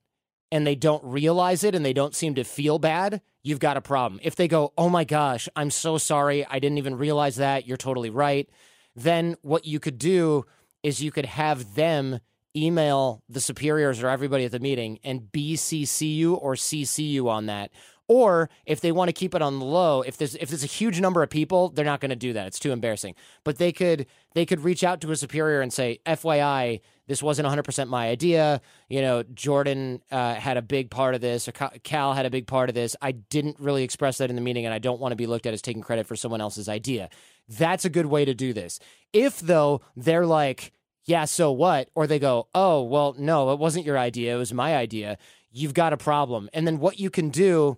and 0.54 0.68
they 0.68 0.76
don't 0.76 1.04
realize 1.04 1.64
it 1.64 1.74
and 1.74 1.84
they 1.84 1.94
don't 1.94 2.14
seem 2.14 2.36
to 2.36 2.44
feel 2.44 2.78
bad, 2.78 3.22
you've 3.42 3.58
got 3.60 3.76
a 3.76 3.82
problem. 3.82 4.22
If 4.24 4.36
they 4.36 4.48
go, 4.48 4.72
"Oh 4.78 4.88
my 4.88 5.04
gosh, 5.04 5.50
I'm 5.56 5.72
so 5.72 5.98
sorry. 5.98 6.46
I 6.46 6.60
didn't 6.60 6.78
even 6.78 6.96
realize 6.96 7.38
that. 7.38 7.66
You're 7.68 7.76
totally 7.76 8.12
right." 8.12 8.48
Then 8.96 9.36
what 9.42 9.66
you 9.66 9.80
could 9.80 9.98
do 9.98 10.46
is 10.84 11.02
you 11.02 11.12
could 11.12 11.26
have 11.26 11.74
them 11.74 12.20
email 12.56 13.24
the 13.28 13.42
superiors 13.42 14.04
or 14.04 14.10
everybody 14.10 14.46
at 14.46 14.52
the 14.52 14.60
meeting 14.60 15.00
and 15.04 15.32
BCC 15.32 16.14
you 16.16 16.36
or 16.36 16.54
CC 16.54 17.10
you 17.10 17.30
on 17.30 17.48
that. 17.48 17.72
Or 18.08 18.48
if 18.68 18.80
they 18.80 18.92
want 18.92 19.10
to 19.10 19.14
keep 19.14 19.34
it 19.34 19.42
on 19.42 19.58
the 19.58 19.66
low, 19.66 20.04
if 20.04 20.18
there's 20.18 20.36
if 20.36 20.50
there's 20.50 20.64
a 20.64 20.68
huge 20.68 21.02
number 21.02 21.24
of 21.24 21.32
people, 21.32 21.70
they're 21.70 21.84
not 21.84 22.00
going 22.00 22.10
to 22.10 22.16
do 22.16 22.34
that. 22.34 22.46
It's 22.46 22.60
too 22.60 22.72
embarrassing. 22.72 23.16
But 23.44 23.58
they 23.58 23.72
could 23.72 24.06
they 24.36 24.46
could 24.46 24.60
reach 24.60 24.84
out 24.84 25.02
to 25.02 25.12
a 25.12 25.16
superior 25.16 25.62
and 25.62 25.74
say, 25.74 26.00
"FYI, 26.06 26.82
this 27.08 27.22
wasn't 27.22 27.48
100% 27.48 27.88
my 27.88 28.08
idea. 28.10 28.62
You 28.90 29.02
know, 29.02 29.24
Jordan 29.24 30.02
uh, 30.12 30.36
had 30.36 30.58
a 30.58 30.62
big 30.62 30.90
part 30.90 31.16
of 31.16 31.22
this, 31.22 31.48
or 31.48 31.52
Cal 31.52 32.14
had 32.14 32.26
a 32.26 32.30
big 32.30 32.48
part 32.48 32.70
of 32.70 32.76
this. 32.76 32.96
I 33.02 33.12
didn't 33.12 33.60
really 33.60 33.84
express 33.84 34.18
that 34.20 34.30
in 34.30 34.36
the 34.36 34.42
meeting, 34.42 34.66
and 34.66 34.74
I 34.74 34.80
don't 34.80 35.00
want 35.02 35.12
to 35.12 35.18
be 35.18 35.28
looked 35.28 35.46
at 35.46 35.54
as 35.54 35.62
taking 35.62 35.82
credit 35.82 36.08
for 36.08 36.16
someone 36.16 36.42
else's 36.42 36.70
idea." 36.70 37.10
That's 37.50 37.86
a 37.86 37.90
good 37.90 38.06
way 38.06 38.26
to 38.26 38.34
do 38.34 38.54
this. 38.54 38.80
If 39.12 39.40
though 39.40 39.82
they're 39.96 40.26
like, 40.26 40.72
yeah, 41.06 41.26
so 41.26 41.52
what? 41.52 41.90
Or 41.96 42.08
they 42.08 42.20
go, 42.20 42.48
oh, 42.56 42.84
well, 42.84 43.16
no, 43.18 43.52
it 43.52 43.60
wasn't 43.60 43.86
your 43.86 43.98
idea. 43.98 44.36
It 44.36 44.40
was 44.40 44.54
my 44.54 44.76
idea. 44.76 45.18
You've 45.52 45.74
got 45.74 45.94
a 45.94 45.98
problem. 45.98 46.50
And 46.54 46.66
then 46.66 46.80
what 46.80 47.00
you 47.00 47.10
can 47.10 47.30
do 47.30 47.78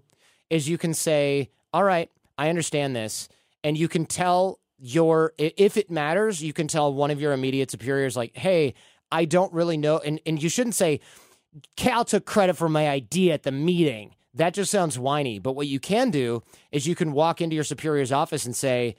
is 0.50 0.70
you 0.70 0.78
can 0.78 0.94
say, 0.94 1.50
all 1.74 1.84
right, 1.84 2.10
I 2.38 2.50
understand 2.50 2.96
this. 2.96 3.28
And 3.64 3.78
you 3.78 3.88
can 3.88 4.06
tell 4.06 4.60
your, 4.78 5.34
if 5.38 5.76
it 5.76 5.90
matters, 5.90 6.44
you 6.44 6.54
can 6.54 6.68
tell 6.68 6.94
one 6.94 7.10
of 7.10 7.20
your 7.20 7.34
immediate 7.34 7.72
superiors, 7.72 8.16
like, 8.16 8.36
hey, 8.36 8.76
I 9.16 9.24
don't 9.24 9.54
really 9.54 9.78
know. 9.78 10.00
And, 10.00 10.20
and 10.26 10.44
you 10.44 10.50
shouldn't 10.50 10.76
say, 10.76 11.00
Cal 11.78 12.04
took 12.04 12.26
credit 12.26 12.58
for 12.58 12.68
my 12.68 12.90
idea 12.90 13.34
at 13.34 13.44
the 13.44 13.52
meeting. 13.52 14.14
That 14.34 14.54
just 14.54 14.70
sounds 14.70 15.00
whiny. 15.00 15.40
But 15.40 15.56
what 15.56 15.68
you 15.68 15.80
can 15.80 16.12
do 16.12 16.44
is 16.74 16.86
you 16.86 16.96
can 16.96 17.14
walk 17.14 17.40
into 17.40 17.56
your 17.56 17.64
superior's 17.64 18.12
office 18.12 18.46
and 18.46 18.54
say, 18.54 18.98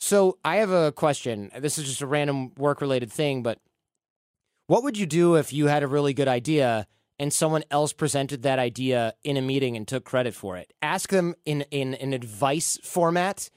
so 0.00 0.38
I 0.42 0.56
have 0.56 0.70
a 0.70 0.92
question. 0.92 1.50
This 1.58 1.76
is 1.76 1.84
just 1.84 2.00
a 2.00 2.06
random 2.06 2.54
work 2.56 2.80
related 2.80 3.12
thing, 3.12 3.42
but 3.42 3.58
what 4.68 4.82
would 4.84 4.96
you 4.96 5.04
do 5.04 5.34
if 5.34 5.52
you 5.52 5.66
had 5.66 5.82
a 5.82 5.88
really 5.88 6.14
good 6.14 6.28
idea 6.28 6.86
and 7.18 7.30
someone 7.30 7.64
else 7.70 7.92
presented 7.92 8.42
that 8.42 8.58
idea 8.58 9.12
in 9.22 9.36
a 9.36 9.42
meeting 9.42 9.76
and 9.76 9.86
took 9.86 10.04
credit 10.04 10.34
for 10.34 10.56
it? 10.56 10.72
Ask 10.80 11.10
them 11.10 11.34
in, 11.44 11.62
in 11.70 11.92
an 11.94 12.14
advice 12.14 12.78
format 12.82 13.50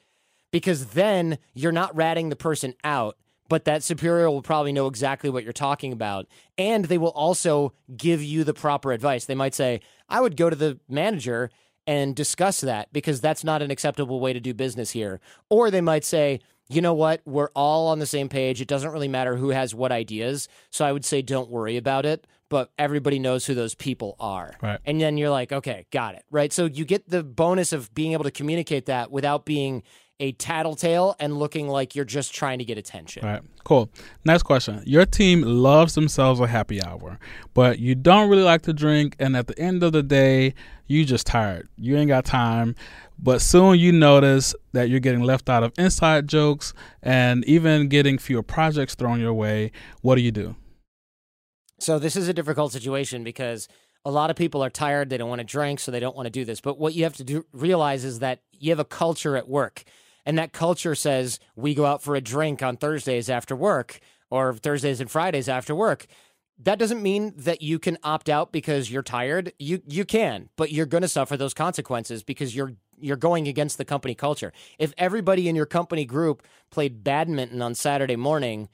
because 0.52 0.88
then 0.88 1.38
you're 1.54 1.71
not 1.71 1.95
ratting 1.95 2.28
the 2.28 2.36
person 2.36 2.74
out, 2.84 3.15
but 3.51 3.65
that 3.65 3.83
superior 3.83 4.31
will 4.31 4.41
probably 4.41 4.71
know 4.71 4.87
exactly 4.87 5.29
what 5.29 5.43
you're 5.43 5.51
talking 5.51 5.91
about. 5.91 6.25
And 6.57 6.85
they 6.85 6.97
will 6.97 7.09
also 7.09 7.73
give 7.97 8.23
you 8.23 8.45
the 8.45 8.53
proper 8.53 8.93
advice. 8.93 9.25
They 9.25 9.35
might 9.35 9.53
say, 9.53 9.81
I 10.07 10.21
would 10.21 10.37
go 10.37 10.49
to 10.49 10.55
the 10.55 10.79
manager 10.87 11.51
and 11.85 12.15
discuss 12.15 12.61
that 12.61 12.93
because 12.93 13.19
that's 13.19 13.43
not 13.43 13.61
an 13.61 13.69
acceptable 13.69 14.21
way 14.21 14.31
to 14.31 14.39
do 14.39 14.53
business 14.53 14.91
here. 14.91 15.19
Or 15.49 15.69
they 15.69 15.81
might 15.81 16.05
say, 16.05 16.39
you 16.69 16.81
know 16.81 16.93
what? 16.93 17.23
We're 17.25 17.49
all 17.53 17.89
on 17.89 17.99
the 17.99 18.05
same 18.05 18.29
page. 18.29 18.61
It 18.61 18.69
doesn't 18.69 18.91
really 18.91 19.09
matter 19.09 19.35
who 19.35 19.49
has 19.49 19.75
what 19.75 19.91
ideas. 19.91 20.47
So 20.69 20.85
I 20.85 20.93
would 20.93 21.03
say 21.03 21.21
don't 21.21 21.49
worry 21.49 21.75
about 21.75 22.05
it, 22.05 22.25
but 22.47 22.71
everybody 22.79 23.19
knows 23.19 23.45
who 23.45 23.53
those 23.53 23.75
people 23.75 24.15
are. 24.17 24.53
Right. 24.61 24.80
And 24.86 25.01
then 25.01 25.17
you're 25.17 25.30
like, 25.30 25.51
okay, 25.51 25.88
got 25.91 26.15
it. 26.15 26.23
Right. 26.32 26.53
So 26.53 26.67
you 26.67 26.86
get 26.86 27.09
the 27.09 27.21
bonus 27.21 27.73
of 27.73 27.93
being 27.93 28.13
able 28.13 28.23
to 28.23 28.32
communicate 28.32 28.86
that 28.86 29.11
without 29.11 29.43
being 29.43 29.84
a 30.22 30.32
tattletale 30.34 31.15
and 31.19 31.38
looking 31.38 31.67
like 31.67 31.95
you're 31.95 32.05
just 32.05 32.34
trying 32.34 32.59
to 32.59 32.65
get 32.65 32.78
attention. 32.78 33.26
All 33.26 33.32
right, 33.32 33.41
cool. 33.65 33.89
Next 34.24 34.43
question. 34.43 34.82
Your 34.86 35.05
team 35.05 35.41
loves 35.41 35.95
themselves 35.95 36.39
a 36.39 36.47
happy 36.47 36.82
hour, 36.82 37.19
but 37.53 37.80
you 37.80 37.95
don't 37.95 38.30
really 38.30 38.43
like 38.43 38.61
to 38.63 38.74
drink, 38.74 39.15
and 39.19 39.36
at 39.36 39.47
the 39.47 39.57
end 39.59 39.84
of 39.84 39.91
the 39.91 40.03
day, 40.03 40.53
you 40.86 41.03
just 41.05 41.26
tired. 41.26 41.67
You 41.76 41.97
ain't 41.97 42.09
got 42.09 42.24
time. 42.24 42.76
But 43.17 43.41
soon 43.41 43.78
you 43.78 43.91
notice 43.91 44.55
that 44.74 44.89
you're 44.89 44.99
getting 44.99 45.22
left 45.22 45.49
out 45.49 45.63
of 45.63 45.74
inside 45.78 46.28
jokes 46.28 46.74
and 47.03 47.45
even 47.45 47.88
getting 47.88 48.17
fewer 48.17 48.41
projects 48.41 48.95
thrown 48.95 49.19
your 49.19 49.34
way. 49.34 49.72
What 50.01 50.15
do 50.15 50.22
you 50.22 50.32
do? 50.32 50.55
So 51.80 51.99
this 51.99 52.15
is 52.15 52.28
a 52.28 52.34
difficult 52.34 52.72
situation 52.72 53.24
because 53.24 53.67
a 54.03 54.11
lot 54.11 54.32
of 54.32 54.36
people 54.36 54.63
are 54.63 54.69
tired. 54.69 55.09
They 55.09 55.17
don't 55.17 55.30
want 55.30 55.39
to 55.39 55.45
drink, 55.45 55.80
so 55.80 55.91
they 55.91 55.99
don't 55.99 56.15
want 56.15 56.26
to 56.26 56.32
do 56.32 56.45
this. 56.45 56.61
But 56.61 56.80
what 56.80 56.95
you 56.95 57.03
have 57.03 57.15
to 57.17 57.24
do, 57.24 57.45
realize 57.53 58.03
is 58.03 58.19
that 58.19 58.41
you 58.51 58.72
have 58.72 58.80
a 58.80 58.86
culture 58.86 59.38
at 59.38 59.47
work. 59.47 59.84
And 60.26 60.38
that 60.38 60.53
culture 60.53 60.95
says 60.95 61.39
we 61.55 61.74
go 61.74 61.86
out 61.86 62.03
for 62.03 62.15
a 62.15 62.22
drink 62.22 62.61
on 62.61 62.78
Thursdays 62.78 63.30
after 63.30 63.55
work 63.55 63.99
or 64.30 64.53
Thursdays 64.53 65.01
and 65.01 65.09
Fridays 65.09 65.49
after 65.49 65.76
work. 65.76 66.07
That 66.59 66.78
doesn't 66.78 67.01
mean 67.01 67.34
that 67.38 67.61
you 67.61 67.80
can 67.80 67.97
opt 68.03 68.30
out 68.30 68.51
because 68.51 68.91
you're 68.91 69.01
tired. 69.01 69.51
You 69.57 69.82
you 69.88 70.05
can, 70.05 70.49
but 70.57 70.72
you're 70.72 70.86
going 70.86 71.01
to 71.01 71.07
suffer 71.07 71.36
those 71.36 71.55
consequences 71.55 72.22
because 72.22 72.55
you're 72.55 72.74
you're 72.99 73.17
going 73.17 73.47
against 73.47 73.80
the 73.80 73.86
company 73.86 74.13
culture. 74.13 74.53
If 74.78 74.93
everybody 74.97 75.49
in 75.49 75.55
your 75.55 75.65
company 75.65 76.05
group 76.05 76.43
played 76.69 77.03
badminton 77.03 77.61
on 77.61 77.74
Saturday 77.74 78.15
morning 78.15 78.69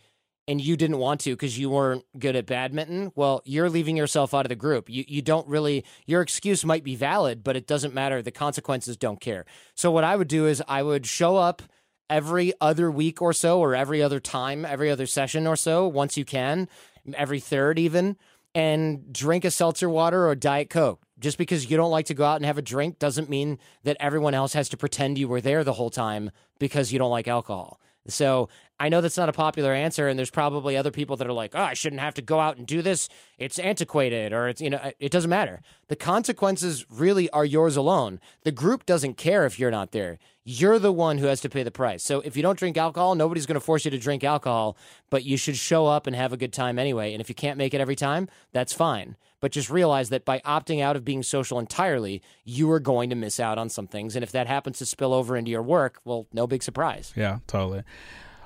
and 0.48 0.62
you 0.62 0.78
didn't 0.78 0.98
want 0.98 1.22
to 1.22 1.32
because 1.32 1.58
you 1.58 1.70
weren't 1.70 2.06
good 2.18 2.36
at 2.36 2.46
badminton, 2.46 3.12
well, 3.16 3.42
you're 3.46 3.70
leaving 3.70 3.98
yourself 3.98 4.34
out 4.34 4.46
of 4.46 4.50
the 4.50 4.56
group. 4.56 4.90
You 4.90 5.04
you 5.08 5.22
don't 5.22 5.48
really 5.48 5.84
your 6.06 6.22
excuse 6.22 6.64
might 6.64 6.84
be 6.84 6.96
valid, 6.96 7.44
but 7.44 7.56
it 7.56 7.68
doesn't 7.68 7.94
matter. 7.94 8.22
The 8.22 8.32
consequences 8.32 8.98
don't 8.98 9.20
care. 9.20 9.46
So 9.76 9.92
what 9.92 10.04
I 10.04 10.16
would 10.16 10.28
do 10.28 10.48
is 10.48 10.64
I 10.68 10.84
would 10.84 11.06
show 11.06 11.36
up 11.36 11.62
every 12.10 12.54
other 12.62 12.90
week 12.90 13.22
or 13.22 13.34
so 13.34 13.60
or 13.60 13.76
every 13.76 14.02
other 14.02 14.20
time, 14.20 14.64
every 14.64 14.90
other 14.90 15.06
session 15.06 15.46
or 15.46 15.56
so 15.56 15.88
once 15.88 16.18
you 16.18 16.24
can, 16.24 16.70
every 17.14 17.40
third 17.40 17.78
even, 17.78 18.16
and 18.56 19.12
drink 19.12 19.44
a 19.44 19.52
seltzer 19.52 19.90
water 19.90 20.28
or 20.28 20.36
diet 20.36 20.70
coke. 20.70 21.02
Just 21.20 21.38
because 21.38 21.70
you 21.70 21.78
don't 21.78 21.92
like 21.92 22.06
to 22.06 22.14
go 22.14 22.24
out 22.24 22.36
and 22.36 22.46
have 22.46 22.60
a 22.60 22.62
drink 22.62 23.00
doesn't 23.00 23.30
mean 23.30 23.58
that 23.84 23.98
everyone 24.00 24.36
else 24.36 24.54
has 24.54 24.70
to 24.70 24.78
pretend 24.78 25.18
you 25.18 25.28
were 25.28 25.42
there 25.42 25.64
the 25.64 25.74
whole 25.74 25.90
time 25.90 26.32
because 26.60 26.94
you 26.94 27.00
don't 27.00 27.12
like 27.12 27.28
alcohol. 27.28 27.82
So 28.08 28.50
I 28.80 28.90
know 28.90 29.02
that's 29.02 29.18
not 29.18 29.30
a 29.30 29.34
popular 29.34 29.74
answer, 29.74 30.08
and 30.08 30.20
there's 30.20 30.30
probably 30.30 30.78
other 30.78 30.92
people 30.92 31.16
that 31.18 31.28
are 31.28 31.34
like, 31.34 31.52
"Oh, 31.56 31.62
I 31.62 31.74
shouldn't 31.74 32.02
have 32.02 32.14
to 32.16 32.22
go 32.22 32.40
out 32.40 32.58
and 32.58 32.68
do 32.68 32.82
this. 32.82 33.10
It's 33.40 33.58
antiquated, 33.58 34.34
or 34.34 34.48
it's 34.48 34.62
you 34.62 34.70
know, 34.70 34.92
it 35.00 35.12
doesn't 35.12 35.30
matter. 35.30 35.62
The 35.88 35.96
consequences 35.96 36.86
really 36.90 37.30
are 37.32 37.46
yours 37.46 37.76
alone. 37.76 38.20
The 38.44 38.52
group 38.52 38.86
doesn't 38.86 39.16
care 39.18 39.46
if 39.46 39.58
you're 39.58 39.72
not 39.72 39.92
there. 39.92 40.20
You're 40.44 40.80
the 40.80 40.94
one 40.94 41.18
who 41.18 41.26
has 41.26 41.42
to 41.42 41.50
pay 41.50 41.64
the 41.64 41.72
price. 41.72 42.04
So 42.04 42.22
if 42.22 42.38
you 42.38 42.44
don't 42.44 42.58
drink 42.58 42.78
alcohol, 42.78 43.16
nobody's 43.16 43.46
going 43.46 43.56
to 43.56 43.60
force 43.60 43.84
you 43.84 43.92
to 43.92 43.98
drink 43.98 44.24
alcohol, 44.24 44.78
but 45.10 45.26
you 45.26 45.38
should 45.38 45.58
show 45.58 45.88
up 45.88 46.08
and 46.08 46.16
have 46.16 46.32
a 46.32 46.38
good 46.38 46.54
time 46.54 46.80
anyway. 46.80 47.14
And 47.14 47.20
if 47.20 47.28
you 47.28 47.36
can't 47.36 47.58
make 47.58 47.74
it 47.74 47.82
every 47.82 47.98
time, 47.98 48.30
that's 48.54 48.72
fine. 48.72 49.18
But 49.42 49.52
just 49.52 49.70
realize 49.70 50.10
that 50.10 50.24
by 50.24 50.40
opting 50.40 50.82
out 50.82 50.96
of 50.96 51.04
being 51.04 51.22
social 51.22 51.60
entirely, 51.60 52.22
you 52.46 52.72
are 52.72 52.80
going 52.80 53.10
to 53.10 53.16
miss 53.16 53.40
out 53.40 53.58
on 53.58 53.70
some 53.70 53.88
things. 53.88 54.16
And 54.16 54.24
if 54.24 54.32
that 54.32 54.48
happens 54.48 54.78
to 54.80 54.86
spill 54.86 55.14
over 55.14 55.36
into 55.36 55.52
your 55.52 55.62
work, 55.62 56.00
well, 56.06 56.28
no 56.32 56.48
big 56.48 56.64
surprise. 56.64 57.14
Yeah, 57.16 57.40
totally. 57.46 57.84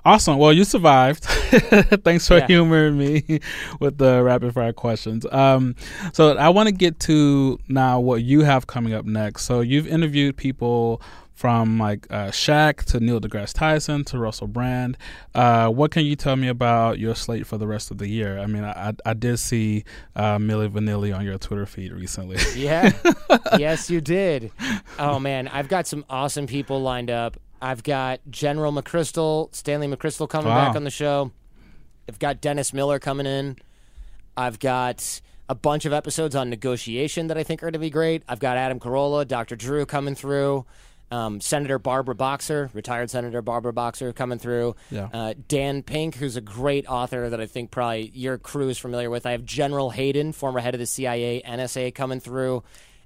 Awesome. 0.04 0.38
Well, 0.38 0.52
you 0.52 0.64
survived. 0.64 1.24
Thanks 2.04 2.28
for 2.28 2.38
Yeah. 2.38 2.47
humoring 2.47 2.97
me 2.97 3.39
with 3.80 3.97
the 3.99 4.24
rapid 4.24 4.54
fire 4.54 4.74
questions. 4.74 5.26
Um, 5.32 5.76
so 6.14 6.36
I 6.38 6.49
want 6.49 6.68
to 6.68 6.74
get 6.74 6.99
to 7.02 7.60
now 7.68 7.99
what 7.99 8.24
you 8.24 8.41
have 8.41 8.66
coming 8.68 8.93
up 8.93 9.06
next. 9.06 9.43
So 9.43 9.62
you've 9.62 9.88
interviewed 9.88 10.38
people 10.38 11.02
from 11.34 11.80
like 11.80 12.06
uh, 12.12 12.28
Shaq 12.30 12.84
to 12.86 12.99
Neil 12.99 13.20
deGrasse 13.20 13.54
Tyson 13.54 14.04
to 14.06 14.18
Russell 14.20 14.47
Brand. 14.47 14.97
Uh, 15.34 15.70
what 15.70 15.89
can 15.91 16.06
you 16.06 16.16
tell 16.16 16.36
me 16.36 16.47
about 16.47 16.99
your 16.99 17.16
slate 17.16 17.45
for 17.47 17.58
the 17.58 17.66
rest 17.68 17.89
of 17.91 17.97
the 17.97 18.08
year? 18.08 18.38
I 18.39 18.45
mean, 18.47 18.64
I, 18.64 18.93
I 19.06 19.14
did 19.14 19.38
see 19.39 19.84
uh, 20.16 20.38
Milli 20.38 20.70
Vanilli 20.70 21.16
on 21.16 21.24
your 21.26 21.38
Twitter 21.39 21.66
feed 21.66 21.93
recently. 21.93 22.38
Yeah. 22.56 22.91
yes, 23.58 23.89
you 23.89 24.02
did. 24.02 24.52
Oh 24.99 25.20
man, 25.20 25.47
I've 25.47 25.68
got 25.68 25.86
some 25.88 26.06
awesome 26.10 26.45
people 26.47 26.82
lined 26.82 27.10
up. 27.12 27.38
I've 27.62 27.84
got 27.84 28.20
General 28.30 28.72
McChrystal, 28.74 29.53
Stanley 29.53 29.88
McChrystal 29.88 30.28
coming 30.28 30.49
Wow. 30.49 30.68
back 30.68 30.76
on 30.76 30.84
the 30.84 30.89
show. 30.89 31.32
I've 32.09 32.20
got 32.20 32.41
Dennis 32.41 32.74
Miller 32.74 32.99
coming 32.99 33.26
in. 33.28 33.57
I've 34.36 34.59
got 34.59 35.22
a 35.47 35.55
bunch 35.55 35.86
of 35.86 35.93
episodes 35.93 36.36
on 36.36 36.49
negotiation 36.49 37.28
that 37.28 37.38
I 37.38 37.43
think 37.43 37.62
are 37.62 37.68
going 37.68 37.74
to 37.74 37.80
be 37.80 37.89
great. 37.89 38.24
I've 38.28 38.39
got 38.39 38.57
Adam 38.57 38.80
Carolla, 38.80 39.28
Dr. 39.28 39.55
Drew 39.55 39.86
coming 39.86 40.16
through. 40.16 40.66
Um, 41.12 41.41
Senator 41.41 41.78
Barbara 41.78 42.16
Boxer, 42.16 42.70
retired 42.74 43.09
Senator 43.09 43.41
Barbara 43.41 43.74
Boxer, 43.74 44.14
coming 44.14 44.39
through. 44.39 44.78
Yeah. 44.89 45.09
Uh, 45.14 45.34
Dan 45.49 45.84
Pink, 45.84 46.16
who's 46.16 46.38
a 46.38 46.41
great 46.41 46.88
author 46.88 47.30
that 47.30 47.41
I 47.41 47.47
think 47.47 47.70
probably 47.70 48.12
your 48.16 48.38
crew 48.38 48.70
is 48.70 48.78
familiar 48.78 49.09
with. 49.09 49.26
I 49.26 49.32
have 49.32 49.43
General 49.43 49.89
Hayden, 49.89 50.32
former 50.32 50.62
head 50.62 50.74
of 50.74 50.80
the 50.80 50.86
CIA, 50.86 51.41
NSA, 51.45 51.93
coming 51.93 52.22
through, 52.22 52.64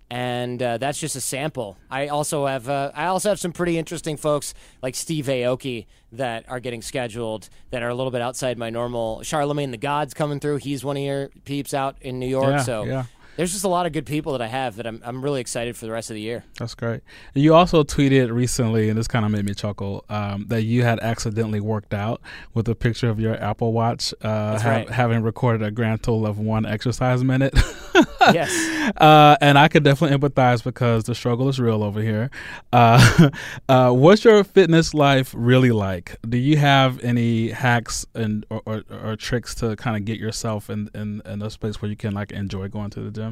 and 0.10 0.62
uh, 0.62 0.78
that's 0.78 1.00
just 1.00 1.16
a 1.16 1.22
sample. 1.22 1.78
I 1.90 2.08
also 2.08 2.46
have 2.46 2.70
uh, 2.70 2.92
I 2.94 3.06
also 3.08 3.30
have 3.30 3.40
some 3.40 3.52
pretty 3.52 3.78
interesting 3.78 4.18
folks 4.18 4.54
like 4.82 4.96
Steve 4.96 5.26
Aoki 5.26 5.88
that 6.12 6.46
are 6.48 6.60
getting 6.60 6.82
scheduled 6.82 7.50
that 7.72 7.82
are 7.82 7.90
a 7.90 7.96
little 7.96 8.12
bit 8.12 8.22
outside 8.22 8.58
my 8.58 8.70
normal. 8.70 9.24
Charlemagne 9.24 9.72
the 9.72 9.78
God's 9.78 10.14
coming 10.14 10.40
through. 10.40 10.58
He's 10.58 10.84
one 10.84 10.98
of 10.98 11.04
your 11.04 11.30
peeps 11.46 11.74
out 11.74 11.98
in 12.02 12.20
New 12.20 12.28
York. 12.28 12.52
Yeah, 12.52 12.62
so 12.62 12.84
yeah. 12.84 13.06
There's 13.38 13.52
just 13.52 13.64
a 13.64 13.68
lot 13.70 13.86
of 13.86 13.92
good 13.92 14.06
people 14.06 14.32
that 14.34 14.42
I 14.42 14.48
have 14.48 14.78
that 14.78 14.88
I'm 14.88 15.02
I'm 15.04 15.22
really 15.22 15.42
excited 15.42 15.76
for 15.76 15.86
the 15.86 15.92
rest 15.92 16.10
of 16.10 16.16
the 16.16 16.22
year. 16.22 16.44
That's 16.60 16.76
great. 16.76 17.02
And 17.34 17.44
you 17.44 17.54
also 17.54 17.84
tweeted 17.84 18.32
recently, 18.32 18.90
and 18.90 18.98
this 18.98 19.08
kind 19.08 19.26
of 19.26 19.32
made 19.32 19.46
me 19.46 19.54
chuckle, 19.54 20.06
um, 20.10 20.46
that 20.48 20.64
you 20.64 20.84
had 20.84 21.00
accidentally 21.00 21.60
worked 21.60 21.94
out 21.94 22.22
with 22.54 22.68
a 22.70 22.76
picture 22.76 23.10
of 23.10 23.20
your 23.20 23.36
Apple 23.42 23.74
Watch, 23.74 24.14
uh, 24.22 24.60
ha- 24.60 24.70
right. 24.70 24.90
having 24.90 25.22
recorded 25.22 25.66
a 25.66 25.72
grand 25.72 26.04
total 26.04 26.26
of 26.26 26.40
one 26.40 26.66
exercise 26.66 27.24
minute. 27.24 27.54
yes. 28.34 28.52
uh, 28.98 29.36
and 29.42 29.58
I 29.58 29.68
could 29.68 29.84
definitely 29.84 30.18
empathize 30.18 30.64
because 30.64 31.04
the 31.04 31.16
struggle 31.16 31.50
is 31.50 31.60
real 31.60 31.84
over 31.84 32.02
here. 32.02 32.30
Uh, 32.72 33.30
uh, 33.70 33.92
what's 33.92 34.24
your 34.24 34.44
fitness 34.44 34.94
life 34.94 35.34
really 35.36 35.72
like? 35.72 36.18
Do 36.28 36.38
you 36.38 36.58
have 36.58 37.04
any 37.04 37.50
hacks 37.50 38.06
and 38.14 38.46
or, 38.50 38.62
or, 38.66 38.84
or 38.90 39.16
tricks 39.16 39.56
to 39.56 39.76
kind 39.76 39.98
of 39.98 40.06
get 40.06 40.20
yourself 40.20 40.70
in, 40.70 40.90
in 40.94 41.22
in 41.26 41.42
a 41.42 41.50
space 41.50 41.82
where 41.82 41.90
you 41.90 41.98
can 41.98 42.14
like 42.14 42.32
enjoy 42.32 42.68
going 42.68 42.90
to 42.92 43.02
the 43.02 43.12
gym? 43.12 43.25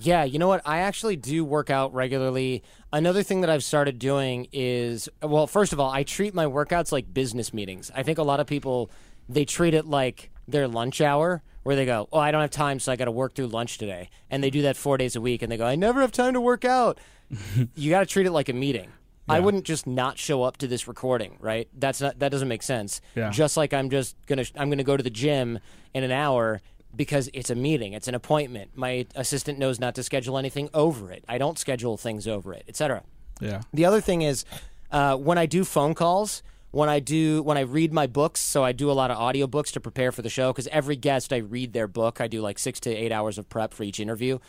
Yeah, 0.00 0.24
you 0.24 0.38
know 0.38 0.48
what? 0.48 0.62
I 0.64 0.78
actually 0.78 1.16
do 1.16 1.44
work 1.44 1.70
out 1.70 1.92
regularly. 1.92 2.62
Another 2.92 3.22
thing 3.22 3.40
that 3.40 3.50
I've 3.50 3.64
started 3.64 3.98
doing 3.98 4.48
is 4.52 5.08
well, 5.22 5.46
first 5.46 5.72
of 5.72 5.80
all, 5.80 5.90
I 5.90 6.02
treat 6.02 6.34
my 6.34 6.44
workouts 6.44 6.92
like 6.92 7.12
business 7.12 7.52
meetings. 7.52 7.90
I 7.94 8.02
think 8.02 8.18
a 8.18 8.22
lot 8.22 8.40
of 8.40 8.46
people 8.46 8.90
they 9.28 9.44
treat 9.44 9.74
it 9.74 9.86
like 9.86 10.30
their 10.46 10.66
lunch 10.66 11.00
hour 11.00 11.42
where 11.62 11.76
they 11.76 11.84
go, 11.84 12.08
"Oh, 12.12 12.18
I 12.18 12.30
don't 12.30 12.40
have 12.40 12.50
time, 12.50 12.80
so 12.80 12.92
I 12.92 12.96
got 12.96 13.06
to 13.06 13.10
work 13.10 13.34
through 13.34 13.48
lunch 13.48 13.78
today." 13.78 14.08
And 14.30 14.42
they 14.42 14.50
do 14.50 14.62
that 14.62 14.76
4 14.76 14.96
days 14.96 15.16
a 15.16 15.20
week 15.20 15.42
and 15.42 15.50
they 15.52 15.56
go, 15.56 15.66
"I 15.66 15.74
never 15.74 16.00
have 16.00 16.12
time 16.12 16.34
to 16.34 16.40
work 16.40 16.64
out." 16.64 16.98
you 17.74 17.90
got 17.90 18.00
to 18.00 18.06
treat 18.06 18.26
it 18.26 18.32
like 18.32 18.48
a 18.48 18.54
meeting. 18.54 18.90
I 19.30 19.40
wouldn't 19.40 19.64
just 19.64 19.86
not 19.86 20.18
show 20.18 20.42
up 20.42 20.56
to 20.58 20.66
this 20.66 20.88
recording, 20.88 21.36
right? 21.38 21.68
That's 21.76 22.00
not 22.00 22.18
that 22.20 22.30
doesn't 22.30 22.48
make 22.48 22.62
sense. 22.62 23.00
Yeah. 23.14 23.30
Just 23.30 23.56
like 23.56 23.74
I'm 23.74 23.90
just 23.90 24.16
going 24.26 24.42
to 24.42 24.50
I'm 24.56 24.68
going 24.68 24.78
to 24.78 24.84
go 24.84 24.96
to 24.96 25.02
the 25.02 25.10
gym 25.10 25.58
in 25.92 26.02
an 26.02 26.10
hour 26.10 26.62
because 26.98 27.30
it's 27.32 27.48
a 27.48 27.54
meeting, 27.54 27.92
it's 27.94 28.08
an 28.08 28.14
appointment. 28.14 28.72
My 28.74 29.06
assistant 29.14 29.58
knows 29.58 29.78
not 29.78 29.94
to 29.94 30.02
schedule 30.02 30.36
anything 30.36 30.68
over 30.74 31.10
it. 31.12 31.24
I 31.28 31.38
don't 31.38 31.58
schedule 31.58 31.96
things 31.96 32.26
over 32.26 32.52
it, 32.52 32.64
etc. 32.68 33.04
Yeah. 33.40 33.62
The 33.72 33.84
other 33.84 34.00
thing 34.00 34.22
is 34.22 34.44
uh, 34.90 35.16
when 35.16 35.38
I 35.38 35.46
do 35.46 35.64
phone 35.64 35.94
calls, 35.94 36.42
when 36.72 36.88
I 36.88 36.98
do 36.98 37.42
when 37.42 37.56
I 37.56 37.62
read 37.62 37.92
my 37.92 38.08
books, 38.08 38.40
so 38.40 38.64
I 38.64 38.72
do 38.72 38.90
a 38.90 38.92
lot 38.92 39.10
of 39.12 39.16
audiobooks 39.16 39.70
to 39.72 39.80
prepare 39.80 40.12
for 40.12 40.22
the 40.22 40.28
show 40.28 40.52
because 40.52 40.66
every 40.66 40.96
guest 40.96 41.32
I 41.32 41.38
read 41.38 41.72
their 41.72 41.86
book. 41.86 42.20
I 42.20 42.26
do 42.26 42.42
like 42.42 42.58
6 42.58 42.80
to 42.80 42.90
8 42.90 43.12
hours 43.12 43.38
of 43.38 43.48
prep 43.48 43.72
for 43.72 43.84
each 43.84 44.00
interview. 44.00 44.40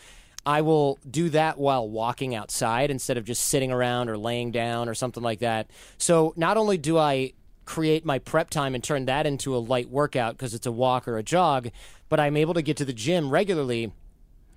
I 0.44 0.62
will 0.62 0.98
do 1.08 1.28
that 1.30 1.56
while 1.56 1.88
walking 1.88 2.34
outside 2.34 2.90
instead 2.90 3.16
of 3.16 3.24
just 3.24 3.44
sitting 3.44 3.70
around 3.70 4.08
or 4.08 4.18
laying 4.18 4.50
down 4.50 4.88
or 4.88 4.94
something 4.94 5.22
like 5.22 5.38
that. 5.38 5.70
So 5.98 6.32
not 6.36 6.56
only 6.56 6.78
do 6.78 6.98
I 6.98 7.34
create 7.64 8.04
my 8.04 8.18
prep 8.18 8.50
time 8.50 8.74
and 8.74 8.82
turn 8.82 9.04
that 9.04 9.26
into 9.26 9.54
a 9.54 9.58
light 9.58 9.88
workout 9.88 10.36
because 10.36 10.54
it's 10.54 10.66
a 10.66 10.72
walk 10.72 11.06
or 11.06 11.18
a 11.18 11.22
jog, 11.22 11.70
but 12.10 12.20
I'm 12.20 12.36
able 12.36 12.52
to 12.54 12.60
get 12.62 12.76
to 12.76 12.84
the 12.84 12.92
gym 12.92 13.30
regularly 13.30 13.92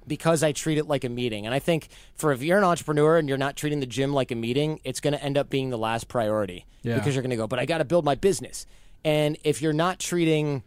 because 0.05 0.43
I 0.43 0.51
treat 0.51 0.77
it 0.77 0.85
like 0.85 1.05
a 1.05 1.09
meeting. 1.09 1.45
And 1.45 1.55
I 1.55 1.59
think 1.59 1.87
for 2.15 2.33
if 2.33 2.43
you're 2.43 2.57
an 2.57 2.65
entrepreneur 2.65 3.17
and 3.17 3.29
you're 3.29 3.37
not 3.37 3.55
treating 3.55 3.79
the 3.79 3.85
gym 3.85 4.11
like 4.13 4.31
a 4.31 4.35
meeting, 4.35 4.81
it's 4.83 4.99
going 4.99 5.13
to 5.13 5.23
end 5.23 5.37
up 5.37 5.49
being 5.49 5.69
the 5.69 5.77
last 5.77 6.09
priority 6.09 6.65
Yeah. 6.81 6.95
because 6.95 7.15
you're 7.15 7.21
going 7.21 7.29
to 7.29 7.37
go, 7.37 7.47
but 7.47 7.57
I 7.59 7.65
got 7.65 7.77
to 7.77 7.85
build 7.85 8.03
my 8.03 8.15
business. 8.15 8.65
And 9.05 9.37
if 9.45 9.61
you're 9.61 9.71
not 9.71 9.99
treating 9.99 10.63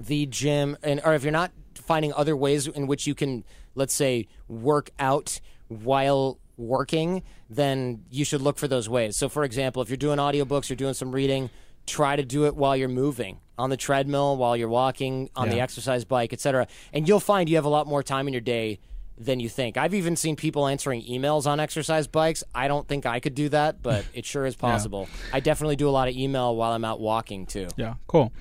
the 0.00 0.26
gym 0.26 0.76
and 0.82 1.00
or 1.04 1.14
if 1.14 1.22
you're 1.22 1.32
not 1.32 1.52
finding 1.74 2.12
other 2.14 2.36
ways 2.36 2.66
in 2.66 2.86
which 2.86 3.06
you 3.06 3.14
can 3.14 3.44
let's 3.74 3.94
say 3.94 4.26
work 4.48 4.90
out 4.98 5.40
while 5.68 6.38
working 6.58 7.22
then 7.48 8.02
you 8.10 8.22
should 8.24 8.42
look 8.42 8.58
for 8.58 8.68
those 8.68 8.88
ways 8.90 9.16
so 9.16 9.26
for 9.28 9.42
example 9.42 9.80
if 9.80 9.88
you're 9.88 9.96
doing 9.96 10.18
audiobooks 10.18 10.68
you're 10.68 10.76
doing 10.76 10.92
some 10.92 11.12
reading 11.12 11.48
try 11.86 12.14
to 12.14 12.22
do 12.22 12.44
it 12.44 12.54
while 12.54 12.76
you're 12.76 12.88
moving 12.90 13.38
on 13.58 13.70
the 13.70 13.76
treadmill 13.76 14.36
while 14.36 14.56
you're 14.56 14.68
walking 14.68 15.30
on 15.34 15.48
the 15.48 15.60
exercise 15.60 16.04
bike 16.04 16.32
etc 16.32 16.66
and 16.92 17.08
you'll 17.08 17.20
find 17.20 17.48
you 17.48 17.56
have 17.56 17.64
a 17.64 17.68
lot 17.70 17.86
more 17.86 18.02
time 18.02 18.26
in 18.26 18.34
your 18.34 18.40
day 18.40 18.78
than 19.18 19.40
you 19.40 19.48
think 19.48 19.78
i've 19.78 19.94
even 19.94 20.14
seen 20.14 20.36
people 20.36 20.66
answering 20.66 21.02
emails 21.04 21.46
on 21.46 21.58
exercise 21.58 22.06
bikes 22.06 22.44
i 22.54 22.68
don't 22.68 22.86
think 22.86 23.06
i 23.06 23.18
could 23.18 23.34
do 23.34 23.48
that 23.48 23.82
but 23.82 24.04
it 24.14 24.26
sure 24.26 24.44
is 24.44 24.54
possible 24.54 25.08
i 25.32 25.40
definitely 25.40 25.76
do 25.76 25.88
a 25.88 25.90
lot 25.90 26.06
of 26.06 26.14
email 26.14 26.54
while 26.54 26.72
i'm 26.72 26.84
out 26.84 27.00
walking 27.00 27.46
too 27.46 27.66
Yeah, 27.76 27.94
cool. 28.06 28.32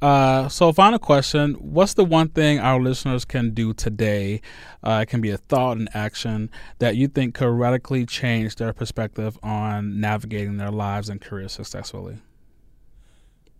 Uh, 0.00 0.48
so, 0.48 0.72
final 0.72 0.98
question: 1.00 1.54
What's 1.54 1.94
the 1.94 2.04
one 2.04 2.28
thing 2.28 2.60
our 2.60 2.80
listeners 2.80 3.24
can 3.24 3.50
do 3.50 3.74
today? 3.74 4.40
Uh, 4.80 5.00
it 5.02 5.06
can 5.06 5.20
be 5.20 5.30
a 5.30 5.36
thought 5.36 5.76
and 5.76 5.88
action 5.92 6.50
that 6.78 6.94
you 6.94 7.08
think 7.08 7.34
could 7.34 7.48
radically 7.48 8.06
change 8.06 8.54
their 8.56 8.72
perspective 8.72 9.36
on 9.42 9.98
navigating 10.00 10.56
their 10.56 10.70
lives 10.70 11.08
and 11.08 11.20
careers 11.20 11.50
successfully. 11.50 12.18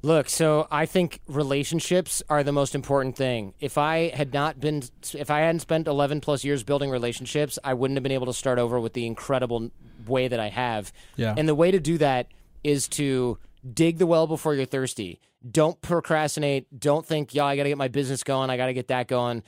Look, 0.02 0.28
so 0.28 0.68
I 0.70 0.86
think 0.86 1.20
relationships 1.26 2.22
are 2.28 2.44
the 2.44 2.52
most 2.52 2.74
important 2.74 3.16
thing. 3.16 3.54
If 3.58 3.76
I 3.76 4.10
had 4.14 4.32
not 4.32 4.60
been, 4.60 4.84
if 5.12 5.30
I 5.30 5.40
hadn't 5.40 5.60
spent 5.60 5.88
11 5.88 6.20
plus 6.20 6.44
years 6.44 6.62
building 6.62 6.90
relationships, 6.90 7.58
I 7.64 7.74
wouldn't 7.74 7.96
have 7.96 8.04
been 8.04 8.12
able 8.12 8.26
to 8.26 8.32
start 8.32 8.58
over 8.58 8.78
with 8.78 8.92
the 8.92 9.06
incredible 9.06 9.70
way 10.06 10.28
that 10.28 10.38
I 10.38 10.48
have. 10.50 10.92
Yeah. 11.16 11.34
And 11.36 11.48
the 11.48 11.54
way 11.54 11.72
to 11.72 11.80
do 11.80 11.98
that 11.98 12.28
is 12.62 12.86
to 12.88 13.38
dig 13.74 13.98
the 13.98 14.06
well 14.06 14.28
before 14.28 14.54
you're 14.54 14.66
thirsty. 14.66 15.20
Don't 15.48 15.80
procrastinate. 15.80 16.78
Don't 16.78 17.04
think, 17.04 17.34
yeah, 17.34 17.44
I 17.44 17.56
got 17.56 17.64
to 17.64 17.68
get 17.68 17.78
my 17.78 17.88
business 17.88 18.22
going. 18.22 18.50
I 18.50 18.56
got 18.56 18.66
to 18.66 18.74
get 18.74 18.88
that 18.88 19.08
going. 19.08 19.42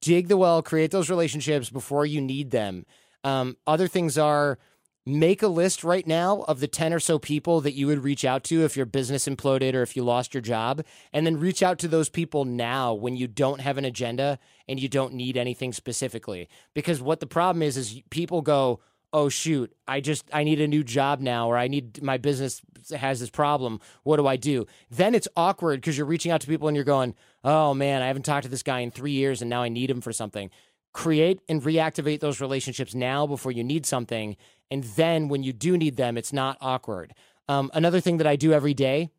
Dig 0.00 0.28
the 0.28 0.36
well, 0.36 0.62
create 0.62 0.90
those 0.92 1.10
relationships 1.10 1.70
before 1.70 2.06
you 2.06 2.20
need 2.20 2.50
them. 2.50 2.86
Um, 3.24 3.56
other 3.66 3.88
things 3.88 4.18
are 4.18 4.58
make 5.04 5.42
a 5.42 5.48
list 5.48 5.82
right 5.82 6.06
now 6.06 6.42
of 6.42 6.60
the 6.60 6.68
10 6.68 6.92
or 6.92 7.00
so 7.00 7.18
people 7.18 7.60
that 7.60 7.72
you 7.72 7.88
would 7.88 8.04
reach 8.04 8.24
out 8.24 8.44
to 8.44 8.64
if 8.64 8.76
your 8.76 8.86
business 8.86 9.26
imploded 9.26 9.74
or 9.74 9.82
if 9.82 9.96
you 9.96 10.04
lost 10.04 10.32
your 10.32 10.40
job 10.40 10.84
and 11.12 11.26
then 11.26 11.40
reach 11.40 11.62
out 11.62 11.78
to 11.78 11.88
those 11.88 12.08
people 12.08 12.44
now 12.44 12.94
when 12.94 13.16
you 13.16 13.26
don't 13.26 13.60
have 13.60 13.78
an 13.78 13.84
agenda 13.84 14.38
and 14.68 14.78
you 14.78 14.88
don't 14.88 15.12
need 15.12 15.36
anything 15.36 15.72
specifically. 15.72 16.48
Because 16.72 17.02
what 17.02 17.18
the 17.18 17.26
problem 17.26 17.62
is 17.62 17.76
is 17.76 18.00
people 18.10 18.42
go 18.42 18.80
oh 19.14 19.28
shoot 19.28 19.70
i 19.86 20.00
just 20.00 20.24
i 20.32 20.42
need 20.42 20.58
a 20.58 20.66
new 20.66 20.82
job 20.82 21.20
now 21.20 21.46
or 21.46 21.58
i 21.58 21.68
need 21.68 22.02
my 22.02 22.16
business 22.16 22.62
has 22.96 23.20
this 23.20 23.30
problem. 23.30 23.80
What 24.04 24.16
do 24.16 24.26
i 24.26 24.36
do? 24.36 24.66
Then 24.90 25.14
it's 25.14 25.28
awkward 25.36 25.80
because 25.80 25.98
you're 25.98 26.06
reaching 26.06 26.32
out 26.32 26.40
to 26.42 26.46
people 26.46 26.68
and 26.68 26.76
you're 26.76 26.84
going 26.84 27.14
oh 27.42 27.74
man 27.74 28.02
i 28.02 28.06
haven't 28.06 28.24
talked 28.24 28.44
to 28.44 28.48
this 28.48 28.62
guy 28.62 28.80
in 28.80 28.92
three 28.92 29.12
years 29.12 29.42
and 29.42 29.50
now 29.50 29.62
i 29.62 29.68
need 29.68 29.90
him 29.90 30.00
for 30.00 30.12
something. 30.12 30.48
Create 30.92 31.40
and 31.48 31.62
reactivate 31.62 32.20
those 32.20 32.40
relationships 32.40 32.94
now 32.94 33.26
before 33.26 33.50
you 33.50 33.64
need 33.64 33.84
something 33.86 34.36
and 34.72 34.84
then 35.00 35.28
when 35.28 35.42
you 35.46 35.52
do 35.52 35.76
need 35.76 35.96
them 35.96 36.16
it's 36.20 36.32
not 36.32 36.56
awkward. 36.60 37.08
Um, 37.48 37.70
another 37.74 38.00
thing 38.04 38.16
that 38.18 38.26
i 38.26 38.36
do 38.36 38.52
every 38.52 38.74
day 38.88 39.10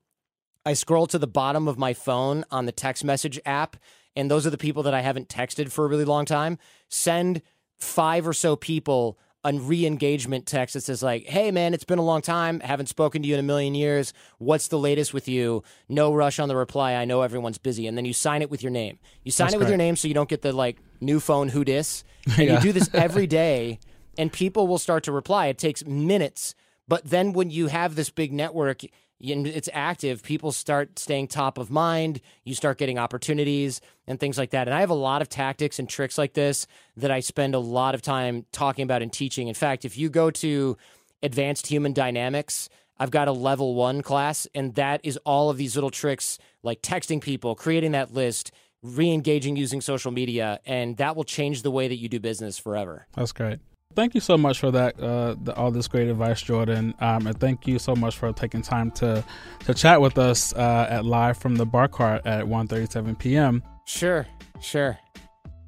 i 0.66 0.74
scroll 0.74 1.08
to 1.08 1.20
the 1.20 1.28
bottom 1.42 1.68
of 1.72 1.78
my 1.86 1.94
phone 2.08 2.38
on 2.58 2.66
the 2.66 2.72
text 2.86 3.02
message 3.12 3.38
app 3.46 3.72
and 4.16 4.30
those 4.32 4.46
are 4.48 4.54
the 4.56 4.64
people 4.68 4.84
that 4.84 4.94
i 5.00 5.02
haven't 5.10 5.28
texted 5.40 5.72
for 5.72 5.86
a 5.86 5.90
really 5.94 6.06
long 6.16 6.26
time 6.26 6.58
send 6.90 7.42
five 7.80 8.24
or 8.28 8.34
so 8.34 8.56
people 8.56 9.20
a 9.46 9.52
re-engagement 9.54 10.46
text 10.46 10.74
that 10.74 10.84
says 10.90 11.04
like 11.04 11.26
hey 11.36 11.52
man 11.52 11.74
it's 11.74 11.84
been 11.84 12.00
a 12.00 12.10
long 12.14 12.22
time. 12.22 12.62
Haven't 12.62 12.88
spoken 12.88 13.22
to 13.22 13.28
you 13.28 13.34
in 13.34 13.42
a 13.42 13.50
million 13.54 13.76
years. 13.76 14.14
What's 14.38 14.70
the 14.70 14.80
latest 14.80 15.14
with 15.14 15.28
you? 15.28 15.64
No 15.90 16.14
rush 16.14 16.40
on 16.40 16.48
the 16.48 16.56
reply. 16.56 16.94
I 16.94 17.04
know 17.04 17.24
everyone's 17.24 17.58
busy. 17.58 17.86
And 17.88 17.98
then 17.98 18.06
you 18.06 18.14
sign 18.14 18.42
it 18.42 18.50
with 18.50 18.64
your 18.64 18.72
name. 18.72 19.00
You 19.26 19.32
sign 19.34 19.48
That's 19.48 19.56
it 19.56 19.60
with 19.60 19.68
your 19.68 19.78
name 19.78 19.98
so 19.98 20.08
you 20.08 20.14
don't 20.14 20.30
get 20.30 20.44
the 20.44 20.54
like 20.54 20.78
new 21.02 21.20
phone 21.20 21.50
who 21.50 21.66
dis. 21.66 22.06
And 22.38 22.48
Yeah. 22.48 22.56
you 22.56 22.60
do 22.62 22.72
this 22.72 22.90
every 22.94 23.28
day 23.44 23.80
and 24.18 24.32
people 24.32 24.68
will 24.68 24.78
start 24.78 25.04
to 25.04 25.12
reply 25.12 25.48
it 25.48 25.58
takes 25.58 25.86
minutes 25.86 26.56
but 26.88 27.06
then 27.06 27.34
when 27.34 27.50
you 27.50 27.68
have 27.68 27.96
this 27.96 28.10
big 28.10 28.34
network 28.34 28.84
and 29.32 29.48
it's 29.48 29.70
active, 29.72 30.22
people 30.22 30.52
start 30.52 31.00
staying 31.00 31.28
top 31.28 31.58
of 31.58 31.72
mind. 31.72 32.20
You 32.44 32.56
start 32.56 32.78
getting 32.78 32.98
opportunities 32.98 33.80
and 34.06 34.20
things 34.20 34.38
like 34.38 34.50
that. 34.50 34.68
And 34.68 34.76
I 34.76 34.82
have 34.82 34.90
a 34.90 34.96
lot 34.96 35.22
of 35.22 35.30
tactics 35.30 35.80
and 35.80 35.88
tricks 35.88 36.18
like 36.18 36.34
this 36.34 36.68
that 36.98 37.12
I 37.12 37.22
spend 37.22 37.56
a 37.56 37.60
lot 37.60 37.96
of 37.96 38.02
time 38.02 38.46
talking 38.52 38.84
about 38.84 39.02
and 39.02 39.14
teaching. 39.14 39.48
In 39.48 39.54
fact, 39.54 39.86
if 39.86 39.98
you 39.98 40.10
go 40.10 40.30
to 40.32 40.78
Advanced 41.22 41.68
Human 41.68 41.94
Dynamics, 41.94 42.68
I've 43.00 43.12
got 43.12 43.28
a 43.28 43.32
level 43.32 43.76
one 43.76 44.02
class, 44.02 44.46
and 44.54 44.76
that 44.76 45.02
is 45.04 45.18
all 45.26 45.50
of 45.50 45.58
these 45.58 45.76
little 45.76 45.90
tricks 45.90 46.38
like 46.62 46.82
texting 46.82 47.22
people, 47.22 47.56
creating 47.56 47.94
that 47.94 48.14
list, 48.14 48.52
re 48.82 49.10
engaging 49.10 49.56
using 49.56 49.82
social 49.82 50.12
media, 50.12 50.60
and 50.66 50.98
that 50.98 51.16
will 51.16 51.24
change 51.24 51.64
the 51.64 51.72
way 51.72 51.88
that 51.88 51.98
you 51.98 52.10
do 52.10 52.20
business 52.20 52.60
forever. 52.60 53.08
That's 53.16 53.32
great. 53.32 53.60
Thank 53.96 54.16
you 54.16 54.22
so 54.22 54.38
much 54.38 54.60
for 54.60 54.72
that, 54.72 55.00
uh, 55.00 55.36
the, 55.42 55.56
all 55.56 55.72
this 55.72 55.88
great 55.88 56.08
advice, 56.08 56.42
Jordan. 56.42 56.94
Um, 57.00 57.28
and 57.28 57.40
thank 57.40 57.68
you 57.68 57.80
so 57.80 57.96
much 57.96 58.18
for 58.18 58.32
taking 58.34 58.62
time 58.62 58.92
to 58.92 59.24
to 59.66 59.74
chat 59.74 60.02
with 60.02 60.18
us 60.18 60.54
uh, 60.54 60.88
at 60.90 61.06
live 61.06 61.38
from 61.38 61.56
the 61.56 61.66
bar 61.66 61.88
cart 61.88 62.26
at 62.26 62.46
1.37 62.46 63.18
p.m. 63.20 63.64
Sure, 63.86 64.26
sure. 64.62 64.98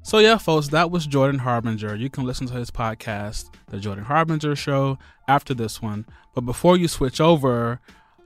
So 0.02 0.18
yeah, 0.18 0.38
folks, 0.38 0.68
that 0.68 0.90
was 0.92 1.06
Jordan 1.06 1.40
Harbinger. 1.40 1.96
You 1.96 2.08
can 2.08 2.24
listen 2.24 2.46
to 2.46 2.54
his 2.54 2.70
podcast, 2.70 3.50
The 3.66 3.80
Jordan 3.80 4.04
Harbinger 4.04 4.54
Show, 4.54 4.98
after 5.26 5.52
this 5.52 5.82
one. 5.82 6.06
But 6.32 6.42
before 6.42 6.76
you 6.76 6.86
switch 6.86 7.20
over, 7.20 7.80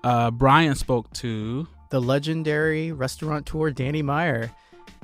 uh, 0.04 0.30
Brian 0.30 0.74
spoke 0.74 1.10
to 1.14 1.66
the 1.90 2.00
legendary 2.00 2.92
restaurateur 2.92 3.70
Danny 3.70 4.02
Meyer. 4.02 4.50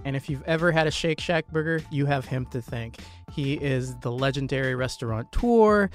And 0.04 0.14
if 0.14 0.30
you've 0.30 0.42
ever 0.44 0.70
had 0.70 0.86
a 0.86 0.90
Shake 0.90 1.20
Shack 1.20 1.46
burger, 1.48 1.82
you 1.90 2.06
have 2.06 2.26
him 2.26 2.46
to 2.46 2.62
thank. 2.62 2.98
He 3.32 3.54
is 3.54 3.96
the 3.96 4.12
legendary 4.12 4.74
restaurateur 4.74 5.90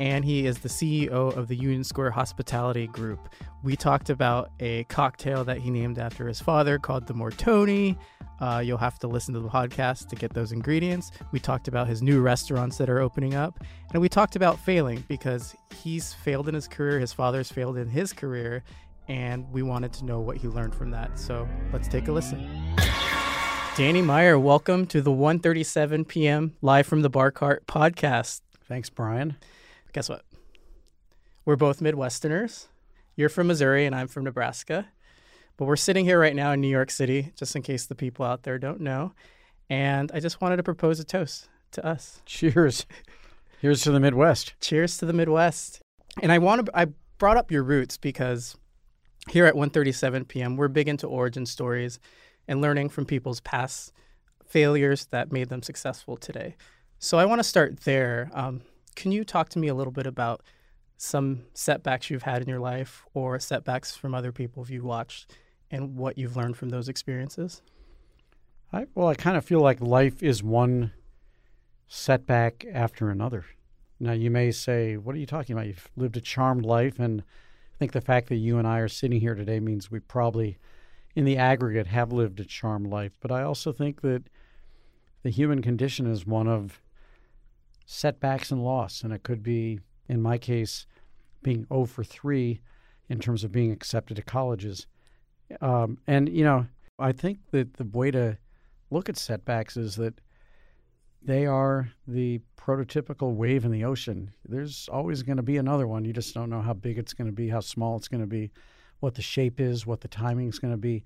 and 0.00 0.24
he 0.24 0.46
is 0.46 0.58
the 0.58 0.68
CEO 0.68 1.36
of 1.36 1.48
the 1.48 1.56
Union 1.56 1.82
Square 1.82 2.12
Hospitality 2.12 2.86
Group. 2.86 3.28
We 3.64 3.74
talked 3.74 4.10
about 4.10 4.52
a 4.60 4.84
cocktail 4.84 5.42
that 5.44 5.58
he 5.58 5.70
named 5.70 5.98
after 5.98 6.28
his 6.28 6.40
father 6.40 6.78
called 6.78 7.08
the 7.08 7.14
Mortoni. 7.14 7.96
Uh, 8.38 8.62
you'll 8.64 8.78
have 8.78 9.00
to 9.00 9.08
listen 9.08 9.34
to 9.34 9.40
the 9.40 9.48
podcast 9.48 10.08
to 10.10 10.16
get 10.16 10.32
those 10.32 10.52
ingredients. 10.52 11.10
We 11.32 11.40
talked 11.40 11.66
about 11.66 11.88
his 11.88 12.00
new 12.00 12.20
restaurants 12.20 12.78
that 12.78 12.88
are 12.88 13.00
opening 13.00 13.34
up. 13.34 13.58
And 13.92 14.00
we 14.00 14.08
talked 14.08 14.36
about 14.36 14.60
failing 14.60 15.02
because 15.08 15.56
he's 15.74 16.14
failed 16.14 16.48
in 16.48 16.54
his 16.54 16.68
career, 16.68 17.00
his 17.00 17.12
father's 17.12 17.50
failed 17.50 17.76
in 17.76 17.88
his 17.88 18.12
career, 18.12 18.62
and 19.08 19.50
we 19.50 19.62
wanted 19.62 19.92
to 19.94 20.04
know 20.04 20.20
what 20.20 20.36
he 20.36 20.48
learned 20.48 20.74
from 20.74 20.90
that. 20.90 21.18
So 21.18 21.48
let's 21.72 21.88
take 21.88 22.08
a 22.08 22.12
listen. 22.12 22.48
Danny 23.76 24.02
Meyer, 24.02 24.38
welcome 24.38 24.86
to 24.86 25.00
the 25.00 25.10
1:37 25.10 26.06
p.m. 26.06 26.56
live 26.62 26.86
from 26.86 27.02
the 27.02 27.10
Bar 27.10 27.30
Cart 27.30 27.66
podcast. 27.66 28.42
Thanks, 28.66 28.90
Brian. 28.90 29.36
Guess 29.92 30.08
what? 30.08 30.24
We're 31.44 31.56
both 31.56 31.80
Midwesterners. 31.80 32.66
You're 33.16 33.28
from 33.28 33.46
Missouri 33.46 33.86
and 33.86 33.94
I'm 33.94 34.08
from 34.08 34.24
Nebraska. 34.24 34.88
But 35.56 35.64
we're 35.64 35.76
sitting 35.76 36.04
here 36.04 36.20
right 36.20 36.36
now 36.36 36.52
in 36.52 36.60
New 36.60 36.68
York 36.68 36.90
City, 36.90 37.32
just 37.34 37.56
in 37.56 37.62
case 37.62 37.86
the 37.86 37.94
people 37.94 38.24
out 38.24 38.44
there 38.44 38.58
don't 38.58 38.80
know. 38.80 39.12
And 39.68 40.10
I 40.12 40.20
just 40.20 40.40
wanted 40.40 40.56
to 40.58 40.62
propose 40.62 41.00
a 41.00 41.04
toast 41.04 41.48
to 41.72 41.84
us. 41.84 42.22
Cheers. 42.26 42.86
Here's 43.60 43.82
to 43.82 43.90
the 43.90 44.00
Midwest. 44.00 44.54
Cheers 44.60 44.98
to 44.98 45.06
the 45.06 45.12
Midwest. 45.12 45.80
And 46.22 46.30
I 46.30 46.38
want 46.38 46.66
to 46.66 46.78
I 46.78 46.86
brought 47.18 47.36
up 47.36 47.50
your 47.50 47.62
roots 47.64 47.96
because 47.96 48.56
here 49.30 49.46
at 49.46 49.54
1:37 49.54 50.28
p.m. 50.28 50.56
we're 50.56 50.68
big 50.68 50.88
into 50.88 51.06
origin 51.06 51.46
stories 51.46 51.98
and 52.46 52.60
learning 52.60 52.88
from 52.88 53.04
people's 53.04 53.40
past 53.40 53.92
failures 54.46 55.06
that 55.10 55.32
made 55.32 55.48
them 55.48 55.62
successful 55.62 56.16
today. 56.16 56.56
So 56.98 57.18
I 57.18 57.26
want 57.26 57.38
to 57.38 57.44
start 57.44 57.80
there. 57.80 58.30
Um, 58.32 58.62
can 58.96 59.12
you 59.12 59.24
talk 59.24 59.50
to 59.50 59.58
me 59.58 59.68
a 59.68 59.74
little 59.74 59.92
bit 59.92 60.06
about 60.06 60.42
some 60.96 61.44
setbacks 61.54 62.10
you've 62.10 62.24
had 62.24 62.42
in 62.42 62.48
your 62.48 62.58
life 62.58 63.04
or 63.14 63.38
setbacks 63.38 63.94
from 63.94 64.14
other 64.14 64.32
people 64.32 64.62
if 64.62 64.70
you 64.70 64.82
watched 64.82 65.32
and 65.70 65.96
what 65.96 66.18
you've 66.18 66.36
learned 66.36 66.56
from 66.56 66.70
those 66.70 66.88
experiences? 66.88 67.62
I, 68.72 68.86
well, 68.94 69.08
I 69.08 69.14
kind 69.14 69.36
of 69.36 69.44
feel 69.44 69.60
like 69.60 69.80
life 69.80 70.22
is 70.22 70.42
one 70.42 70.92
setback 71.86 72.66
after 72.72 73.10
another. 73.10 73.44
Now, 74.00 74.12
you 74.12 74.30
may 74.30 74.50
say, 74.50 74.96
What 74.96 75.14
are 75.14 75.18
you 75.18 75.26
talking 75.26 75.54
about? 75.54 75.66
You've 75.66 75.90
lived 75.96 76.16
a 76.16 76.20
charmed 76.20 76.64
life. 76.64 76.98
And 76.98 77.22
I 77.78 77.80
think 77.80 77.92
the 77.92 78.00
fact 78.00 78.28
that 78.30 78.36
you 78.36 78.58
and 78.58 78.66
I 78.66 78.80
are 78.80 78.88
sitting 78.88 79.20
here 79.20 79.36
today 79.36 79.60
means 79.60 79.88
we 79.88 80.00
probably, 80.00 80.58
in 81.14 81.24
the 81.24 81.36
aggregate, 81.36 81.86
have 81.86 82.12
lived 82.12 82.40
a 82.40 82.44
charmed 82.44 82.88
life. 82.88 83.12
But 83.20 83.30
I 83.30 83.44
also 83.44 83.70
think 83.70 84.00
that 84.00 84.24
the 85.22 85.30
human 85.30 85.62
condition 85.62 86.04
is 86.10 86.26
one 86.26 86.48
of 86.48 86.80
setbacks 87.86 88.50
and 88.50 88.64
loss. 88.64 89.04
And 89.04 89.12
it 89.12 89.22
could 89.22 89.44
be, 89.44 89.78
in 90.08 90.20
my 90.20 90.38
case, 90.38 90.88
being 91.44 91.66
0 91.68 91.84
for 91.84 92.02
3 92.02 92.60
in 93.08 93.20
terms 93.20 93.44
of 93.44 93.52
being 93.52 93.70
accepted 93.70 94.16
to 94.16 94.22
colleges. 94.22 94.88
Um, 95.60 95.98
and, 96.08 96.28
you 96.28 96.42
know, 96.42 96.66
I 96.98 97.12
think 97.12 97.38
that 97.52 97.74
the 97.74 97.84
way 97.84 98.10
to 98.10 98.38
look 98.90 99.08
at 99.08 99.16
setbacks 99.16 99.76
is 99.76 99.94
that 99.94 100.20
they 101.28 101.44
are 101.44 101.90
the 102.06 102.40
prototypical 102.56 103.34
wave 103.34 103.66
in 103.66 103.70
the 103.70 103.84
ocean. 103.84 104.32
There's 104.48 104.88
always 104.90 105.22
going 105.22 105.36
to 105.36 105.42
be 105.42 105.58
another 105.58 105.86
one. 105.86 106.06
You 106.06 106.14
just 106.14 106.32
don't 106.32 106.48
know 106.48 106.62
how 106.62 106.72
big 106.72 106.96
it's 106.96 107.12
going 107.12 107.26
to 107.26 107.34
be, 107.34 107.50
how 107.50 107.60
small 107.60 107.98
it's 107.98 108.08
going 108.08 108.22
to 108.22 108.26
be, 108.26 108.50
what 109.00 109.14
the 109.14 109.20
shape 109.20 109.60
is, 109.60 109.86
what 109.86 110.00
the 110.00 110.08
timing 110.08 110.48
is 110.48 110.58
going 110.58 110.72
to 110.72 110.78
be. 110.78 111.04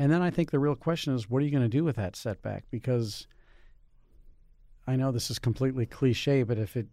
And 0.00 0.10
then 0.10 0.20
I 0.20 0.30
think 0.30 0.50
the 0.50 0.58
real 0.58 0.74
question 0.74 1.14
is 1.14 1.30
what 1.30 1.42
are 1.42 1.44
you 1.44 1.52
going 1.52 1.62
to 1.62 1.68
do 1.68 1.84
with 1.84 1.94
that 1.94 2.16
setback? 2.16 2.64
Because 2.72 3.28
I 4.88 4.96
know 4.96 5.12
this 5.12 5.30
is 5.30 5.38
completely 5.38 5.86
cliche, 5.86 6.42
but 6.42 6.58
if 6.58 6.76
it 6.76 6.88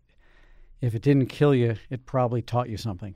if 0.80 0.94
it 0.94 1.02
didn't 1.02 1.26
kill 1.26 1.56
you, 1.56 1.76
it 1.90 2.06
probably 2.06 2.44
taught 2.44 2.70
you 2.70 2.78
something. 2.78 3.16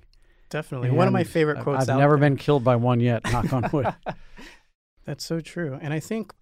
Definitely. 0.50 0.90
One 0.90 1.06
of 1.06 1.14
my 1.14 1.24
favorite 1.24 1.62
quotes 1.62 1.88
I've 1.88 2.00
never 2.00 2.18
there. 2.18 2.28
been 2.28 2.38
killed 2.38 2.64
by 2.64 2.76
one 2.76 3.00
yet, 3.00 3.24
knock 3.32 3.54
on 3.54 3.70
wood. 3.72 3.94
That's 5.06 5.24
so 5.24 5.42
true. 5.42 5.78
And 5.80 5.94
I 5.94 6.00
think 6.00 6.34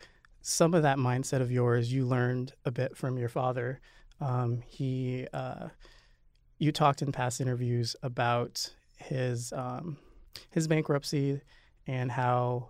some 0.41 0.73
of 0.73 0.83
that 0.83 0.97
mindset 0.97 1.41
of 1.41 1.51
yours, 1.51 1.91
you 1.93 2.05
learned 2.05 2.53
a 2.65 2.71
bit 2.71 2.97
from 2.97 3.17
your 3.17 3.29
father. 3.29 3.79
Um, 4.19 4.61
he, 4.67 5.27
uh, 5.33 5.69
you 6.57 6.71
talked 6.71 7.01
in 7.01 7.11
past 7.11 7.41
interviews 7.41 7.95
about 8.03 8.71
his 8.97 9.51
um, 9.53 9.97
his 10.51 10.67
bankruptcy 10.67 11.41
and 11.87 12.11
how 12.11 12.69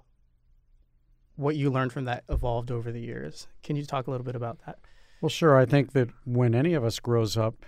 what 1.35 1.55
you 1.55 1.69
learned 1.69 1.91
from 1.91 2.05
that 2.05 2.23
evolved 2.29 2.71
over 2.71 2.91
the 2.91 3.01
years. 3.01 3.47
Can 3.63 3.75
you 3.75 3.85
talk 3.85 4.07
a 4.07 4.11
little 4.11 4.25
bit 4.25 4.35
about 4.35 4.59
that? 4.65 4.79
Well, 5.21 5.29
sure. 5.29 5.57
I 5.57 5.65
think 5.65 5.93
that 5.93 6.09
when 6.25 6.55
any 6.55 6.73
of 6.73 6.83
us 6.83 6.99
grows 6.99 7.37
up, 7.37 7.65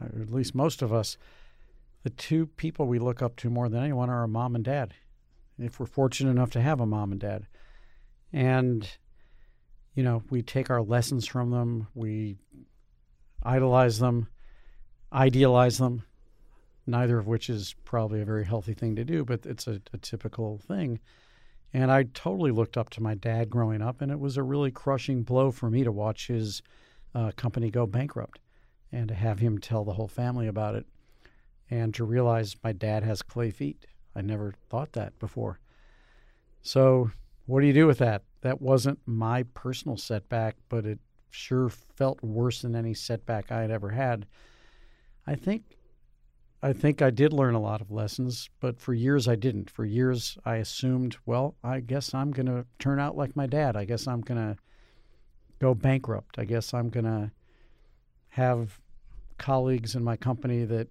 or 0.00 0.06
at 0.06 0.32
least 0.32 0.54
most 0.54 0.82
of 0.82 0.92
us, 0.92 1.16
the 2.02 2.10
two 2.10 2.46
people 2.46 2.86
we 2.86 2.98
look 2.98 3.22
up 3.22 3.36
to 3.36 3.50
more 3.50 3.68
than 3.68 3.82
anyone 3.82 4.10
are 4.10 4.20
our 4.20 4.28
mom 4.28 4.54
and 4.54 4.64
dad. 4.64 4.94
if 5.58 5.78
we're 5.78 5.86
fortunate 5.86 6.30
enough 6.30 6.50
to 6.50 6.60
have 6.60 6.80
a 6.80 6.86
mom 6.86 7.12
and 7.12 7.20
dad. 7.20 7.46
And, 8.32 8.88
you 9.94 10.02
know, 10.02 10.22
we 10.30 10.42
take 10.42 10.70
our 10.70 10.82
lessons 10.82 11.26
from 11.26 11.50
them, 11.50 11.88
we 11.94 12.36
idolize 13.42 13.98
them, 13.98 14.28
idealize 15.12 15.78
them, 15.78 16.02
neither 16.86 17.18
of 17.18 17.26
which 17.26 17.50
is 17.50 17.74
probably 17.84 18.20
a 18.20 18.24
very 18.24 18.44
healthy 18.44 18.74
thing 18.74 18.96
to 18.96 19.04
do, 19.04 19.24
but 19.24 19.44
it's 19.44 19.66
a, 19.66 19.80
a 19.92 19.98
typical 19.98 20.58
thing. 20.58 20.98
And 21.74 21.90
I 21.90 22.04
totally 22.14 22.50
looked 22.50 22.76
up 22.76 22.90
to 22.90 23.02
my 23.02 23.14
dad 23.14 23.48
growing 23.48 23.82
up, 23.82 24.00
and 24.00 24.12
it 24.12 24.18
was 24.18 24.36
a 24.36 24.42
really 24.42 24.70
crushing 24.70 25.22
blow 25.22 25.50
for 25.50 25.70
me 25.70 25.84
to 25.84 25.92
watch 25.92 26.26
his 26.26 26.62
uh, 27.14 27.32
company 27.36 27.70
go 27.70 27.86
bankrupt 27.86 28.40
and 28.90 29.08
to 29.08 29.14
have 29.14 29.38
him 29.38 29.58
tell 29.58 29.84
the 29.84 29.94
whole 29.94 30.08
family 30.08 30.46
about 30.46 30.74
it 30.74 30.86
and 31.70 31.94
to 31.94 32.04
realize 32.04 32.56
my 32.62 32.72
dad 32.72 33.02
has 33.02 33.22
clay 33.22 33.50
feet. 33.50 33.86
I 34.14 34.20
never 34.20 34.54
thought 34.68 34.92
that 34.92 35.18
before. 35.18 35.58
So, 36.60 37.10
what 37.46 37.60
do 37.60 37.66
you 37.66 37.72
do 37.72 37.86
with 37.86 37.98
that? 37.98 38.22
That 38.42 38.60
wasn't 38.60 38.98
my 39.06 39.44
personal 39.54 39.96
setback, 39.96 40.56
but 40.68 40.84
it 40.84 40.98
sure 41.30 41.70
felt 41.70 42.22
worse 42.22 42.62
than 42.62 42.76
any 42.76 42.94
setback 42.94 43.50
I 43.50 43.62
had 43.62 43.70
ever 43.70 43.90
had. 43.90 44.26
I 45.26 45.34
think 45.34 45.62
I 46.64 46.72
think 46.72 47.02
I 47.02 47.10
did 47.10 47.32
learn 47.32 47.54
a 47.54 47.60
lot 47.60 47.80
of 47.80 47.90
lessons, 47.90 48.48
but 48.60 48.80
for 48.80 48.94
years 48.94 49.26
I 49.26 49.34
didn't. 49.34 49.68
For 49.68 49.84
years 49.84 50.38
I 50.44 50.56
assumed, 50.56 51.16
well, 51.26 51.56
I 51.64 51.80
guess 51.80 52.14
I'm 52.14 52.30
going 52.30 52.46
to 52.46 52.64
turn 52.78 53.00
out 53.00 53.16
like 53.16 53.34
my 53.34 53.46
dad. 53.46 53.76
I 53.76 53.84
guess 53.84 54.06
I'm 54.06 54.20
going 54.20 54.38
to 54.38 54.56
go 55.58 55.74
bankrupt. 55.74 56.38
I 56.38 56.44
guess 56.44 56.72
I'm 56.72 56.88
going 56.88 57.06
to 57.06 57.32
have 58.28 58.78
colleagues 59.38 59.96
in 59.96 60.04
my 60.04 60.16
company 60.16 60.64
that 60.64 60.88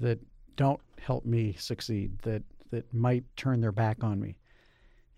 that 0.00 0.18
don't 0.56 0.80
help 0.98 1.26
me 1.26 1.54
succeed, 1.58 2.18
that 2.20 2.42
that 2.70 2.92
might 2.94 3.24
turn 3.36 3.60
their 3.60 3.72
back 3.72 4.02
on 4.02 4.18
me. 4.18 4.36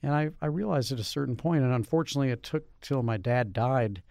And 0.02 0.12
I, 0.12 0.30
I 0.40 0.46
realized 0.46 0.90
at 0.90 0.98
a 0.98 1.04
certain 1.04 1.36
point, 1.36 1.62
and 1.62 1.72
unfortunately 1.72 2.30
it 2.30 2.42
took 2.42 2.64
till 2.80 3.02
my 3.02 3.16
dad 3.16 3.52
died 3.52 4.02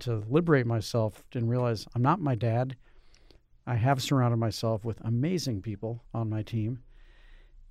to 0.00 0.22
liberate 0.28 0.66
myself 0.66 1.24
and 1.34 1.50
realize 1.50 1.86
I'm 1.94 2.02
not 2.02 2.20
my 2.20 2.34
dad. 2.34 2.76
I 3.66 3.74
have 3.74 4.02
surrounded 4.02 4.36
myself 4.36 4.84
with 4.84 5.00
amazing 5.04 5.62
people 5.62 6.02
on 6.14 6.30
my 6.30 6.42
team, 6.42 6.80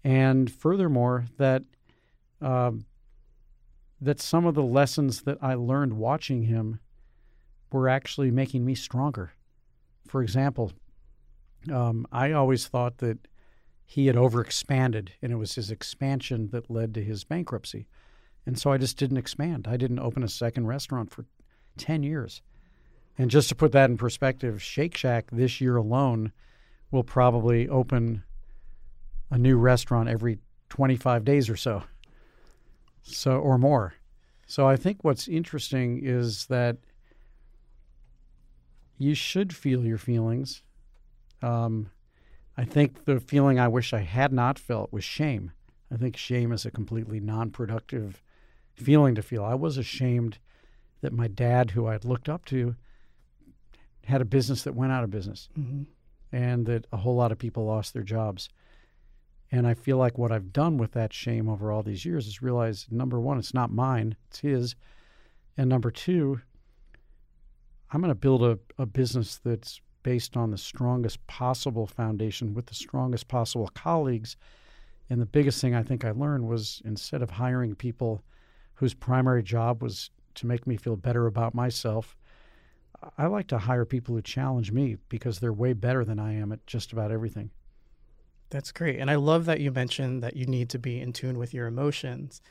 and 0.04 0.52
furthermore, 0.52 1.26
that 1.38 1.64
um, 2.42 2.86
that 4.02 4.20
some 4.20 4.46
of 4.46 4.56
the 4.56 4.64
lessons 4.64 5.24
that 5.24 5.38
I 5.42 5.56
learned 5.56 5.94
watching 5.94 6.44
him 6.44 6.80
were 7.72 7.90
actually 7.90 8.32
making 8.32 8.66
me 8.66 8.76
stronger. 8.76 9.34
For 10.08 10.22
example, 10.22 10.72
um, 11.72 12.06
I 12.12 12.32
always 12.32 12.68
thought 12.68 13.00
that 13.00 13.28
he 13.90 14.06
had 14.06 14.16
overexpanded, 14.16 15.10
and 15.20 15.32
it 15.32 15.38
was 15.38 15.56
his 15.56 15.72
expansion 15.72 16.50
that 16.52 16.70
led 16.70 16.94
to 16.94 17.04
his 17.04 17.24
bankruptcy. 17.24 17.88
And 18.46 18.56
so 18.56 18.72
I 18.72 18.78
just 18.78 18.98
didn't 18.98 19.18
expand. 19.18 19.68
I 19.68 19.78
didn't 19.78 19.98
open 19.98 20.22
a 20.22 20.28
second 20.28 20.68
restaurant 20.68 21.10
for 21.10 21.26
10 21.78 22.04
years. 22.04 22.44
And 23.18 23.32
just 23.32 23.50
to 23.50 23.56
put 23.56 23.72
that 23.72 23.90
in 23.90 23.98
perspective, 23.98 24.62
Shake 24.62 24.96
Shack 24.96 25.32
this 25.32 25.60
year 25.60 25.76
alone 25.76 26.32
will 26.92 27.04
probably 27.04 27.68
open 27.68 28.22
a 29.32 29.40
new 29.40 29.58
restaurant 29.58 30.08
every 30.08 30.38
25 30.70 31.26
days 31.26 31.50
or 31.50 31.58
so. 31.58 31.82
So 33.02 33.40
or 33.40 33.58
more. 33.58 33.96
So 34.46 34.68
I 34.68 34.76
think 34.76 35.00
what's 35.04 35.28
interesting 35.28 36.02
is 36.04 36.46
that 36.46 36.78
you 39.00 39.16
should 39.16 39.52
feel 39.52 39.84
your 39.84 39.98
feelings. 39.98 40.62
Um, 41.42 41.90
I 42.60 42.66
think 42.66 43.06
the 43.06 43.22
feeling 43.22 43.58
I 43.58 43.70
wish 43.70 43.94
I 43.94 44.00
had 44.02 44.34
not 44.34 44.60
felt 44.60 44.92
was 44.92 45.06
shame. 45.06 45.54
I 45.90 45.96
think 45.96 46.18
shame 46.18 46.52
is 46.52 46.66
a 46.66 46.72
completely 46.72 47.22
non 47.22 47.52
productive 47.52 48.22
feeling 48.74 49.16
to 49.16 49.22
feel. 49.22 49.46
I 49.46 49.54
was 49.54 49.78
ashamed 49.78 50.40
that 51.00 51.14
my 51.14 51.30
dad, 51.30 51.72
who 51.72 51.88
I 51.88 51.94
had 51.94 52.04
looked 52.04 52.28
up 52.28 52.44
to, 52.46 52.76
had 54.04 54.20
a 54.20 54.26
business 54.26 54.64
that 54.64 54.76
went 54.76 54.92
out 54.92 55.06
of 55.06 55.10
business 55.10 55.48
Mm-hmm. 55.58 55.84
and 56.34 56.66
that 56.66 56.86
a 56.92 56.98
whole 56.98 57.16
lot 57.16 57.32
of 57.32 57.38
people 57.38 57.64
lost 57.66 57.94
their 57.94 58.04
jobs. 58.04 58.50
And 59.54 59.66
I 59.66 59.74
feel 59.74 59.96
like 59.96 60.18
what 60.18 60.34
I've 60.34 60.52
done 60.52 60.78
with 60.78 60.92
that 60.92 61.14
shame 61.14 61.48
over 61.48 61.72
all 61.72 61.82
these 61.82 62.04
years 62.04 62.28
is 62.28 62.42
realize 62.42 62.88
number 62.92 63.22
one, 63.22 63.40
it's 63.40 63.54
not 63.54 63.72
mine, 63.72 64.18
it's 64.28 64.40
his. 64.40 64.76
And 65.56 65.70
number 65.70 65.92
two, 65.92 66.42
I'm 67.90 68.02
going 68.02 68.12
to 68.12 68.16
build 68.16 68.44
a, 68.44 68.60
a 68.78 68.86
business 68.86 69.40
that's 69.44 69.80
based 70.04 70.38
on 70.38 70.52
the 70.52 70.58
strongest 70.58 71.26
possible 71.28 71.88
foundation 71.88 72.54
with 72.54 72.68
the 72.68 72.76
strongest 72.76 73.28
possible 73.28 73.70
colleagues. 73.74 74.38
And 75.10 75.22
the 75.22 75.26
biggest 75.26 75.60
thing 75.62 75.76
I 75.76 75.84
think 75.84 76.06
I 76.06 76.12
learned 76.12 76.48
was 76.48 76.82
instead 76.86 77.22
of 77.22 77.32
hiring 77.32 77.76
people 77.76 78.24
whose 78.76 78.94
primary 78.94 79.44
job 79.44 79.82
was 79.82 80.12
to 80.36 80.48
make 80.48 80.66
me 80.66 80.78
feel 80.78 80.96
better 80.96 81.28
about 81.28 81.54
myself, 81.54 82.16
I 83.18 83.28
like 83.28 83.48
to 83.48 83.58
hire 83.58 83.86
people 83.86 84.16
who 84.16 84.22
challenge 84.22 84.72
me 84.72 84.98
because 85.10 85.40
they're 85.40 85.54
way 85.54 85.74
better 85.74 86.04
than 86.04 86.20
I 86.20 86.34
am 86.34 86.52
at 86.52 86.66
just 86.68 86.92
about 86.92 87.12
everything. 87.12 87.50
That's 88.50 88.72
great. 88.72 89.00
And 89.00 89.12
I 89.12 89.16
love 89.16 89.46
that 89.46 89.60
you 89.60 89.72
mentioned 89.72 90.24
that 90.24 90.36
you 90.36 90.46
need 90.46 90.70
to 90.70 90.80
be 90.80 91.00
in 91.00 91.14
tune 91.14 91.38
with 91.38 91.54
your 91.54 91.68
emotions. 91.68 92.42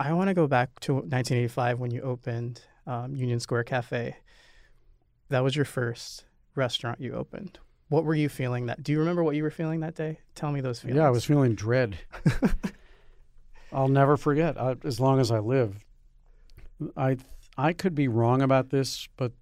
I 0.00 0.12
want 0.12 0.28
to 0.28 0.34
go 0.34 0.46
back 0.46 0.80
to 0.80 0.94
1985 0.94 1.78
when 1.78 1.90
you 1.90 2.02
opened 2.02 2.62
um, 2.86 3.14
Union 3.14 3.40
Square 3.40 3.64
Cafe. 3.64 4.16
That 5.28 5.44
was 5.44 5.54
your 5.54 5.64
first 5.64 6.24
restaurant 6.54 7.00
you 7.00 7.12
opened. 7.14 7.58
What 7.88 8.04
were 8.04 8.14
you 8.14 8.28
feeling 8.28 8.66
that? 8.66 8.82
Do 8.82 8.92
you 8.92 8.98
remember 8.98 9.22
what 9.22 9.36
you 9.36 9.42
were 9.42 9.50
feeling 9.50 9.80
that 9.80 9.94
day? 9.94 10.18
Tell 10.34 10.50
me 10.50 10.60
those 10.60 10.80
feelings. 10.80 10.96
Yeah, 10.96 11.06
I 11.06 11.10
was 11.10 11.24
feeling 11.24 11.54
dread. 11.54 11.98
I'll 13.72 13.88
never 13.88 14.16
forget 14.16 14.60
I, 14.60 14.76
as 14.84 15.00
long 15.00 15.20
as 15.20 15.30
I 15.30 15.38
live. 15.40 15.84
I 16.96 17.16
I 17.56 17.72
could 17.72 17.94
be 17.94 18.08
wrong 18.08 18.42
about 18.42 18.70
this, 18.70 19.08
but 19.16 19.32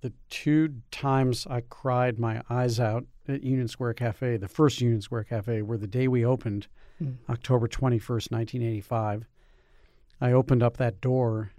the 0.00 0.12
two 0.30 0.74
times 0.90 1.46
I 1.48 1.62
cried 1.62 2.18
my 2.18 2.42
eyes 2.48 2.78
out 2.78 3.04
at 3.28 3.42
Union 3.42 3.68
Square 3.68 3.94
Cafe, 3.94 4.36
the 4.36 4.48
first 4.48 4.80
Union 4.80 5.00
Square 5.00 5.24
Cafe, 5.24 5.62
were 5.62 5.78
the 5.78 5.86
day 5.86 6.08
we 6.08 6.24
opened, 6.24 6.66
Mm. 7.02 7.16
October 7.28 7.66
21st, 7.66 8.30
1985. 8.30 9.26
I 10.20 10.30
opened 10.30 10.62
up 10.62 10.76
that 10.76 11.00
door 11.00 11.50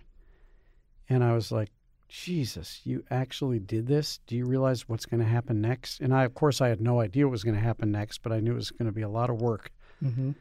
and 1.09 1.25
I 1.25 1.33
was 1.33 1.51
like, 1.51 1.69
Jesus, 2.07 2.81
you 2.83 3.03
actually 3.09 3.59
did 3.59 3.87
this? 3.87 4.19
Do 4.27 4.35
you 4.35 4.45
realize 4.45 4.87
what's 4.87 5.05
going 5.05 5.21
to 5.21 5.25
happen 5.27 5.61
next? 5.61 6.01
And 6.01 6.13
I, 6.13 6.23
of 6.23 6.33
course, 6.33 6.61
I 6.61 6.69
had 6.69 6.81
no 6.81 7.01
idea 7.01 7.25
what 7.25 7.31
was 7.31 7.43
going 7.43 7.55
to 7.55 7.61
happen 7.61 7.91
next, 7.91 8.19
but 8.19 8.31
I 8.31 8.39
knew 8.39 8.51
it 8.51 8.55
was 8.55 8.71
going 8.71 8.85
to 8.85 8.91
be 8.91 9.01
a 9.01 9.09
lot 9.09 9.29
of 9.29 9.41
work. 9.41 9.71
Mm-hmm. 10.03 10.31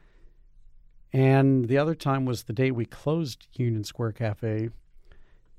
And 1.12 1.67
the 1.67 1.79
other 1.79 1.95
time 1.95 2.25
was 2.25 2.43
the 2.43 2.53
day 2.53 2.71
we 2.71 2.87
closed 2.87 3.47
Union 3.55 3.85
Square 3.85 4.12
Cafe 4.12 4.69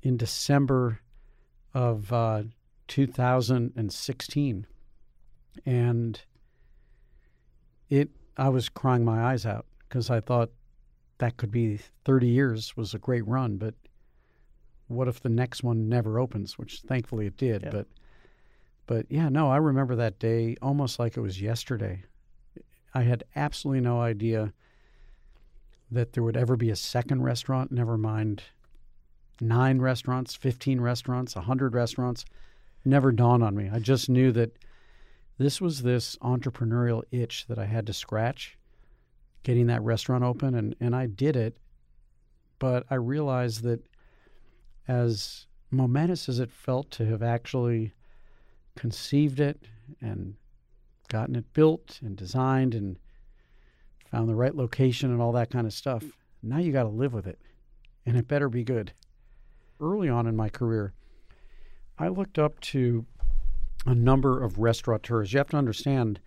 in 0.02 0.16
December 0.16 1.00
of 1.74 2.12
uh, 2.12 2.42
2016. 2.88 4.66
And 5.64 6.20
it, 7.88 8.10
I 8.36 8.48
was 8.50 8.68
crying 8.68 9.04
my 9.04 9.24
eyes 9.24 9.46
out 9.46 9.66
because 9.88 10.10
I 10.10 10.20
thought 10.20 10.50
that 11.18 11.36
could 11.36 11.50
be 11.50 11.80
30 12.04 12.28
years 12.28 12.76
was 12.76 12.94
a 12.94 12.98
great 12.98 13.26
run, 13.26 13.56
but 13.56 13.74
what 14.88 15.08
if 15.08 15.20
the 15.20 15.28
next 15.28 15.62
one 15.62 15.88
never 15.88 16.18
opens? 16.18 16.58
Which 16.58 16.80
thankfully 16.80 17.26
it 17.26 17.36
did. 17.36 17.62
Yeah. 17.62 17.70
But, 17.70 17.86
but 18.86 19.06
yeah, 19.08 19.28
no, 19.28 19.50
I 19.50 19.56
remember 19.56 19.96
that 19.96 20.18
day 20.18 20.56
almost 20.62 20.98
like 20.98 21.16
it 21.16 21.20
was 21.20 21.40
yesterday. 21.40 22.04
I 22.94 23.02
had 23.02 23.24
absolutely 23.34 23.82
no 23.82 24.00
idea 24.00 24.52
that 25.90 26.12
there 26.12 26.22
would 26.22 26.36
ever 26.36 26.56
be 26.56 26.70
a 26.70 26.76
second 26.76 27.22
restaurant, 27.22 27.70
never 27.70 27.96
mind 27.98 28.42
nine 29.40 29.80
restaurants, 29.80 30.34
15 30.34 30.80
restaurants, 30.80 31.36
100 31.36 31.74
restaurants. 31.74 32.24
Never 32.84 33.12
dawned 33.12 33.42
on 33.42 33.54
me. 33.56 33.68
I 33.72 33.78
just 33.78 34.08
knew 34.08 34.32
that 34.32 34.56
this 35.38 35.60
was 35.60 35.82
this 35.82 36.16
entrepreneurial 36.16 37.02
itch 37.10 37.46
that 37.48 37.58
I 37.58 37.66
had 37.66 37.86
to 37.86 37.92
scratch, 37.92 38.56
getting 39.42 39.66
that 39.66 39.82
restaurant 39.82 40.24
open, 40.24 40.54
and, 40.54 40.74
and 40.80 40.94
I 40.94 41.06
did 41.06 41.36
it. 41.36 41.58
But 42.58 42.86
I 42.88 42.94
realized 42.94 43.62
that 43.64 43.84
as 44.88 45.46
momentous 45.70 46.28
as 46.28 46.38
it 46.38 46.50
felt 46.50 46.90
to 46.92 47.06
have 47.06 47.22
actually 47.22 47.92
conceived 48.76 49.40
it 49.40 49.64
and 50.00 50.34
gotten 51.08 51.36
it 51.36 51.52
built 51.52 51.98
and 52.02 52.16
designed 52.16 52.74
and 52.74 52.98
found 54.10 54.28
the 54.28 54.34
right 54.34 54.54
location 54.54 55.10
and 55.10 55.20
all 55.20 55.32
that 55.32 55.50
kind 55.50 55.66
of 55.66 55.72
stuff. 55.72 56.04
Now 56.42 56.58
you 56.58 56.72
got 56.72 56.84
to 56.84 56.88
live 56.88 57.12
with 57.12 57.26
it, 57.26 57.40
and 58.04 58.16
it 58.16 58.28
better 58.28 58.48
be 58.48 58.64
good. 58.64 58.92
Early 59.80 60.08
on 60.08 60.26
in 60.26 60.36
my 60.36 60.48
career, 60.48 60.92
I 61.98 62.08
looked 62.08 62.38
up 62.38 62.60
to 62.60 63.04
a 63.84 63.94
number 63.94 64.42
of 64.42 64.58
restaurateurs. 64.58 65.32
You 65.32 65.38
have 65.38 65.50
to 65.50 65.56
understand, 65.56 66.20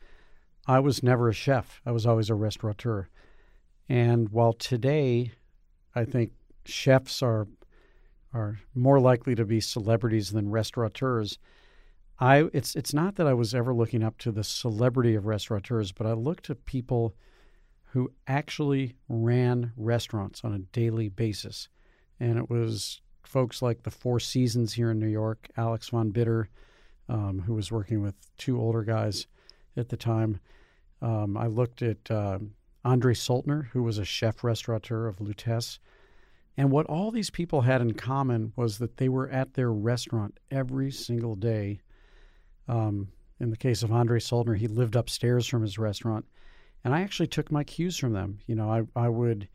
I 0.67 0.79
was 0.79 1.03
never 1.03 1.29
a 1.29 1.33
chef, 1.33 1.81
I 1.85 1.91
was 1.91 2.05
always 2.05 2.29
a 2.29 2.35
restaurateur. 2.35 3.07
And 3.87 4.29
while 4.29 4.53
today, 4.53 5.31
I 5.95 6.05
think 6.05 6.31
chefs 6.65 7.21
are 7.23 7.47
are 8.33 8.59
more 8.75 8.99
likely 8.99 9.35
to 9.35 9.45
be 9.45 9.59
celebrities 9.59 10.31
than 10.31 10.51
restaurateurs. 10.51 11.37
I 12.19 12.49
it's 12.53 12.75
it's 12.75 12.93
not 12.93 13.15
that 13.15 13.27
I 13.27 13.33
was 13.33 13.55
ever 13.55 13.73
looking 13.73 14.03
up 14.03 14.17
to 14.19 14.31
the 14.31 14.43
celebrity 14.43 15.15
of 15.15 15.25
restaurateurs, 15.25 15.91
but 15.91 16.05
I 16.05 16.13
looked 16.13 16.45
to 16.45 16.55
people 16.55 17.15
who 17.91 18.11
actually 18.27 18.95
ran 19.07 19.71
restaurants 19.75 20.43
on 20.43 20.53
a 20.53 20.59
daily 20.59 21.09
basis. 21.09 21.69
And 22.19 22.37
it 22.37 22.49
was 22.49 23.01
folks 23.23 23.61
like 23.61 23.83
the 23.83 23.91
Four 23.91 24.19
Seasons 24.19 24.73
here 24.73 24.91
in 24.91 24.99
New 24.99 25.07
York, 25.07 25.49
Alex 25.57 25.89
von 25.89 26.11
Bidder, 26.11 26.49
um, 27.07 27.43
who 27.45 27.53
was 27.55 27.71
working 27.71 28.01
with 28.01 28.15
two 28.37 28.59
older 28.59 28.83
guys 28.83 29.27
at 29.75 29.89
the 29.89 29.97
time. 29.97 30.39
Um, 31.01 31.37
I 31.37 31.47
looked 31.47 31.81
at 31.81 32.11
uh, 32.11 32.39
Andre 32.83 33.13
Soltner, 33.13 33.67
who 33.69 33.83
was 33.83 33.97
a 33.97 34.05
chef 34.05 34.43
restaurateur 34.43 35.07
of 35.07 35.17
Lutece. 35.17 35.79
And 36.59 36.71
what 36.71 36.87
all 36.87 37.09
these 37.09 37.29
people 37.29 37.61
had 37.61 37.79
in 37.79 37.93
common 37.93 38.51
was 38.57 38.79
that 38.79 38.97
they 38.97 39.07
were 39.07 39.29
at 39.29 39.53
their 39.53 39.71
restaurant 39.71 40.37
every 40.51 40.91
single 40.91 41.37
day. 41.37 41.79
Um, 42.67 43.07
in 43.39 43.49
the 43.49 43.55
case 43.55 43.81
of 43.81 43.93
Andre 43.93 44.19
Soltner, 44.19 44.57
he 44.57 44.67
lived 44.67 44.97
upstairs 44.97 45.47
from 45.47 45.61
his 45.61 45.77
restaurant. 45.77 46.25
And 46.83 46.93
I 46.93 46.99
actually 46.99 47.27
took 47.27 47.49
my 47.49 47.63
cues 47.63 47.95
from 47.95 48.11
them. 48.11 48.39
You 48.45 48.55
know, 48.55 48.69
I, 48.69 48.83
I 48.93 49.07
would 49.07 49.47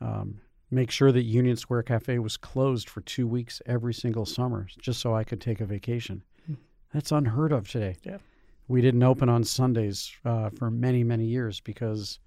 um, 0.00 0.40
make 0.72 0.90
sure 0.90 1.12
that 1.12 1.22
Union 1.22 1.56
Square 1.56 1.84
Cafe 1.84 2.18
was 2.18 2.36
closed 2.36 2.88
for 2.88 3.00
two 3.02 3.28
weeks 3.28 3.62
every 3.64 3.94
single 3.94 4.26
summer 4.26 4.66
just 4.80 5.00
so 5.00 5.14
I 5.14 5.22
could 5.22 5.40
take 5.40 5.60
a 5.60 5.64
vacation. 5.64 6.20
Hmm. 6.48 6.54
That's 6.92 7.12
unheard 7.12 7.52
of 7.52 7.70
today. 7.70 7.94
Yeah. 8.02 8.18
We 8.66 8.80
didn't 8.80 9.04
open 9.04 9.28
on 9.28 9.44
Sundays 9.44 10.12
uh, 10.24 10.50
for 10.50 10.68
many, 10.68 11.04
many 11.04 11.26
years 11.26 11.60
because 11.60 12.18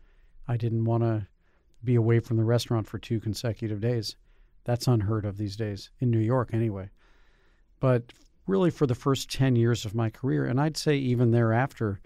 I 0.47 0.55
didn't 0.55 0.85
want 0.85 1.03
to 1.03 1.27
be 1.87 1.95
away 1.95 2.19
from 2.19 2.37
the 2.37 2.43
restaurant 2.43 2.85
for 2.85 2.99
two 2.99 3.19
consecutive 3.19 3.79
days. 3.79 4.15
That's 4.65 4.87
unheard 4.87 5.25
of 5.25 5.37
these 5.37 5.55
days, 5.55 5.89
in 5.99 6.11
New 6.11 6.19
York 6.19 6.49
anyway. 6.53 6.89
But 7.79 8.11
really, 8.45 8.69
for 8.69 8.85
the 8.85 8.93
first 8.93 9.31
10 9.31 9.55
years 9.55 9.85
of 9.85 9.95
my 9.95 10.09
career, 10.09 10.45
and 10.45 10.59
I'd 10.59 10.77
say 10.77 10.97
even 10.97 11.31
thereafter, 11.31 12.01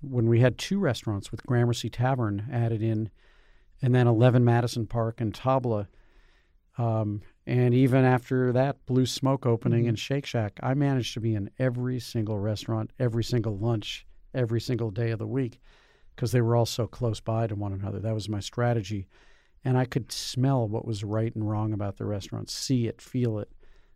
when 0.00 0.28
we 0.28 0.40
had 0.40 0.56
two 0.56 0.78
restaurants 0.78 1.30
with 1.30 1.44
Gramercy 1.44 1.90
Tavern 1.90 2.48
added 2.52 2.82
in, 2.82 3.10
and 3.82 3.94
then 3.94 4.06
11 4.06 4.44
Madison 4.44 4.86
Park 4.86 5.20
and 5.20 5.34
Tabla, 5.34 5.88
um, 6.78 7.20
and 7.46 7.74
even 7.74 8.04
after 8.04 8.52
that 8.52 8.86
Blue 8.86 9.06
Smoke 9.06 9.44
opening 9.44 9.82
Mm-hmm. 9.82 9.88
and 9.88 9.98
Shake 9.98 10.24
Shack, 10.24 10.60
I 10.62 10.74
managed 10.74 11.14
to 11.14 11.20
be 11.20 11.34
in 11.34 11.50
every 11.58 11.98
single 11.98 12.38
restaurant, 12.38 12.92
every 13.00 13.24
single 13.24 13.58
lunch, 13.58 14.06
every 14.32 14.60
single 14.60 14.92
day 14.92 15.10
of 15.10 15.18
the 15.18 15.26
week 15.26 15.60
because 16.20 16.32
they 16.32 16.42
were 16.42 16.54
all 16.54 16.66
so 16.66 16.86
close 16.86 17.18
by 17.18 17.46
to 17.46 17.54
one 17.54 17.72
another. 17.72 17.98
That 17.98 18.12
was 18.12 18.28
my 18.28 18.40
strategy. 18.40 19.06
And 19.64 19.78
I 19.78 19.86
could 19.86 20.12
smell 20.12 20.68
what 20.68 20.84
was 20.84 21.02
right 21.02 21.34
and 21.34 21.48
wrong 21.48 21.72
about 21.72 21.96
the 21.96 22.04
restaurant, 22.04 22.50
see 22.50 22.86
it, 22.86 23.00
feel 23.00 23.38
it. 23.38 23.50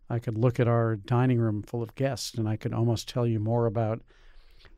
I 0.09 0.17
could 0.17 0.35
look 0.35 0.59
at 0.59 0.67
our 0.67 0.95
dining 0.95 1.37
room 1.37 1.61
full 1.61 1.83
of 1.83 1.93
guests 1.93 2.33
and 2.33 2.49
I 2.49 2.55
could 2.55 2.73
almost 2.73 3.07
tell 3.07 3.27
you 3.27 3.39
more 3.39 3.67
about 3.67 4.01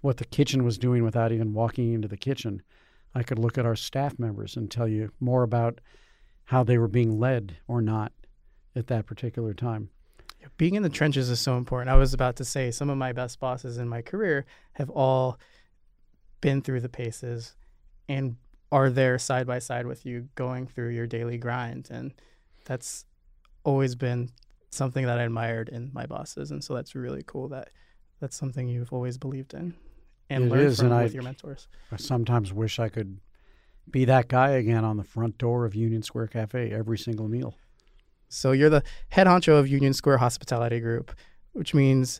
what 0.02 0.18
the 0.18 0.26
kitchen 0.26 0.66
was 0.66 0.78
doing 0.78 1.06
without 1.06 1.32
even 1.32 1.54
walking 1.54 1.94
into 1.94 2.10
the 2.10 2.18
kitchen. 2.18 2.64
I 3.16 3.24
could 3.24 3.40
look 3.40 3.58
at 3.58 3.66
our 3.66 3.78
staff 3.78 4.20
members 4.20 4.58
and 4.58 4.70
tell 4.70 4.90
you 4.90 5.14
more 5.22 5.44
about 5.44 5.80
how 6.44 6.66
they 6.66 6.78
were 6.78 6.90
being 6.90 7.18
led 7.18 7.56
or 7.66 7.82
not 7.82 8.12
at 8.76 8.88
that 8.88 9.06
particular 9.06 9.54
time. 9.54 9.90
being 10.58 10.76
in 10.76 10.84
the 10.84 10.90
trenches 10.90 11.30
is 11.30 11.40
so 11.40 11.56
important. 11.56 11.92
I 11.92 11.96
was 11.96 12.14
about 12.14 12.36
to 12.36 12.46
say 12.46 12.72
some 12.72 12.90
of 12.90 12.98
my 12.98 13.14
best 13.14 13.40
bosses 13.40 13.78
in 13.78 13.88
my 13.88 14.02
career 14.02 14.46
have 14.74 14.90
all 14.90 15.40
been 16.42 16.62
through 16.62 16.82
the 16.82 16.90
paces 16.90 17.56
and 18.10 18.36
are 18.72 18.90
there 18.90 19.18
side 19.18 19.48
by 19.48 19.60
side 19.60 19.86
with 19.88 20.06
you 20.06 20.28
going 20.36 20.68
through 20.68 20.90
your 20.90 21.08
daily 21.08 21.38
grind 21.38 21.88
and 21.90 22.14
that's 22.66 23.06
always 23.64 23.96
been 23.96 24.30
something 24.70 25.06
that 25.06 25.18
I 25.20 25.24
admired 25.24 25.70
in 25.70 25.90
my 25.94 26.06
bosses 26.06 26.52
and 26.52 26.64
so 26.64 26.74
that's 26.76 26.94
really 26.96 27.24
cool 27.26 27.48
that 27.50 27.70
that's 28.20 28.36
something 28.36 28.68
you've 28.68 28.92
always 28.94 29.18
believed 29.18 29.54
in 29.54 29.74
and 30.30 30.46
It 30.46 30.50
learned 30.50 30.62
is, 30.68 30.78
from 30.80 30.92
and 30.92 31.04
with 31.04 31.12
I- 31.12 31.14
your 31.14 31.24
mentors. 31.24 31.68
I 31.92 31.96
sometimes 31.98 32.52
wish 32.54 32.80
I 32.80 32.90
could 32.90 33.20
be 33.90 34.04
that 34.06 34.28
guy 34.28 34.50
again 34.52 34.84
on 34.84 34.98
the 34.98 35.04
front 35.06 35.38
door 35.38 35.64
of 35.66 35.74
Union 35.74 36.04
Square 36.04 36.28
Cafe 36.28 36.72
every 36.74 36.98
single 36.98 37.30
meal. 37.30 37.56
So 38.28 38.52
you're 38.52 38.70
the 38.70 38.84
head 39.08 39.28
honcho 39.28 39.58
of 39.58 39.70
Union 39.70 39.94
Square 39.94 40.18
Hospitality 40.18 40.82
Group, 40.82 41.16
which 41.54 41.74
means 41.74 42.20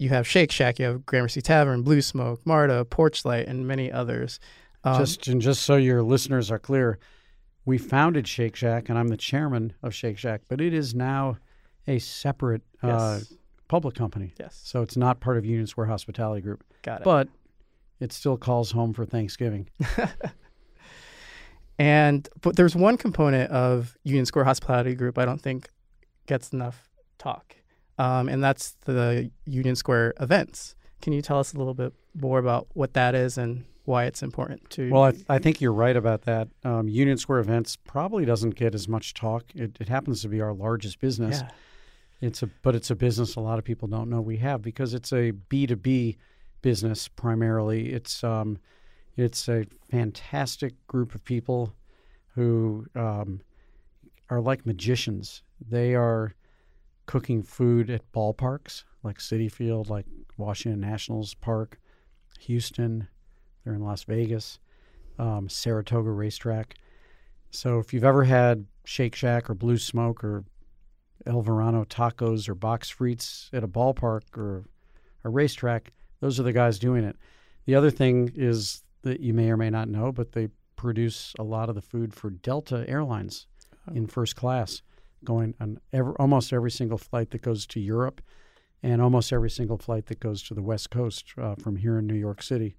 you 0.00 0.08
have 0.08 0.26
Shake 0.26 0.50
Shack, 0.50 0.78
you 0.78 0.86
have 0.86 1.04
Gramercy 1.04 1.42
Tavern, 1.42 1.82
Blue 1.82 2.00
Smoke, 2.00 2.40
Marta, 2.46 2.86
Porchlight, 2.88 3.46
and 3.46 3.68
many 3.68 3.92
others. 3.92 4.40
Um, 4.82 4.98
just 4.98 5.28
and 5.28 5.42
just 5.42 5.62
so 5.62 5.76
your 5.76 6.02
listeners 6.02 6.50
are 6.50 6.58
clear, 6.58 6.98
we 7.66 7.76
founded 7.76 8.26
Shake 8.26 8.56
Shack, 8.56 8.88
and 8.88 8.98
I'm 8.98 9.08
the 9.08 9.18
chairman 9.18 9.74
of 9.82 9.94
Shake 9.94 10.16
Shack, 10.16 10.40
but 10.48 10.58
it 10.58 10.72
is 10.72 10.94
now 10.94 11.36
a 11.86 11.98
separate 11.98 12.62
uh, 12.82 13.20
public 13.68 13.94
company, 13.94 14.32
yes, 14.40 14.58
so 14.64 14.80
it's 14.80 14.96
not 14.96 15.20
part 15.20 15.36
of 15.36 15.44
Union 15.44 15.66
Square 15.66 15.88
Hospitality 15.88 16.40
Group, 16.40 16.64
got 16.82 17.02
it. 17.02 17.04
but 17.04 17.28
it 18.00 18.10
still 18.10 18.38
calls 18.38 18.70
home 18.70 18.94
for 18.94 19.04
Thanksgiving. 19.04 19.68
and 21.78 22.26
but 22.40 22.56
there's 22.56 22.74
one 22.74 22.96
component 22.96 23.50
of 23.50 23.98
Union 24.04 24.24
Square 24.24 24.46
Hospitality 24.46 24.94
Group 24.94 25.18
I 25.18 25.26
don't 25.26 25.40
think 25.40 25.68
gets 26.26 26.54
enough 26.54 26.88
talk, 27.18 27.54
um, 28.00 28.28
and 28.28 28.42
that's 28.42 28.72
the 28.86 29.30
Union 29.44 29.76
Square 29.76 30.14
events. 30.20 30.74
Can 31.02 31.12
you 31.12 31.20
tell 31.20 31.38
us 31.38 31.52
a 31.52 31.58
little 31.58 31.74
bit 31.74 31.92
more 32.14 32.38
about 32.38 32.66
what 32.72 32.94
that 32.94 33.14
is 33.14 33.36
and 33.36 33.64
why 33.84 34.04
it's 34.04 34.22
important 34.22 34.70
to? 34.70 34.90
Well, 34.90 35.04
I, 35.04 35.12
I 35.28 35.38
think 35.38 35.60
you're 35.60 35.72
right 35.72 35.96
about 35.96 36.22
that. 36.22 36.48
Um, 36.64 36.88
Union 36.88 37.18
Square 37.18 37.40
Events 37.40 37.76
probably 37.76 38.24
doesn't 38.24 38.54
get 38.54 38.74
as 38.74 38.88
much 38.88 39.12
talk. 39.12 39.44
It, 39.54 39.76
it 39.80 39.88
happens 39.88 40.22
to 40.22 40.28
be 40.28 40.40
our 40.40 40.54
largest 40.54 40.98
business. 40.98 41.40
yeah, 41.40 41.50
It's 42.20 42.42
a 42.42 42.46
but 42.62 42.74
it's 42.74 42.90
a 42.90 42.96
business 42.96 43.36
a 43.36 43.40
lot 43.40 43.58
of 43.58 43.64
people 43.64 43.86
don't 43.86 44.08
know 44.08 44.20
we 44.22 44.38
have 44.38 44.62
because 44.62 44.94
it's 44.94 45.12
a 45.12 45.32
B 45.32 45.66
two 45.66 45.76
B 45.76 46.16
business 46.62 47.06
primarily. 47.08 47.92
It's 47.92 48.24
um, 48.24 48.58
it's 49.16 49.48
a 49.48 49.66
fantastic 49.90 50.74
group 50.86 51.14
of 51.14 51.22
people 51.24 51.74
who 52.34 52.86
um, 52.94 53.40
are 54.30 54.40
like 54.40 54.64
magicians. 54.64 55.42
They 55.68 55.94
are 55.94 56.34
cooking 57.10 57.42
food 57.42 57.90
at 57.90 58.12
ballparks 58.12 58.84
like 59.02 59.18
Citi 59.18 59.50
Field, 59.50 59.90
like 59.90 60.06
Washington 60.36 60.80
Nationals 60.80 61.34
Park, 61.34 61.80
Houston. 62.38 63.08
They're 63.64 63.74
in 63.74 63.82
Las 63.82 64.04
Vegas, 64.04 64.60
um, 65.18 65.48
Saratoga 65.48 66.12
Racetrack. 66.12 66.76
So 67.50 67.80
if 67.80 67.92
you've 67.92 68.04
ever 68.04 68.22
had 68.22 68.64
Shake 68.84 69.16
Shack 69.16 69.50
or 69.50 69.54
Blue 69.54 69.76
Smoke 69.76 70.22
or 70.22 70.44
El 71.26 71.42
Verano 71.42 71.82
tacos 71.82 72.48
or 72.48 72.54
box 72.54 72.94
frites 72.94 73.52
at 73.52 73.64
a 73.64 73.68
ballpark 73.68 74.36
or 74.36 74.66
a 75.24 75.30
racetrack, 75.30 75.92
those 76.20 76.38
are 76.38 76.44
the 76.44 76.52
guys 76.52 76.78
doing 76.78 77.02
it. 77.02 77.16
The 77.66 77.74
other 77.74 77.90
thing 77.90 78.30
is 78.36 78.84
that 79.02 79.18
you 79.18 79.34
may 79.34 79.50
or 79.50 79.56
may 79.56 79.68
not 79.68 79.88
know, 79.88 80.12
but 80.12 80.30
they 80.30 80.46
produce 80.76 81.34
a 81.40 81.42
lot 81.42 81.68
of 81.68 81.74
the 81.74 81.82
food 81.82 82.14
for 82.14 82.30
Delta 82.30 82.84
Airlines 82.88 83.48
in 83.92 84.06
first 84.06 84.36
class, 84.36 84.80
going 85.24 85.54
on 85.60 85.78
every, 85.92 86.12
almost 86.18 86.52
every 86.52 86.70
single 86.70 86.98
flight 86.98 87.30
that 87.30 87.42
goes 87.42 87.66
to 87.66 87.80
Europe 87.80 88.20
and 88.82 89.02
almost 89.02 89.32
every 89.32 89.50
single 89.50 89.78
flight 89.78 90.06
that 90.06 90.20
goes 90.20 90.42
to 90.44 90.54
the 90.54 90.62
West 90.62 90.90
Coast 90.90 91.32
uh, 91.40 91.54
from 91.56 91.76
here 91.76 91.98
in 91.98 92.06
New 92.06 92.14
York 92.14 92.42
City. 92.42 92.76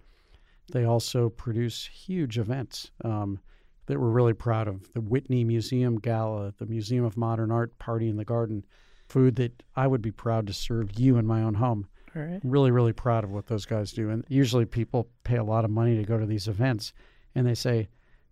They 0.72 0.86
also 0.86 1.30
produce 1.30 1.86
huge 1.86 2.38
events 2.38 2.92
um, 3.04 3.40
that 3.88 4.00
we're 4.00 4.10
really 4.10 4.34
proud 4.34 4.68
of. 4.68 4.92
The 4.94 5.02
Whitney 5.02 5.44
Museum 5.44 5.98
Gala, 5.98 6.54
the 6.58 6.66
Museum 6.66 7.06
of 7.06 7.18
Modern 7.18 7.52
Art 7.52 7.78
Party 7.78 8.08
in 8.08 8.18
the 8.18 8.26
Garden, 8.26 8.66
food 9.10 9.36
that 9.36 9.64
I 9.76 9.88
would 9.88 10.02
be 10.02 10.12
proud 10.12 10.48
to 10.48 10.54
serve 10.54 10.98
you 10.98 11.18
in 11.18 11.26
my 11.26 11.44
own 11.44 11.56
home. 11.56 11.88
all 12.16 12.22
right. 12.22 12.40
Really, 12.44 12.72
really 12.72 12.94
proud 12.94 13.24
of 13.24 13.32
what 13.32 13.48
those 13.48 13.66
guys 13.66 13.92
do. 13.92 14.10
And 14.10 14.24
usually 14.30 14.66
people 14.66 15.10
pay 15.24 15.38
a 15.38 15.44
lot 15.44 15.66
of 15.66 15.72
money 15.72 15.98
to 15.98 16.04
go 16.04 16.18
to 16.18 16.26
these 16.26 16.48
events 16.48 16.94
and 17.36 17.46
they 17.46 17.56
say, 17.56 17.90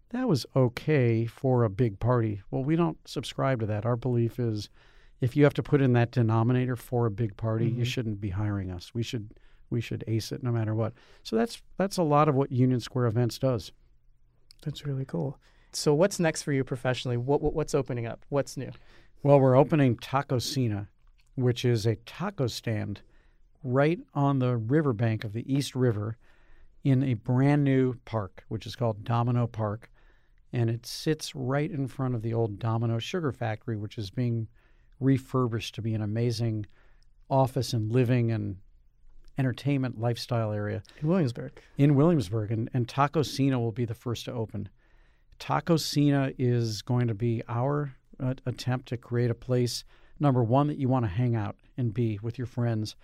that 0.09 0.27
was 0.27 0.45
okay 0.55 1.25
for 1.25 1.63
a 1.63 1.69
big 1.69 1.99
party. 1.99 2.41
Well, 2.51 2.63
we 2.63 2.75
don't 2.75 2.97
subscribe 3.07 3.59
to 3.59 3.65
that. 3.67 3.85
Our 3.85 3.95
belief 3.95 4.39
is 4.39 4.69
if 5.21 5.35
you 5.35 5.43
have 5.43 5.53
to 5.55 5.63
put 5.63 5.81
in 5.81 5.93
that 5.93 6.11
denominator 6.11 6.75
for 6.75 7.05
a 7.05 7.11
big 7.11 7.37
party, 7.37 7.67
you 7.67 7.83
Mhm. 7.83 7.87
shouldn't 7.87 8.21
be 8.21 8.29
hiring 8.29 8.71
us. 8.71 8.93
We 8.93 9.03
should 9.03 9.33
we 9.71 9.81
should 9.81 10.03
ace 10.07 10.31
it 10.31 10.41
no 10.41 10.51
matter 10.51 10.73
what. 10.73 10.93
So 11.21 11.35
that's 11.35 11.61
that's 11.77 11.97
a 11.97 12.03
lot 12.03 12.27
of 12.27 12.33
what 12.35 12.51
Union 12.51 12.79
Square 12.79 13.05
Events 13.05 13.37
does. 13.37 13.71
That's 14.63 14.83
really 14.85 15.05
cool. 15.05 15.37
So 15.73 15.93
what's 15.93 16.19
next 16.19 16.41
for 16.41 16.51
you 16.51 16.63
professionally? 16.63 17.17
What, 17.17 17.41
what 17.41 17.53
what's 17.53 17.75
opening 17.75 18.07
up? 18.07 18.25
What's 18.29 18.57
new? 18.57 18.71
Well, 19.21 19.39
we're 19.39 19.55
opening 19.55 19.95
Tacocina, 19.97 20.87
which 21.35 21.63
is 21.65 21.85
a 21.85 21.97
taco 21.97 22.47
stand 22.47 23.01
right 23.63 23.99
on 24.15 24.39
the 24.39 24.57
riverbank 24.57 25.23
of 25.23 25.33
the 25.33 25.53
East 25.53 25.75
River 25.75 26.17
in 26.83 27.03
a 27.03 27.13
brand 27.13 27.63
new 27.63 27.93
park, 28.05 28.45
which 28.47 28.65
is 28.65 28.75
called 28.75 29.03
Domino 29.03 29.45
Park. 29.45 29.91
And 30.51 30.69
it 30.69 30.85
sits 30.85 31.35
right 31.35 31.69
in 31.69 31.87
front 31.87 32.15
of 32.15 32.21
the 32.21 32.33
old 32.33 32.59
Domino 32.59 32.97
Sugar 32.99 33.31
Factory, 33.31 33.77
which 33.77 33.97
is 33.97 34.09
being 34.09 34.47
refurbished 34.99 35.75
to 35.75 35.81
be 35.81 35.93
an 35.93 36.01
amazing 36.01 36.65
office 37.29 37.73
and 37.73 37.91
living 37.91 38.31
and 38.31 38.57
entertainment 39.37 39.99
lifestyle 39.99 40.51
area 40.51 40.83
In 41.01 41.07
Williamsburg. 41.07 41.53
in 41.77 41.95
Williamsburg, 41.95 42.51
and, 42.51 42.69
and 42.73 42.87
Tacocina 42.87 43.57
will 43.57 43.71
be 43.71 43.85
the 43.85 43.93
first 43.93 44.25
to 44.25 44.33
open. 44.33 44.67
Tacocina 45.39 46.35
is 46.37 46.81
going 46.81 47.07
to 47.07 47.13
be 47.13 47.41
our 47.47 47.95
uh, 48.19 48.33
attempt 48.45 48.89
to 48.89 48.97
create 48.97 49.31
a 49.31 49.35
place, 49.35 49.85
number 50.19 50.43
one, 50.43 50.67
that 50.67 50.77
you 50.77 50.89
want 50.89 51.05
to 51.05 51.09
hang 51.09 51.35
out 51.35 51.55
and 51.77 51.93
be 51.93 52.19
with 52.21 52.37
your 52.37 52.47
friends, 52.47 52.95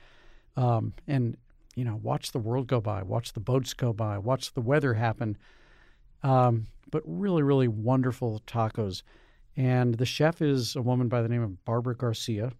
um, 0.57 0.93
and 1.07 1.37
you 1.75 1.85
know, 1.85 1.99
watch 2.01 2.31
the 2.31 2.39
world 2.39 2.67
go 2.67 2.81
by, 2.81 3.03
watch 3.03 3.33
the 3.33 3.39
boats 3.39 3.73
go 3.73 3.93
by, 3.93 4.17
watch 4.17 4.53
the 4.53 4.61
weather 4.61 4.93
happen. 4.95 5.37
Um, 6.25 6.67
but 6.89 7.03
really, 7.05 7.43
really 7.43 7.67
wonderful 7.67 8.41
tacos. 8.47 9.03
And 9.55 9.95
the 9.95 10.05
chef 10.05 10.41
is 10.41 10.75
a 10.75 10.81
woman 10.81 11.07
by 11.07 11.21
the 11.21 11.29
name 11.29 11.43
of 11.43 11.63
Barbara 11.65 11.95
Garcia, 11.95 12.51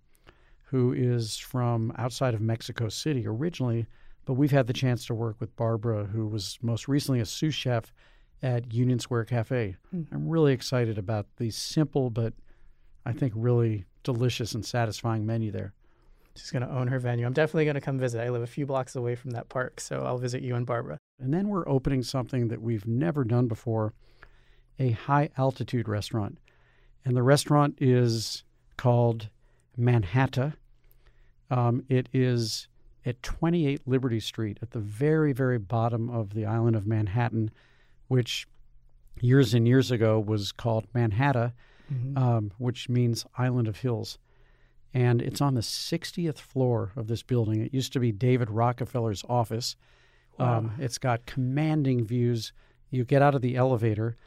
who 0.63 0.93
is 0.93 1.37
from 1.37 1.91
outside 1.97 2.33
of 2.33 2.41
Mexico 2.41 2.89
City 2.89 3.25
originally. 3.27 3.87
But 4.25 4.33
we've 4.33 4.51
had 4.51 4.67
the 4.67 4.73
chance 4.73 5.05
to 5.07 5.13
work 5.13 5.37
with 5.39 5.55
Barbara, 5.55 6.05
who 6.05 6.27
was 6.27 6.57
most 6.61 6.87
recently 6.87 7.19
a 7.19 7.25
sous 7.25 7.53
chef 7.53 7.91
at 8.43 8.71
Union 8.73 8.99
Square 8.99 9.25
Cafe. 9.25 9.75
I'm 10.11 10.27
really 10.29 10.53
excited 10.53 10.97
about 10.97 11.25
the 11.37 11.49
simple 11.49 12.09
but 12.09 12.33
I 13.05 13.13
think 13.13 13.33
really 13.35 13.85
delicious 14.03 14.53
and 14.53 14.65
satisfying 14.65 15.25
menu 15.25 15.51
there. 15.51 15.73
She's 16.35 16.51
going 16.51 16.63
to 16.63 16.71
own 16.71 16.87
her 16.87 16.99
venue. 16.99 17.25
I'm 17.25 17.33
definitely 17.33 17.65
going 17.65 17.75
to 17.75 17.81
come 17.81 17.97
visit. 17.97 18.21
I 18.21 18.29
live 18.29 18.41
a 18.41 18.47
few 18.47 18.65
blocks 18.65 18.95
away 18.95 19.15
from 19.15 19.31
that 19.31 19.49
park, 19.49 19.79
so 19.79 20.01
I'll 20.01 20.17
visit 20.17 20.43
you 20.43 20.55
and 20.55 20.65
Barbara. 20.65 20.99
And 21.19 21.33
then 21.33 21.47
we're 21.47 21.67
opening 21.67 22.03
something 22.03 22.49
that 22.49 22.61
we've 22.61 22.85
never 22.85 23.23
done 23.23 23.47
before 23.47 23.93
a 24.79 24.91
high 24.91 25.29
altitude 25.37 25.87
restaurant. 25.87 26.37
And 27.05 27.15
the 27.15 27.23
restaurant 27.23 27.77
is 27.79 28.43
called 28.77 29.29
Manhatta. 29.77 30.53
Um, 31.49 31.83
it 31.87 32.09
is 32.11 32.67
at 33.05 33.21
28 33.23 33.81
Liberty 33.87 34.19
Street 34.19 34.57
at 34.61 34.71
the 34.71 34.79
very, 34.79 35.31
very 35.31 35.59
bottom 35.59 36.09
of 36.09 36.33
the 36.33 36.45
island 36.45 36.75
of 36.75 36.87
Manhattan, 36.87 37.51
which 38.07 38.47
years 39.21 39.53
and 39.53 39.67
years 39.67 39.91
ago 39.91 40.19
was 40.19 40.51
called 40.51 40.87
Manhatta, 40.93 41.53
um, 42.17 42.51
which 42.57 42.89
means 42.89 43.25
Island 43.37 43.67
of 43.67 43.77
Hills. 43.77 44.17
And 44.93 45.21
it's 45.21 45.41
on 45.41 45.53
the 45.53 45.61
60th 45.61 46.39
floor 46.39 46.91
of 46.95 47.07
this 47.07 47.21
building. 47.21 47.61
It 47.61 47.73
used 47.73 47.93
to 47.93 47.99
be 47.99 48.11
David 48.11 48.49
Rockefeller's 48.49 49.23
office. 49.29 49.75
Um, 50.39 50.73
it's 50.79 50.97
got 50.97 51.25
commanding 51.25 52.05
views. 52.05 52.51
You 52.89 53.05
get 53.05 53.21
out 53.21 53.35
of 53.35 53.41
the 53.41 53.55
elevator, 53.55 54.17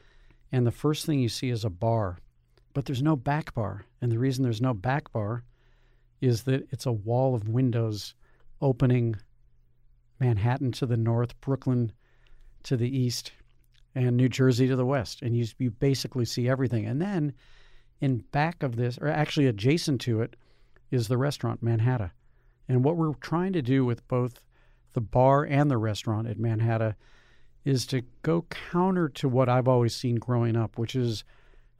and 0.52 0.66
the 0.66 0.72
first 0.72 1.04
thing 1.06 1.20
you 1.20 1.28
see 1.28 1.50
is 1.50 1.64
a 1.64 1.70
bar, 1.70 2.18
but 2.74 2.84
there's 2.84 3.02
no 3.02 3.16
back 3.16 3.54
bar. 3.54 3.84
And 4.00 4.10
the 4.10 4.18
reason 4.18 4.42
there's 4.42 4.60
no 4.60 4.74
back 4.74 5.12
bar 5.12 5.42
is 6.20 6.42
that 6.44 6.66
it's 6.70 6.86
a 6.86 6.92
wall 6.92 7.34
of 7.34 7.48
windows 7.48 8.14
opening 8.60 9.16
Manhattan 10.20 10.72
to 10.72 10.86
the 10.86 10.96
north, 10.96 11.40
Brooklyn 11.40 11.92
to 12.64 12.76
the 12.76 12.96
east, 12.96 13.32
and 13.94 14.16
New 14.16 14.28
Jersey 14.28 14.66
to 14.68 14.76
the 14.76 14.86
west. 14.86 15.22
And 15.22 15.36
you, 15.36 15.46
you 15.58 15.70
basically 15.70 16.24
see 16.24 16.48
everything. 16.48 16.86
And 16.86 17.00
then 17.00 17.32
in 18.00 18.18
back 18.32 18.62
of 18.62 18.76
this, 18.76 18.98
or 18.98 19.08
actually 19.08 19.46
adjacent 19.46 20.00
to 20.02 20.22
it, 20.22 20.36
is 20.90 21.08
the 21.08 21.18
restaurant 21.18 21.62
Manhatta. 21.62 22.12
And 22.68 22.84
what 22.84 22.96
we're 22.96 23.14
trying 23.14 23.52
to 23.54 23.62
do 23.62 23.84
with 23.84 24.06
both 24.08 24.40
the 24.98 25.02
bar 25.02 25.44
and 25.44 25.70
the 25.70 25.78
restaurant 25.78 26.26
at 26.26 26.40
Manhatta 26.40 26.96
is 27.64 27.86
to 27.86 28.02
go 28.22 28.42
counter 28.50 29.08
to 29.10 29.28
what 29.28 29.48
I've 29.48 29.68
always 29.68 29.94
seen 29.94 30.16
growing 30.16 30.56
up, 30.56 30.76
which 30.76 30.96
is 30.96 31.22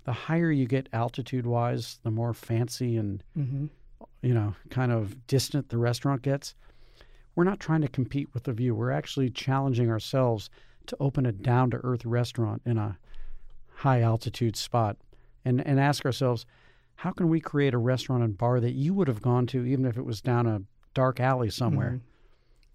the 0.05 0.13
higher 0.13 0.53
you 0.53 0.67
get 0.67 0.89
altitude 0.93 1.45
wise, 1.45 1.99
the 2.05 2.13
more 2.13 2.33
fancy 2.33 2.97
and 2.97 3.25
Mm-hmm. 3.37 3.67
you 4.23 4.35
know 4.35 4.55
kind 4.71 4.93
of 4.93 5.27
distant 5.27 5.69
the 5.69 5.79
restaurant 5.79 6.23
gets. 6.23 6.55
We're 7.35 7.43
not 7.43 7.59
trying 7.59 7.81
to 7.81 7.89
compete 7.89 8.29
with 8.33 8.45
the 8.45 8.53
view. 8.53 8.73
We're 8.77 8.93
actually 8.93 9.31
challenging 9.31 9.91
ourselves 9.91 10.49
to 10.87 10.97
open 11.01 11.27
a 11.27 11.33
down 11.33 11.73
to 11.73 11.79
earth 11.83 12.05
restaurant 12.05 12.63
in 12.65 12.79
a 12.79 12.99
high 13.75 14.01
altitude 14.01 14.55
spot 14.55 14.97
and, 15.45 15.67
and 15.67 15.81
ask 15.81 16.05
ourselves, 16.07 16.47
how 16.95 17.11
can 17.11 17.29
we 17.29 17.41
create 17.41 17.75
a 17.75 17.79
restaurant 17.79 18.23
and 18.23 18.39
bar 18.39 18.61
that 18.61 18.75
you 18.75 18.95
would 18.95 19.09
have 19.09 19.23
gone 19.23 19.47
to 19.49 19.65
even 19.65 19.85
if 19.87 19.97
it 19.97 20.05
was 20.05 20.21
down 20.21 20.47
a 20.47 20.63
dark 20.95 21.19
alley 21.19 21.51
somewhere? 21.51 22.01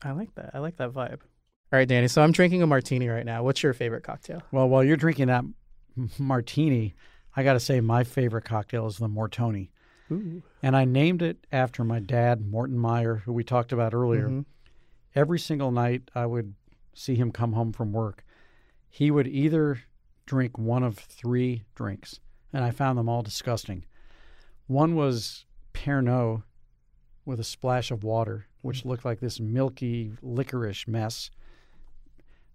I 0.04 0.12
like 0.12 0.34
that. 0.36 0.52
I 0.54 0.60
like 0.60 0.78
that 0.78 0.92
vibe. 0.92 1.22
All 1.22 1.80
right, 1.80 1.88
Danny. 1.88 2.08
So 2.08 2.22
I'm 2.22 2.32
drinking 2.32 2.62
a 2.62 2.68
martini 2.68 3.08
right 3.08 3.26
now. 3.26 3.44
What's 3.44 3.64
your 3.64 3.74
favorite 3.74 4.04
cocktail? 4.04 4.44
Well, 4.52 4.70
while 4.70 4.84
you're 4.84 4.98
drinking 4.98 5.28
that 5.28 5.44
martini, 6.20 6.94
I 7.36 7.44
got 7.44 7.54
to 7.54 7.60
say 7.60 7.80
my 7.82 8.04
favorite 8.04 8.46
cocktail 8.46 8.86
is 8.88 8.98
the 8.98 9.08
Mortoni. 9.08 9.72
Ooh. 10.12 10.44
And 10.62 10.76
I 10.76 10.86
named 10.86 11.22
it 11.22 11.38
after 11.52 11.84
my 11.84 12.00
dad, 12.00 12.46
Morton 12.46 12.78
Meyer, 12.78 13.16
who 13.26 13.34
we 13.34 13.44
talked 13.44 13.72
about 13.72 13.94
earlier. 13.94 14.28
Mhm. 14.30 14.46
Every 15.16 15.40
single 15.40 15.72
night 15.72 16.10
I 16.14 16.26
would 16.26 16.54
see 16.94 17.16
him 17.16 17.32
come 17.32 17.54
home 17.54 17.72
from 17.72 17.92
work. 17.92 18.24
He 18.90 19.10
would 19.10 19.28
either 19.28 19.80
drink 20.26 20.58
one 20.58 20.84
of 20.84 20.98
three 20.98 21.64
drinks, 21.76 22.20
and 22.52 22.64
I 22.64 22.72
found 22.72 22.98
them 23.00 23.10
all 23.10 23.24
disgusting. 23.24 23.86
One 24.68 24.96
was 24.96 25.46
Pernod 25.74 26.44
with 27.26 27.40
a 27.40 27.44
splash 27.44 27.90
of 27.90 28.04
water, 28.04 28.46
which 28.64 28.86
looked 28.86 29.06
like 29.06 29.20
this 29.20 29.40
milky 29.40 30.14
licorice 30.22 30.88
mess. 30.88 31.30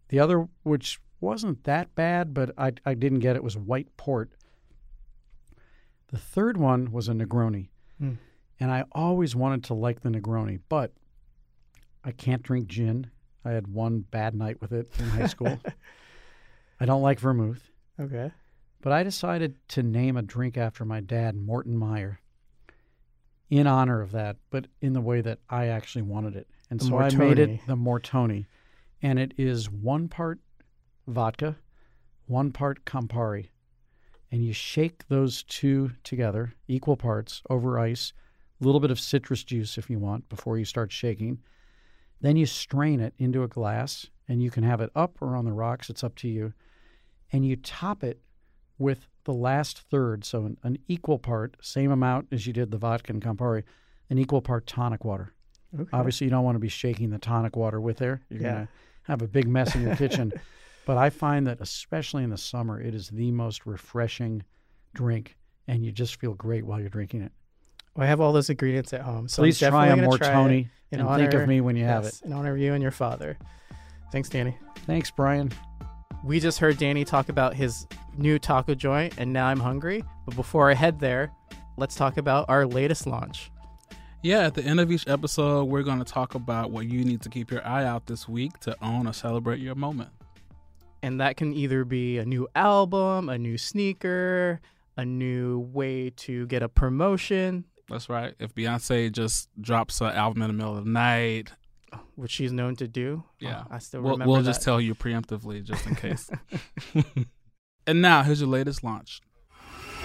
The 0.09 0.19
other, 0.19 0.49
which 0.63 0.99
wasn't 1.21 1.65
that 1.65 1.95
bad, 1.95 2.33
but 2.35 2.51
I, 2.57 2.73
I 2.85 2.95
didn't 2.95 3.21
get 3.21 3.37
it, 3.37 3.45
was 3.45 3.57
white 3.57 3.95
port. 3.97 4.31
The 6.09 6.19
third 6.19 6.57
one 6.57 6.91
was 6.91 7.09
a 7.09 7.13
Negroni. 7.13 7.69
Hmm. 7.99 8.15
And 8.59 8.71
I 8.71 8.85
always 8.93 9.37
wanted 9.37 9.65
to 9.65 9.75
like 9.75 10.01
the 10.01 10.09
Negroni, 10.09 10.61
but 10.69 10.93
I 12.03 12.11
can't 12.11 12.43
drink 12.43 12.69
gin. 12.69 13.11
I 13.45 13.51
had 13.51 13.69
one 13.69 14.01
bad 14.01 14.35
night 14.35 14.61
with 14.61 14.73
it 14.73 14.91
in 14.99 15.09
high 15.11 15.27
school. 15.27 15.61
I 16.81 16.87
don't 16.87 17.03
like 17.03 17.21
vermouth. 17.21 17.71
Okay. 18.01 18.33
But 18.81 18.93
I 18.93 19.03
decided 19.03 19.57
to 19.69 19.83
name 19.83 20.17
a 20.17 20.23
drink 20.23 20.57
after 20.57 20.85
my 20.85 21.01
dad, 21.01 21.37
Morton 21.37 21.77
Meyer, 21.77 22.21
in 23.51 23.67
honor 23.67 24.01
of 24.01 24.13
that, 24.13 24.37
but 24.51 24.67
in 24.81 24.93
the 24.93 25.01
way 25.01 25.21
that 25.21 25.39
I 25.49 25.67
actually 25.67 26.03
wanted 26.03 26.37
it. 26.37 26.49
And 26.71 26.81
The 26.81 26.85
so 26.85 26.99
I 26.99 27.11
made 27.11 27.39
it 27.39 27.49
Mortoni. 27.49 27.67
the 27.67 27.77
Mortoni. 27.77 28.47
And 29.03 29.19
it 29.19 29.33
is 29.39 29.71
one 29.71 30.09
part 30.09 30.41
vodka, 31.07 31.57
one 32.27 32.53
part 32.53 32.85
Campari. 32.85 33.49
And 34.31 34.45
you 34.45 34.53
shake 34.53 35.09
those 35.09 35.43
two 35.45 35.93
together, 36.05 36.55
equal 36.67 36.97
parts, 36.97 37.43
over 37.49 37.79
ice, 37.79 38.13
a 38.61 38.65
little 38.65 38.81
bit 38.81 38.91
of 38.91 39.01
citrus 39.01 39.45
juice 39.45 39.79
if 39.79 39.89
you 39.89 39.99
want 39.99 40.29
before 40.29 40.59
you 40.59 40.65
start 40.67 40.93
shaking. 40.93 41.39
Then 42.21 42.37
you 42.37 42.45
strain 42.45 43.01
it 43.01 43.15
into 43.19 43.45
a 43.45 43.49
glass, 43.49 44.09
and 44.27 44.43
you 44.43 44.51
can 44.51 44.65
have 44.65 44.81
it 44.81 44.91
up 44.95 45.23
or 45.23 45.37
on 45.37 45.45
the 45.47 45.53
rocks. 45.53 45.89
It's 45.89 46.05
up 46.05 46.17
to 46.17 46.29
you. 46.29 46.53
And 47.33 47.47
you 47.47 47.57
top 47.57 48.03
it 48.03 48.21
with 48.79 49.09
the 49.25 49.33
last 49.33 49.79
third, 49.91 50.25
so 50.25 50.45
an, 50.47 50.57
an 50.63 50.79
equal 50.89 51.19
part, 51.19 51.57
same 51.61 51.91
amount 51.91 52.29
as 52.33 52.47
you 52.47 52.53
did 52.53 52.71
the 52.71 52.79
vodka 52.79 53.13
and 53.13 53.23
Campari, 53.23 53.65
an 54.11 54.19
equal 54.19 54.41
part 54.41 54.67
tonic 54.67 55.05
water. 55.05 55.33
Okay. 55.79 55.89
Obviously, 55.93 56.27
you 56.27 56.31
don't 56.31 56.45
want 56.45 56.55
to 56.57 56.61
be 56.61 56.69
shaking 56.69 57.11
the 57.11 57.19
tonic 57.19 57.57
water 57.57 57.81
with 57.81 57.99
there. 57.99 58.23
You're 58.31 58.41
Yeah. 58.43 58.53
going 58.55 58.67
to 58.67 58.73
have 59.03 59.23
a 59.23 59.29
big 59.29 59.47
mess 59.49 59.75
in 59.75 59.83
your 59.83 59.97
kitchen. 59.97 60.33
But 60.87 60.97
I 60.97 61.11
find 61.11 61.47
that, 61.49 61.61
especially 61.61 62.25
in 62.25 62.31
the 62.31 62.39
summer, 62.39 62.81
it 62.81 62.95
is 62.95 63.11
the 63.11 63.31
most 63.31 63.67
refreshing 63.67 64.43
drink, 64.95 65.37
and 65.67 65.85
you 65.85 65.93
just 65.93 66.19
feel 66.19 66.33
great 66.33 66.65
while 66.65 66.81
you're 66.81 66.89
drinking 66.89 67.21
it. 67.21 67.33
Well, 67.95 68.07
I 68.07 68.09
have 68.09 68.23
all 68.23 68.33
those 68.33 68.49
ingredients 68.49 68.95
at 68.95 69.03
home, 69.03 69.29
so 69.29 69.43
Please 69.43 69.63
I'm 69.63 69.71
try 69.71 69.87
a 69.89 69.89
definitely 69.91 70.07
gonna 70.19 70.19
try 70.19 70.35
Mortoni 70.35 70.69
and 70.93 71.07
think 71.21 71.35
of 71.35 71.47
me 71.47 71.61
when 71.61 71.77
you 71.77 71.85
have 71.85 72.07
it. 72.07 72.19
in 72.25 72.33
honor 72.33 72.53
of 72.55 72.59
you 72.59 72.73
and 72.73 72.81
your 72.81 72.91
father. 72.91 73.37
Thanks, 74.13 74.31
Danny. 74.31 74.57
Thanks, 74.87 75.11
Brian. 75.11 75.53
We 76.25 76.41
just 76.41 76.59
heard 76.59 76.79
Danny 76.79 77.05
talk 77.05 77.29
about 77.29 77.55
his 77.55 77.87
new 78.17 78.39
taco 78.39 78.75
joint, 78.75 79.15
and 79.19 79.33
now 79.33 79.47
I'm 79.47 79.61
hungry. 79.61 80.05
But 80.27 80.35
before 80.35 80.71
I 80.71 80.75
head 80.75 80.99
there, 80.99 81.31
let's 81.77 81.95
talk 81.95 82.17
about 82.17 82.47
our 82.49 82.67
latest 82.67 83.07
launch. 83.07 83.51
Yeah, 84.23 84.41
at 84.41 84.55
the 84.55 84.65
end 84.65 84.81
of 84.81 84.91
each 84.91 85.07
episode, 85.07 85.65
we're 85.65 85.85
going 85.85 86.01
to 86.01 86.05
talk 86.05 86.35
about 86.35 86.73
what 86.73 86.87
you 86.87 87.05
need 87.05 87.23
to 87.23 87.29
keep 87.29 87.51
your 87.53 87.65
eye 87.67 87.85
out 87.85 88.07
this 88.07 88.29
week 88.29 88.59
to 88.61 88.77
own 88.83 89.07
or 89.07 89.13
celebrate 89.13 89.61
your 89.61 89.77
moment. 89.77 90.11
And 91.03 91.21
that 91.21 91.37
can 91.37 91.55
either 91.55 91.85
be 91.85 92.19
a 92.19 92.25
new 92.25 92.49
album, 92.57 93.29
a 93.29 93.39
new 93.39 93.57
sneaker, 93.57 94.61
a 94.97 95.05
new 95.05 95.61
way 95.73 96.11
to 96.17 96.47
get 96.49 96.65
a 96.65 96.69
promotion, 96.69 97.65
That's 97.89 98.09
right. 98.09 98.35
If 98.41 98.55
Beyonce 98.57 99.13
just 99.13 99.49
drops 99.61 100.01
an 100.01 100.09
album 100.09 100.43
in 100.43 100.49
the 100.49 100.55
middle 100.55 100.77
of 100.77 100.85
the 100.85 100.91
night, 100.91 101.53
which 102.17 102.31
she's 102.31 102.53
known 102.53 102.77
to 102.77 102.89
do. 102.89 103.25
Yeah. 103.41 103.65
Oh, 103.65 103.75
I 103.75 103.79
still 103.79 104.03
we'll, 104.03 104.13
remember 104.13 104.33
we'll 104.33 104.43
that. 104.43 104.51
just 104.51 104.63
tell 104.63 104.81
you 104.81 104.95
preemptively 104.95 105.63
just 105.63 105.87
in 105.87 105.95
case. 105.95 106.31
and 107.87 108.03
now, 108.03 108.23
here's 108.23 108.41
your 108.41 108.51
latest 108.51 108.83
launch. 108.85 109.21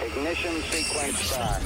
Ignition 0.00 0.60
sequence 0.62 1.18
start. 1.18 1.62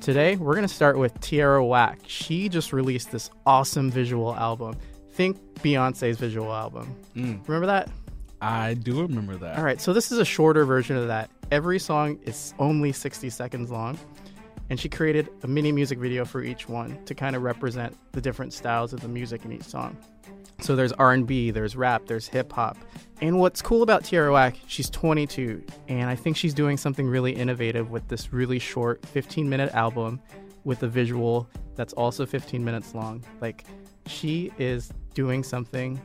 Today, 0.00 0.36
we're 0.36 0.54
going 0.54 0.66
to 0.66 0.74
start 0.74 0.98
with 0.98 1.18
Tierra 1.20 1.64
Whack. 1.64 2.00
She 2.06 2.48
just 2.48 2.72
released 2.72 3.12
this 3.12 3.30
awesome 3.44 3.90
visual 3.90 4.34
album. 4.34 4.76
Think 5.12 5.36
Beyonce's 5.56 6.16
visual 6.18 6.52
album. 6.52 6.96
Mm, 7.14 7.46
Remember 7.46 7.66
that? 7.66 7.90
I 8.40 8.72
do 8.74 9.02
remember 9.02 9.36
that. 9.36 9.58
All 9.58 9.64
right, 9.64 9.78
so 9.78 9.92
this 9.92 10.10
is 10.10 10.18
a 10.18 10.24
shorter 10.24 10.64
version 10.64 10.96
of 10.96 11.08
that. 11.08 11.30
Every 11.50 11.78
song 11.78 12.18
is 12.24 12.54
only 12.58 12.92
60 12.92 13.28
seconds 13.28 13.70
long, 13.70 13.98
and 14.70 14.78
she 14.78 14.88
created 14.88 15.28
a 15.42 15.48
mini 15.48 15.72
music 15.72 15.98
video 15.98 16.24
for 16.24 16.42
each 16.42 16.68
one 16.68 17.04
to 17.04 17.14
kind 17.14 17.36
of 17.36 17.42
represent 17.42 17.96
the 18.12 18.20
different 18.20 18.52
styles 18.52 18.92
of 18.92 19.00
the 19.00 19.08
music 19.08 19.44
in 19.44 19.52
each 19.52 19.64
song. 19.64 19.96
So 20.60 20.76
there's 20.76 20.92
R&B, 20.92 21.50
there's 21.50 21.74
rap, 21.74 22.06
there's 22.06 22.28
hip 22.28 22.52
hop. 22.52 22.78
And 23.20 23.38
what's 23.38 23.60
cool 23.60 23.82
about 23.82 24.04
Tierra 24.04 24.32
Whack, 24.32 24.56
she's 24.66 24.88
22, 24.88 25.62
and 25.88 26.08
I 26.08 26.14
think 26.14 26.36
she's 26.36 26.54
doing 26.54 26.76
something 26.76 27.06
really 27.06 27.32
innovative 27.32 27.90
with 27.90 28.06
this 28.08 28.32
really 28.32 28.58
short 28.58 29.02
15-minute 29.02 29.74
album 29.74 30.20
with 30.64 30.82
a 30.82 30.88
visual 30.88 31.48
that's 31.74 31.92
also 31.94 32.24
15 32.24 32.64
minutes 32.64 32.94
long. 32.94 33.24
Like 33.40 33.64
she 34.06 34.52
is 34.58 34.92
doing 35.14 35.42
something 35.42 36.00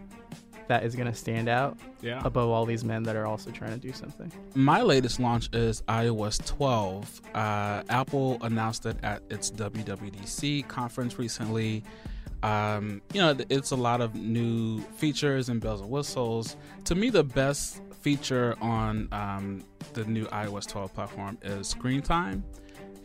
that 0.68 0.84
is 0.84 0.96
going 0.96 1.08
to 1.08 1.14
stand 1.16 1.48
out 1.48 1.78
Yeah. 2.02 2.22
above 2.24 2.50
all 2.50 2.66
these 2.66 2.84
men 2.84 3.04
that 3.04 3.16
are 3.16 3.26
also 3.26 3.52
trying 3.52 3.72
to 3.72 3.78
do 3.78 3.94
something? 3.94 4.32
My 4.56 4.82
latest 4.82 5.20
launch 5.20 5.50
is 5.54 5.82
iOS 5.84 6.44
12. 6.46 7.22
Uh, 7.34 7.84
Apple 7.90 8.38
announced 8.42 8.86
it 8.86 8.98
at 9.04 9.22
its 9.30 9.52
WWDC 9.52 10.68
conference 10.68 11.18
recently. 11.20 11.84
Um, 12.44 13.02
you 13.14 13.22
know, 13.22 13.36
it's 13.50 13.72
a 13.72 13.76
lot 13.76 14.02
of 14.02 14.14
new 14.16 14.80
features 14.98 15.50
and 15.50 15.60
bells 15.62 15.82
and 15.82 15.90
whistles. 15.90 16.56
To 16.86 16.96
me, 16.96 17.10
the 17.10 17.24
best 17.24 17.82
feature 18.02 18.56
on 18.62 19.08
um, 19.12 19.64
the 19.94 20.06
new 20.06 20.26
iOS 20.26 20.68
12 20.68 20.94
platform 20.94 21.38
is 21.42 21.68
screen 21.68 22.02
time. 22.02 22.44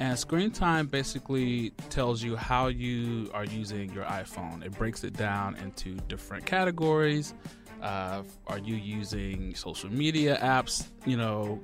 And 0.01 0.19
screen 0.19 0.51
time 0.51 0.87
basically 0.87 1.71
tells 1.91 2.23
you 2.23 2.35
how 2.35 2.69
you 2.69 3.31
are 3.35 3.45
using 3.45 3.93
your 3.93 4.05
iPhone. 4.05 4.65
It 4.65 4.73
breaks 4.73 5.05
it 5.05 5.13
down 5.13 5.57
into 5.57 5.95
different 6.09 6.47
categories. 6.47 7.35
Uh, 7.83 8.23
are 8.47 8.59
you 8.59 8.77
using 8.77 9.55
social 9.55 9.93
media 9.93 10.39
apps? 10.43 10.87
You 11.05 11.19
know, 11.19 11.61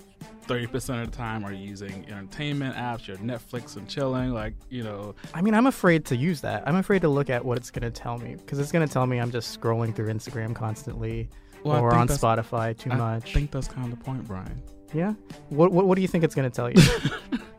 30% 0.47 1.03
of 1.03 1.11
the 1.11 1.17
time 1.17 1.45
are 1.47 1.53
you 1.53 1.67
using 1.67 2.07
entertainment 2.11 2.77
apps, 2.77 3.07
your 3.07 3.17
Netflix 3.17 3.79
and 3.79 3.89
chilling, 3.89 4.33
like, 4.33 4.53
you 4.69 4.83
know, 4.83 5.15
I 5.33 5.41
mean, 5.41 5.55
I'm 5.55 5.67
afraid 5.67 6.05
to 6.07 6.17
use 6.17 6.43
that. 6.43 6.63
I'm 6.69 6.77
afraid 6.77 7.01
to 7.03 7.09
look 7.09 7.31
at 7.31 7.43
what 7.43 7.57
it's 7.57 7.71
going 7.71 7.91
to 7.91 7.91
tell 7.91 8.19
me 8.19 8.35
because 8.35 8.59
it's 8.59 8.71
going 8.71 8.87
to 8.87 8.93
tell 8.93 9.07
me 9.07 9.19
I'm 9.19 9.31
just 9.31 9.59
scrolling 9.59 9.97
through 9.97 10.13
Instagram 10.13 10.55
constantly 10.55 11.31
Well, 11.65 11.81
or 11.81 11.95
on 11.95 12.07
Spotify 12.09 12.77
too 12.77 12.91
I 12.91 12.97
much. 12.97 13.31
I 13.31 13.33
think 13.33 13.51
that's 13.51 13.69
kind 13.69 13.91
of 13.91 13.99
the 13.99 14.05
point, 14.05 14.27
Brian. 14.27 14.63
yeah. 14.93 15.15
What, 15.49 15.73
what 15.73 15.87
What 15.87 15.95
do 15.97 16.03
you 16.03 16.09
think 16.09 16.23
it's 16.23 16.35
going 16.35 16.51
to 16.51 16.55
tell 16.55 16.71
you? 16.71 16.83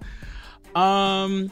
Um, 0.78 1.52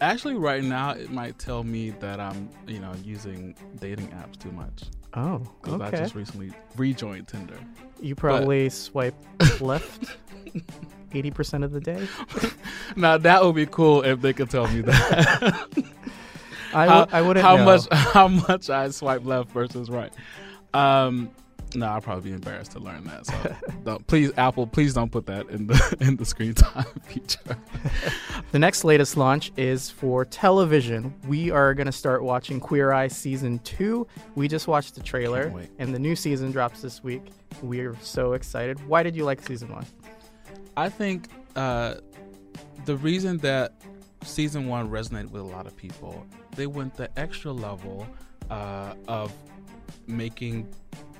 actually, 0.00 0.34
right 0.34 0.62
now 0.62 0.90
it 0.90 1.10
might 1.10 1.38
tell 1.38 1.62
me 1.62 1.90
that 2.00 2.18
I'm, 2.18 2.50
you 2.66 2.80
know, 2.80 2.92
using 3.04 3.54
dating 3.78 4.08
apps 4.08 4.38
too 4.38 4.50
much 4.50 4.84
oh, 5.14 5.38
because 5.62 5.80
I 5.80 5.90
just 5.90 6.14
recently 6.14 6.50
rejoined 6.76 7.28
Tinder. 7.28 7.58
You 8.00 8.14
probably 8.14 8.68
swipe 8.68 9.14
left 9.60 10.16
80% 11.12 11.64
of 11.64 11.72
the 11.72 11.80
day. 11.80 12.06
Now 12.94 13.18
that 13.18 13.44
would 13.44 13.54
be 13.56 13.66
cool 13.66 14.04
if 14.04 14.22
they 14.22 14.32
could 14.32 14.48
tell 14.48 14.68
me 14.68 14.80
that. 14.80 15.68
I, 16.72 16.86
how, 16.86 17.00
w- 17.00 17.16
I 17.18 17.20
wouldn't 17.20 17.44
how 17.44 17.56
know. 17.56 17.64
much 17.64 17.88
how 17.90 18.28
much 18.28 18.70
I 18.70 18.88
swipe 18.90 19.24
left 19.24 19.50
versus 19.50 19.90
right. 19.90 20.12
Um, 20.72 21.30
no, 21.76 21.86
I'll 21.86 22.00
probably 22.00 22.30
be 22.30 22.34
embarrassed 22.34 22.72
to 22.72 22.78
learn 22.78 23.04
that. 23.04 23.26
So 23.26 23.56
don't, 23.84 24.06
please, 24.06 24.32
Apple, 24.36 24.66
please 24.66 24.94
don't 24.94 25.10
put 25.10 25.26
that 25.26 25.48
in 25.50 25.66
the 25.66 25.96
in 26.00 26.16
the 26.16 26.24
screen 26.24 26.54
time 26.54 26.84
feature. 27.04 27.56
The 28.52 28.58
next 28.58 28.84
latest 28.84 29.16
launch 29.16 29.52
is 29.56 29.90
for 29.90 30.24
television. 30.24 31.14
We 31.26 31.50
are 31.50 31.74
going 31.74 31.86
to 31.86 31.92
start 31.92 32.22
watching 32.22 32.60
Queer 32.60 32.92
Eye 32.92 33.08
season 33.08 33.58
2. 33.60 34.06
We 34.34 34.48
just 34.48 34.68
watched 34.68 34.94
the 34.94 35.02
trailer 35.02 35.52
and 35.78 35.94
the 35.94 35.98
new 35.98 36.16
season 36.16 36.50
drops 36.50 36.82
this 36.82 37.02
week. 37.02 37.22
We 37.62 37.80
are 37.80 37.96
so 38.00 38.32
excited. 38.32 38.86
Why 38.88 39.02
did 39.02 39.14
you 39.14 39.24
like 39.24 39.42
season 39.46 39.68
1? 39.68 39.86
I 40.76 40.88
think 40.88 41.28
uh, 41.54 41.96
the 42.84 42.96
reason 42.96 43.38
that 43.38 43.74
season 44.22 44.66
one 44.66 44.90
resonated 44.90 45.30
with 45.30 45.42
a 45.42 45.46
lot 45.46 45.66
of 45.66 45.76
people, 45.76 46.26
they 46.54 46.66
went 46.66 46.94
the 46.96 47.08
extra 47.18 47.52
level 47.52 48.06
uh, 48.50 48.94
of 49.08 49.32
making, 50.08 50.68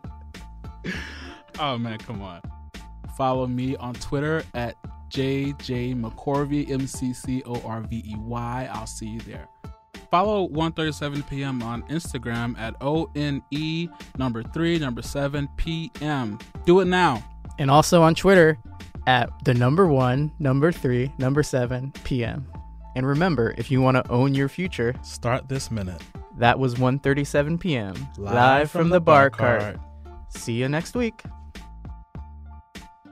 Oh 1.57 1.77
man, 1.77 1.97
come 1.99 2.21
on. 2.21 2.41
Follow 3.15 3.47
me 3.47 3.77
on 3.77 3.93
Twitter 3.93 4.43
at 4.53 4.75
JJ 5.09 5.95
McCorvey, 5.95 6.69
M 6.69 6.85
C 6.85 7.13
C 7.13 7.41
O 7.45 7.61
R 7.65 7.79
V 7.79 8.03
E 8.05 8.15
Y. 8.17 8.69
I'll 8.73 8.85
see 8.85 9.07
you 9.07 9.21
there. 9.21 9.47
Follow 10.11 10.49
1:37 10.49 11.29
p.m. 11.29 11.63
on 11.63 11.83
Instagram 11.83 12.59
at 12.59 12.75
O 12.81 13.09
N 13.15 13.41
E 13.51 13.87
number 14.17 14.43
three 14.43 14.77
number 14.77 15.01
seven 15.01 15.47
p.m. 15.55 16.37
Do 16.65 16.81
it 16.81 16.85
now. 16.85 17.23
And 17.57 17.71
also 17.71 18.03
on 18.03 18.15
Twitter 18.15 18.57
at 19.07 19.29
the 19.45 19.53
number 19.53 19.87
one, 19.87 20.33
number 20.39 20.73
three, 20.73 21.13
number 21.17 21.41
seven 21.41 21.93
p.m. 22.03 22.45
And 22.97 23.07
remember, 23.07 23.55
if 23.57 23.71
you 23.71 23.81
want 23.81 23.95
to 23.95 24.11
own 24.11 24.33
your 24.33 24.49
future, 24.49 24.93
Start 25.03 25.47
this 25.47 25.71
minute. 25.71 26.01
That 26.37 26.59
was 26.59 26.75
1:37 26.75 27.59
p.m. 27.59 27.95
Live, 28.17 28.71
from, 28.71 28.89
the 28.89 29.01
bar 29.01 29.29
cart. 29.29 29.77
See 30.29 30.53
you 30.53 30.69
next 30.69 30.95
week. 30.95 31.23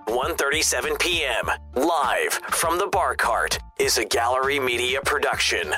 1:37 0.07 0.99
p.m. 0.99 1.49
live 1.76 2.34
from 2.34 2.78
the 2.78 2.88
bar 2.88 3.15
cart 3.15 3.59
is 3.80 3.97
a 3.97 4.05
gallery 4.05 4.59
media 4.59 5.01
production. 5.01 5.73